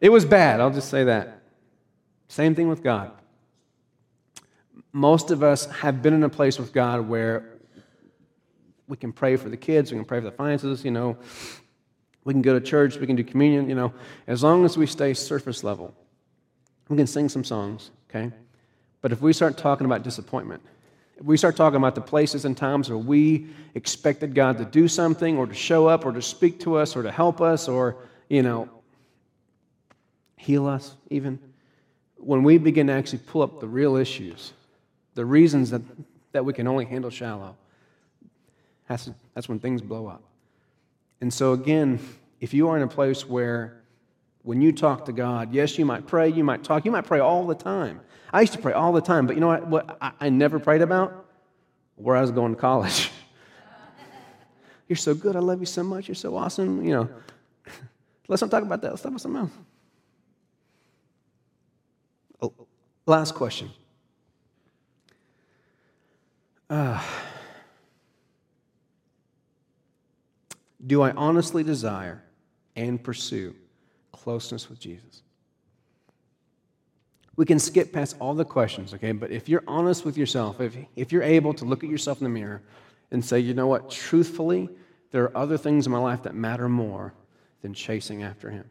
It 0.00 0.08
was 0.08 0.24
bad, 0.24 0.60
I'll 0.60 0.70
just 0.70 0.88
say 0.88 1.02
that. 1.02 1.42
Same 2.28 2.54
thing 2.54 2.68
with 2.68 2.84
God. 2.84 3.10
Most 4.92 5.32
of 5.32 5.42
us 5.42 5.66
have 5.66 6.00
been 6.00 6.14
in 6.14 6.22
a 6.22 6.28
place 6.28 6.60
with 6.60 6.72
God 6.72 7.08
where 7.08 7.58
we 8.86 8.96
can 8.96 9.12
pray 9.12 9.34
for 9.34 9.48
the 9.48 9.56
kids, 9.56 9.90
we 9.90 9.98
can 9.98 10.04
pray 10.04 10.20
for 10.20 10.26
the 10.26 10.30
finances, 10.30 10.84
you 10.84 10.92
know. 10.92 11.16
We 12.22 12.34
can 12.34 12.40
go 12.40 12.56
to 12.56 12.64
church, 12.64 12.98
we 12.98 13.06
can 13.08 13.16
do 13.16 13.24
communion, 13.24 13.68
you 13.68 13.74
know. 13.74 13.92
As 14.28 14.44
long 14.44 14.64
as 14.64 14.78
we 14.78 14.86
stay 14.86 15.12
surface 15.12 15.64
level, 15.64 15.92
we 16.88 16.96
can 16.96 17.08
sing 17.08 17.28
some 17.28 17.42
songs, 17.42 17.90
okay? 18.08 18.30
But 19.00 19.10
if 19.10 19.20
we 19.20 19.32
start 19.32 19.58
talking 19.58 19.86
about 19.86 20.04
disappointment, 20.04 20.62
we 21.22 21.36
start 21.36 21.56
talking 21.56 21.76
about 21.76 21.94
the 21.94 22.00
places 22.00 22.44
and 22.44 22.56
times 22.56 22.88
where 22.88 22.98
we 22.98 23.48
expected 23.74 24.34
God 24.34 24.58
to 24.58 24.64
do 24.64 24.88
something 24.88 25.36
or 25.36 25.46
to 25.46 25.54
show 25.54 25.86
up 25.86 26.06
or 26.06 26.12
to 26.12 26.22
speak 26.22 26.60
to 26.60 26.76
us 26.76 26.96
or 26.96 27.02
to 27.02 27.10
help 27.10 27.40
us 27.40 27.68
or, 27.68 27.96
you 28.28 28.42
know, 28.42 28.68
heal 30.36 30.66
us 30.66 30.94
even, 31.10 31.38
when 32.16 32.42
we 32.42 32.56
begin 32.56 32.86
to 32.86 32.92
actually 32.92 33.18
pull 33.26 33.42
up 33.42 33.60
the 33.60 33.66
real 33.66 33.96
issues, 33.96 34.52
the 35.14 35.24
reasons 35.24 35.70
that, 35.70 35.82
that 36.32 36.44
we 36.44 36.52
can 36.52 36.66
only 36.66 36.86
handle 36.86 37.10
shallow, 37.10 37.56
that's, 38.88 39.10
that's 39.34 39.48
when 39.48 39.58
things 39.58 39.82
blow 39.82 40.06
up. 40.06 40.22
And 41.20 41.32
so, 41.32 41.52
again, 41.52 42.00
if 42.40 42.54
you 42.54 42.68
are 42.68 42.76
in 42.76 42.82
a 42.82 42.88
place 42.88 43.28
where 43.28 43.79
when 44.42 44.60
you 44.60 44.72
talk 44.72 45.04
to 45.06 45.12
God, 45.12 45.52
yes, 45.52 45.78
you 45.78 45.84
might 45.84 46.06
pray, 46.06 46.28
you 46.28 46.44
might 46.44 46.64
talk, 46.64 46.84
you 46.84 46.90
might 46.90 47.04
pray 47.04 47.20
all 47.20 47.46
the 47.46 47.54
time. 47.54 48.00
I 48.32 48.40
used 48.40 48.52
to 48.52 48.58
pray 48.58 48.72
all 48.72 48.92
the 48.92 49.00
time, 49.00 49.26
but 49.26 49.36
you 49.36 49.40
know 49.40 49.48
what, 49.48 49.66
what 49.66 49.98
I, 50.00 50.12
I 50.20 50.28
never 50.28 50.58
prayed 50.58 50.82
about? 50.82 51.26
Where 51.96 52.16
I 52.16 52.20
was 52.20 52.30
going 52.30 52.54
to 52.54 52.60
college. 52.60 53.10
You're 54.88 54.96
so 54.96 55.14
good. 55.14 55.36
I 55.36 55.40
love 55.40 55.60
you 55.60 55.66
so 55.66 55.82
much. 55.82 56.08
You're 56.08 56.14
so 56.14 56.36
awesome. 56.36 56.84
You 56.84 56.92
know, 56.92 57.10
let's 58.28 58.40
not 58.42 58.50
talk 58.50 58.62
about 58.62 58.80
that. 58.82 58.90
Let's 58.90 59.02
talk 59.02 59.10
about 59.10 59.20
something 59.20 59.42
else. 59.42 59.52
Oh, 62.42 62.54
last 63.06 63.34
question. 63.34 63.70
Uh, 66.68 67.02
Do 70.86 71.02
I 71.02 71.10
honestly 71.12 71.62
desire 71.62 72.22
and 72.74 73.02
pursue 73.02 73.54
closeness 74.22 74.68
with 74.68 74.78
Jesus? 74.80 75.22
We 77.36 77.46
can 77.46 77.58
skip 77.58 77.92
past 77.92 78.16
all 78.20 78.34
the 78.34 78.44
questions, 78.44 78.92
okay? 78.94 79.12
But 79.12 79.30
if 79.30 79.48
you're 79.48 79.64
honest 79.66 80.04
with 80.04 80.18
yourself, 80.18 80.60
if, 80.60 80.76
if 80.94 81.12
you're 81.12 81.22
able 81.22 81.54
to 81.54 81.64
look 81.64 81.82
at 81.82 81.90
yourself 81.90 82.18
in 82.18 82.24
the 82.24 82.30
mirror 82.30 82.60
and 83.10 83.24
say, 83.24 83.40
you 83.40 83.54
know 83.54 83.66
what, 83.66 83.90
truthfully, 83.90 84.68
there 85.10 85.24
are 85.24 85.36
other 85.36 85.56
things 85.56 85.86
in 85.86 85.92
my 85.92 85.98
life 85.98 86.24
that 86.24 86.34
matter 86.34 86.68
more 86.68 87.14
than 87.62 87.72
chasing 87.74 88.22
after 88.22 88.50
Him. 88.50 88.64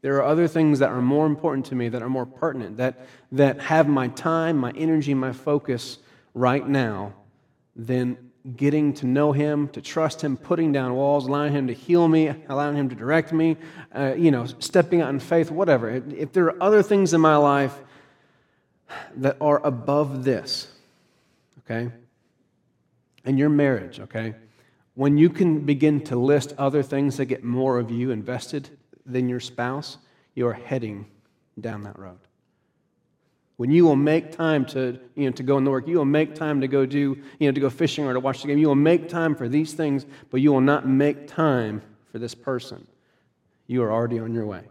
There 0.00 0.16
are 0.16 0.24
other 0.24 0.48
things 0.48 0.80
that 0.80 0.90
are 0.90 1.00
more 1.00 1.26
important 1.26 1.66
to 1.66 1.74
me, 1.74 1.88
that 1.88 2.02
are 2.02 2.08
more 2.08 2.26
pertinent, 2.26 2.76
that, 2.76 3.06
that 3.32 3.60
have 3.60 3.88
my 3.88 4.08
time, 4.08 4.58
my 4.58 4.72
energy, 4.76 5.14
my 5.14 5.32
focus 5.32 5.98
right 6.34 6.66
now 6.66 7.14
than 7.76 8.30
getting 8.56 8.92
to 8.94 9.06
know 9.06 9.32
Him, 9.32 9.68
to 9.68 9.80
trust 9.80 10.22
Him, 10.22 10.36
putting 10.36 10.72
down 10.72 10.94
walls, 10.94 11.26
allowing 11.26 11.52
Him 11.52 11.66
to 11.68 11.72
heal 11.72 12.06
me, 12.06 12.32
allowing 12.48 12.76
Him 12.76 12.88
to 12.90 12.94
direct 12.94 13.32
me, 13.32 13.56
uh, 13.94 14.14
you 14.16 14.30
know, 14.30 14.46
stepping 14.58 15.00
out 15.00 15.10
in 15.10 15.18
faith, 15.18 15.50
whatever. 15.50 15.90
If, 15.90 16.32
there 16.32 16.46
are 16.46 16.62
other 16.62 16.82
things 16.82 17.14
in 17.14 17.20
my 17.20 17.36
life 17.36 17.74
that 19.16 19.38
are 19.40 19.64
above 19.64 20.24
this, 20.24 20.68
okay, 21.60 21.90
and 23.24 23.38
your 23.38 23.48
marriage, 23.48 24.00
okay, 24.00 24.34
when 24.94 25.16
you 25.16 25.30
can 25.30 25.60
begin 25.60 26.02
to 26.04 26.16
list 26.16 26.52
other 26.58 26.82
things 26.82 27.16
that 27.16 27.24
get 27.26 27.42
more 27.42 27.78
of 27.78 27.90
you 27.90 28.10
invested 28.10 28.68
than 29.06 29.28
your 29.28 29.40
spouse, 29.40 29.96
you're 30.34 30.52
heading 30.52 31.06
down 31.60 31.82
that 31.84 31.98
road. 31.98 32.18
When 33.56 33.70
you 33.70 33.84
will 33.84 33.96
make 33.96 34.32
time 34.32 34.64
to, 34.66 34.98
you 35.14 35.26
know, 35.26 35.30
to 35.32 35.42
go 35.42 35.60
the 35.60 35.70
work, 35.70 35.86
you 35.86 35.96
will 35.96 36.04
make 36.04 36.34
time 36.34 36.60
to 36.60 36.68
go 36.68 36.84
do, 36.86 37.16
you 37.38 37.48
know, 37.48 37.52
to 37.52 37.60
go 37.60 37.70
fishing 37.70 38.04
or 38.04 38.12
to 38.12 38.20
watch 38.20 38.42
the 38.42 38.48
game. 38.48 38.58
You 38.58 38.68
will 38.68 38.74
make 38.74 39.08
time 39.08 39.36
for 39.36 39.48
these 39.48 39.74
things, 39.74 40.06
but 40.30 40.40
you 40.40 40.52
will 40.52 40.60
not 40.60 40.88
make 40.88 41.28
time 41.28 41.80
for 42.10 42.18
this 42.18 42.34
person. 42.34 42.86
You 43.66 43.82
are 43.84 43.92
already 43.92 44.18
on 44.18 44.34
your 44.34 44.46
way. 44.46 44.62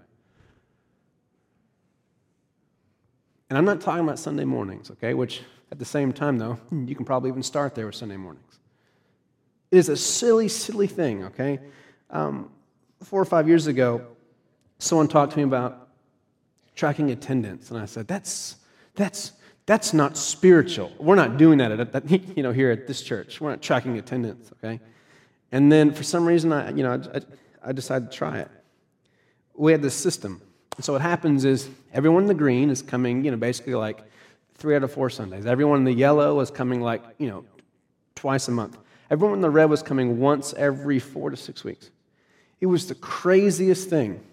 And 3.50 3.58
I'm 3.58 3.66
not 3.66 3.82
talking 3.82 4.04
about 4.04 4.20
Sunday 4.20 4.46
mornings, 4.46 4.92
okay? 4.92 5.14
Which 5.14 5.42
at 5.72 5.80
the 5.80 5.86
same 5.86 6.12
time, 6.12 6.38
though, 6.38 6.60
you 6.72 6.96
can 6.96 7.06
probably 7.06 7.30
even 7.30 7.44
start 7.44 7.76
there 7.76 7.86
with 7.86 7.96
Sunday 7.96 8.18
mornings. 8.18 8.60
It 9.72 9.78
is 9.78 9.90
a 9.90 9.98
silly, 9.98 10.50
silly 10.50 10.88
thing, 10.88 11.24
okay? 11.26 11.60
Um, 12.10 12.52
four 13.02 13.22
or 13.22 13.26
five 13.26 13.48
years 13.48 13.68
ago, 13.68 14.06
someone 14.78 15.08
talked 15.08 15.32
to 15.34 15.38
me 15.38 15.44
about 15.44 15.88
tracking 16.76 17.12
attendance, 17.12 17.72
and 17.72 17.80
I 17.80 17.86
said, 17.86 18.08
that's 18.08 18.58
that's, 18.96 19.32
that's 19.66 19.94
not 19.94 20.18
spiritual. 20.18 20.92
We're 21.00 21.16
not 21.16 21.38
doing 21.38 21.60
that 21.60 21.72
at, 21.72 22.10
you 22.38 22.44
know, 22.44 22.52
here 22.52 22.72
at 22.72 22.88
this 22.88 23.02
church. 23.02 23.40
We're 23.40 23.52
not 23.52 23.62
tracking 23.62 23.98
attendance, 23.98 24.52
okay? 24.64 24.80
And 25.52 25.72
then 25.72 25.94
for 25.94 26.04
some 26.04 26.26
reason, 26.26 26.52
I, 26.52 26.72
you 26.72 26.84
know, 26.84 27.02
I, 27.14 27.70
I 27.70 27.72
decided 27.72 28.12
to 28.12 28.18
try 28.18 28.40
it. 28.40 28.50
We 29.56 29.72
had 29.72 29.82
this 29.82 29.96
system. 29.96 30.42
So 30.80 30.94
what 30.94 31.02
happens 31.02 31.46
is 31.46 31.70
everyone 31.94 32.24
in 32.24 32.28
the 32.28 32.34
green 32.34 32.70
is 32.70 32.82
coming, 32.82 33.24
you 33.24 33.32
know, 33.32 33.38
basically 33.38 33.76
like 33.76 34.00
three 34.56 34.76
out 34.76 34.84
of 34.84 34.92
four 34.92 35.10
Sundays. 35.10 35.46
Everyone 35.46 35.80
in 35.80 35.84
the 35.86 35.94
yellow 35.94 36.40
is 36.40 36.50
coming 36.50 36.82
like, 36.82 37.04
you 37.20 37.28
know, 37.28 37.46
twice 38.16 38.48
a 38.48 38.52
month. 38.52 38.78
Everyone 39.10 39.38
in 39.38 39.42
the 39.42 39.50
red 39.50 39.66
was 39.66 39.84
coming 39.84 40.20
once 40.20 40.54
every 40.54 40.98
four 40.98 41.30
to 41.30 41.38
six 41.38 41.64
weeks. 41.64 41.92
It 42.60 42.66
was 42.66 42.88
the 42.88 42.96
craziest 42.96 43.90
thing. 43.90 44.24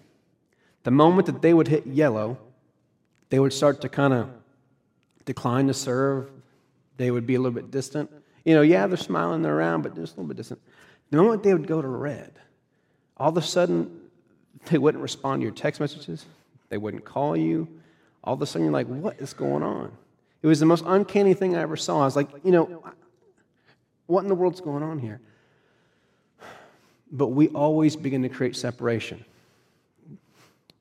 The 0.83 0.91
moment 0.91 1.27
that 1.27 1.41
they 1.41 1.53
would 1.53 1.67
hit 1.67 1.85
yellow, 1.85 2.39
they 3.29 3.39
would 3.39 3.53
start 3.53 3.81
to 3.81 3.89
kind 3.89 4.13
of 4.13 4.29
decline 5.25 5.67
to 5.67 5.73
serve, 5.73 6.29
they 6.97 7.11
would 7.11 7.25
be 7.25 7.35
a 7.35 7.39
little 7.39 7.55
bit 7.55 7.71
distant. 7.71 8.11
You 8.45 8.55
know, 8.55 8.61
yeah, 8.61 8.87
they're 8.87 8.97
smiling, 8.97 9.41
they're 9.41 9.55
around, 9.55 9.83
but 9.83 9.95
just 9.95 10.13
a 10.13 10.15
little 10.17 10.27
bit 10.27 10.37
distant. 10.37 10.61
The 11.09 11.17
moment 11.17 11.43
they 11.43 11.53
would 11.53 11.67
go 11.67 11.81
to 11.81 11.87
red, 11.87 12.33
all 13.17 13.29
of 13.29 13.37
a 13.37 13.41
sudden, 13.41 13.99
they 14.65 14.77
wouldn't 14.77 15.01
respond 15.01 15.41
to 15.41 15.43
your 15.43 15.53
text 15.53 15.79
messages, 15.79 16.25
they 16.69 16.77
wouldn't 16.77 17.05
call 17.05 17.35
you. 17.35 17.67
All 18.23 18.35
of 18.35 18.41
a 18.41 18.45
sudden, 18.45 18.65
you're 18.65 18.73
like, 18.73 18.87
what 18.87 19.19
is 19.19 19.33
going 19.33 19.63
on? 19.63 19.91
It 20.43 20.47
was 20.47 20.59
the 20.59 20.65
most 20.65 20.83
uncanny 20.85 21.33
thing 21.33 21.55
I 21.55 21.61
ever 21.61 21.75
saw. 21.75 22.01
I 22.01 22.05
was 22.05 22.15
like, 22.15 22.29
you 22.43 22.51
know, 22.51 22.83
what 24.05 24.21
in 24.21 24.27
the 24.27 24.35
world's 24.35 24.61
going 24.61 24.83
on 24.83 24.99
here? 24.99 25.21
But 27.11 27.27
we 27.27 27.49
always 27.49 27.95
begin 27.95 28.21
to 28.21 28.29
create 28.29 28.55
separation. 28.55 29.25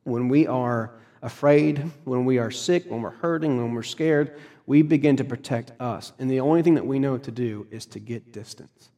When 0.04 0.28
we 0.28 0.46
are 0.46 0.92
afraid, 1.22 1.90
when 2.04 2.24
we 2.24 2.38
are 2.38 2.50
sick, 2.50 2.90
when 2.90 3.02
we're 3.02 3.10
hurting, 3.10 3.56
when 3.56 3.74
we're 3.74 3.82
scared, 3.82 4.38
we 4.66 4.82
begin 4.82 5.16
to 5.16 5.24
protect 5.24 5.72
us. 5.80 6.12
And 6.18 6.30
the 6.30 6.40
only 6.40 6.62
thing 6.62 6.74
that 6.74 6.86
we 6.86 6.98
know 6.98 7.18
to 7.18 7.30
do 7.30 7.66
is 7.70 7.86
to 7.86 7.98
get 7.98 8.32
distance, 8.32 8.90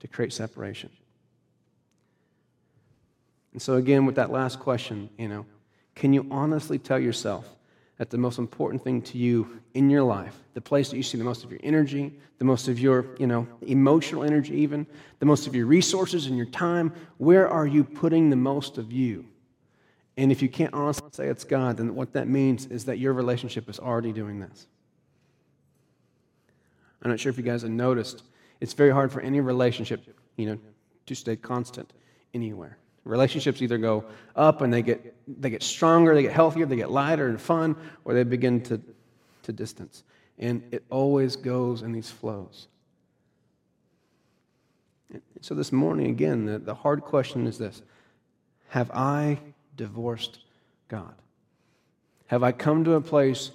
to 0.00 0.08
create 0.08 0.32
separation. 0.32 0.90
And 3.52 3.62
so, 3.62 3.74
again, 3.74 4.06
with 4.06 4.16
that 4.16 4.30
last 4.30 4.58
question, 4.58 5.10
you 5.18 5.28
know, 5.28 5.46
can 5.94 6.12
you 6.12 6.26
honestly 6.30 6.78
tell 6.78 6.98
yourself 6.98 7.48
that 7.98 8.10
the 8.10 8.18
most 8.18 8.38
important 8.38 8.82
thing 8.82 9.00
to 9.02 9.18
you 9.18 9.60
in 9.74 9.88
your 9.88 10.02
life, 10.02 10.36
the 10.54 10.60
place 10.60 10.90
that 10.90 10.96
you 10.96 11.02
see 11.02 11.18
the 11.18 11.24
most 11.24 11.44
of 11.44 11.50
your 11.50 11.60
energy, 11.62 12.12
the 12.38 12.44
most 12.44 12.66
of 12.66 12.80
your, 12.80 13.06
you 13.18 13.26
know, 13.26 13.46
emotional 13.62 14.24
energy 14.24 14.54
even, 14.54 14.86
the 15.20 15.26
most 15.26 15.46
of 15.46 15.54
your 15.54 15.66
resources 15.66 16.26
and 16.26 16.36
your 16.36 16.46
time, 16.46 16.92
where 17.18 17.48
are 17.48 17.66
you 17.66 17.84
putting 17.84 18.30
the 18.30 18.36
most 18.36 18.78
of 18.78 18.90
you? 18.90 19.24
And 20.16 20.30
if 20.30 20.42
you 20.42 20.48
can't 20.48 20.72
honestly 20.72 21.08
say 21.12 21.26
it's 21.26 21.44
God, 21.44 21.76
then 21.76 21.94
what 21.94 22.12
that 22.12 22.28
means 22.28 22.66
is 22.66 22.84
that 22.84 22.98
your 22.98 23.12
relationship 23.12 23.68
is 23.68 23.80
already 23.80 24.12
doing 24.12 24.38
this. 24.38 24.66
I'm 27.02 27.10
not 27.10 27.20
sure 27.20 27.30
if 27.30 27.36
you 27.36 27.42
guys 27.42 27.62
have 27.62 27.70
noticed, 27.70 28.22
it's 28.60 28.72
very 28.72 28.90
hard 28.90 29.12
for 29.12 29.20
any 29.20 29.40
relationship, 29.40 30.02
you 30.36 30.46
know, 30.46 30.58
to 31.06 31.14
stay 31.14 31.36
constant 31.36 31.92
anywhere. 32.32 32.78
Relationships 33.04 33.60
either 33.60 33.76
go 33.76 34.04
up 34.34 34.62
and 34.62 34.72
they 34.72 34.80
get, 34.80 35.14
they 35.40 35.50
get 35.50 35.62
stronger, 35.62 36.14
they 36.14 36.22
get 36.22 36.32
healthier, 36.32 36.64
they 36.64 36.76
get 36.76 36.90
lighter 36.90 37.28
and 37.28 37.38
fun, 37.38 37.76
or 38.04 38.14
they 38.14 38.22
begin 38.22 38.62
to, 38.62 38.80
to 39.42 39.52
distance. 39.52 40.04
And 40.38 40.62
it 40.70 40.82
always 40.88 41.36
goes 41.36 41.82
in 41.82 41.92
these 41.92 42.10
flows. 42.10 42.68
And 45.12 45.20
So 45.42 45.54
this 45.54 45.72
morning, 45.72 46.06
again, 46.06 46.46
the, 46.46 46.58
the 46.58 46.74
hard 46.74 47.02
question 47.02 47.46
is 47.46 47.58
this 47.58 47.82
Have 48.68 48.90
I 48.92 49.38
divorced 49.76 50.38
God? 50.88 51.14
Have 52.26 52.42
I 52.42 52.52
come 52.52 52.84
to 52.84 52.94
a 52.94 53.00
place 53.00 53.50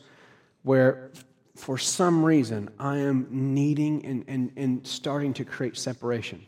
where, 0.64 1.12
for 1.56 1.78
some 1.78 2.24
reason, 2.24 2.70
I 2.80 2.98
am 2.98 3.28
needing 3.30 4.06
and, 4.06 4.26
and, 4.28 4.52
and 4.56 4.86
starting 4.86 5.34
to 5.36 5.46
create 5.46 5.78
separation? 5.78 6.46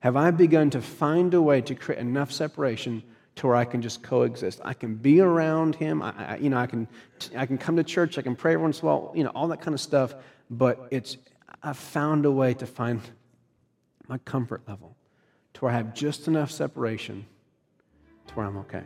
Have 0.00 0.16
I 0.16 0.30
begun 0.30 0.70
to 0.70 0.82
find 0.82 1.32
a 1.34 1.40
way 1.40 1.60
to 1.62 1.74
create 1.74 2.00
enough 2.00 2.32
separation 2.32 3.02
to 3.36 3.46
where 3.46 3.56
I 3.56 3.64
can 3.64 3.80
just 3.80 4.02
coexist? 4.02 4.60
I 4.64 4.74
can 4.74 4.96
be 4.96 5.20
around 5.20 5.76
Him. 5.76 6.02
I, 6.02 6.12
I, 6.16 6.36
you 6.36 6.50
know, 6.50 6.58
I 6.58 6.66
can, 6.66 6.88
I 7.36 7.46
can 7.46 7.56
come 7.56 7.76
to 7.76 7.84
church. 7.84 8.18
I 8.18 8.22
can 8.22 8.36
pray 8.36 8.56
once 8.56 8.80
in 8.80 8.88
a 8.88 8.90
while. 8.90 9.12
You 9.14 9.24
know, 9.24 9.30
all 9.30 9.48
that 9.48 9.60
kind 9.60 9.74
of 9.74 9.80
stuff. 9.80 10.14
But 10.50 10.88
it's 10.90 11.16
I've 11.62 11.78
found 11.78 12.26
a 12.26 12.30
way 12.30 12.54
to 12.54 12.66
find 12.66 13.00
my 14.08 14.18
comfort 14.18 14.62
level 14.66 14.96
to 15.54 15.60
where 15.60 15.72
I 15.72 15.76
have 15.76 15.94
just 15.94 16.28
enough 16.28 16.50
separation 16.50 17.26
where 18.34 18.46
I'm 18.46 18.56
okay. 18.58 18.82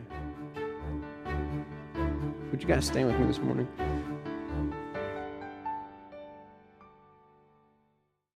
Would 2.51 2.61
you 2.61 2.67
guys 2.67 2.85
stand 2.85 3.07
with 3.07 3.19
me 3.19 3.27
this 3.27 3.39
morning? 3.39 3.67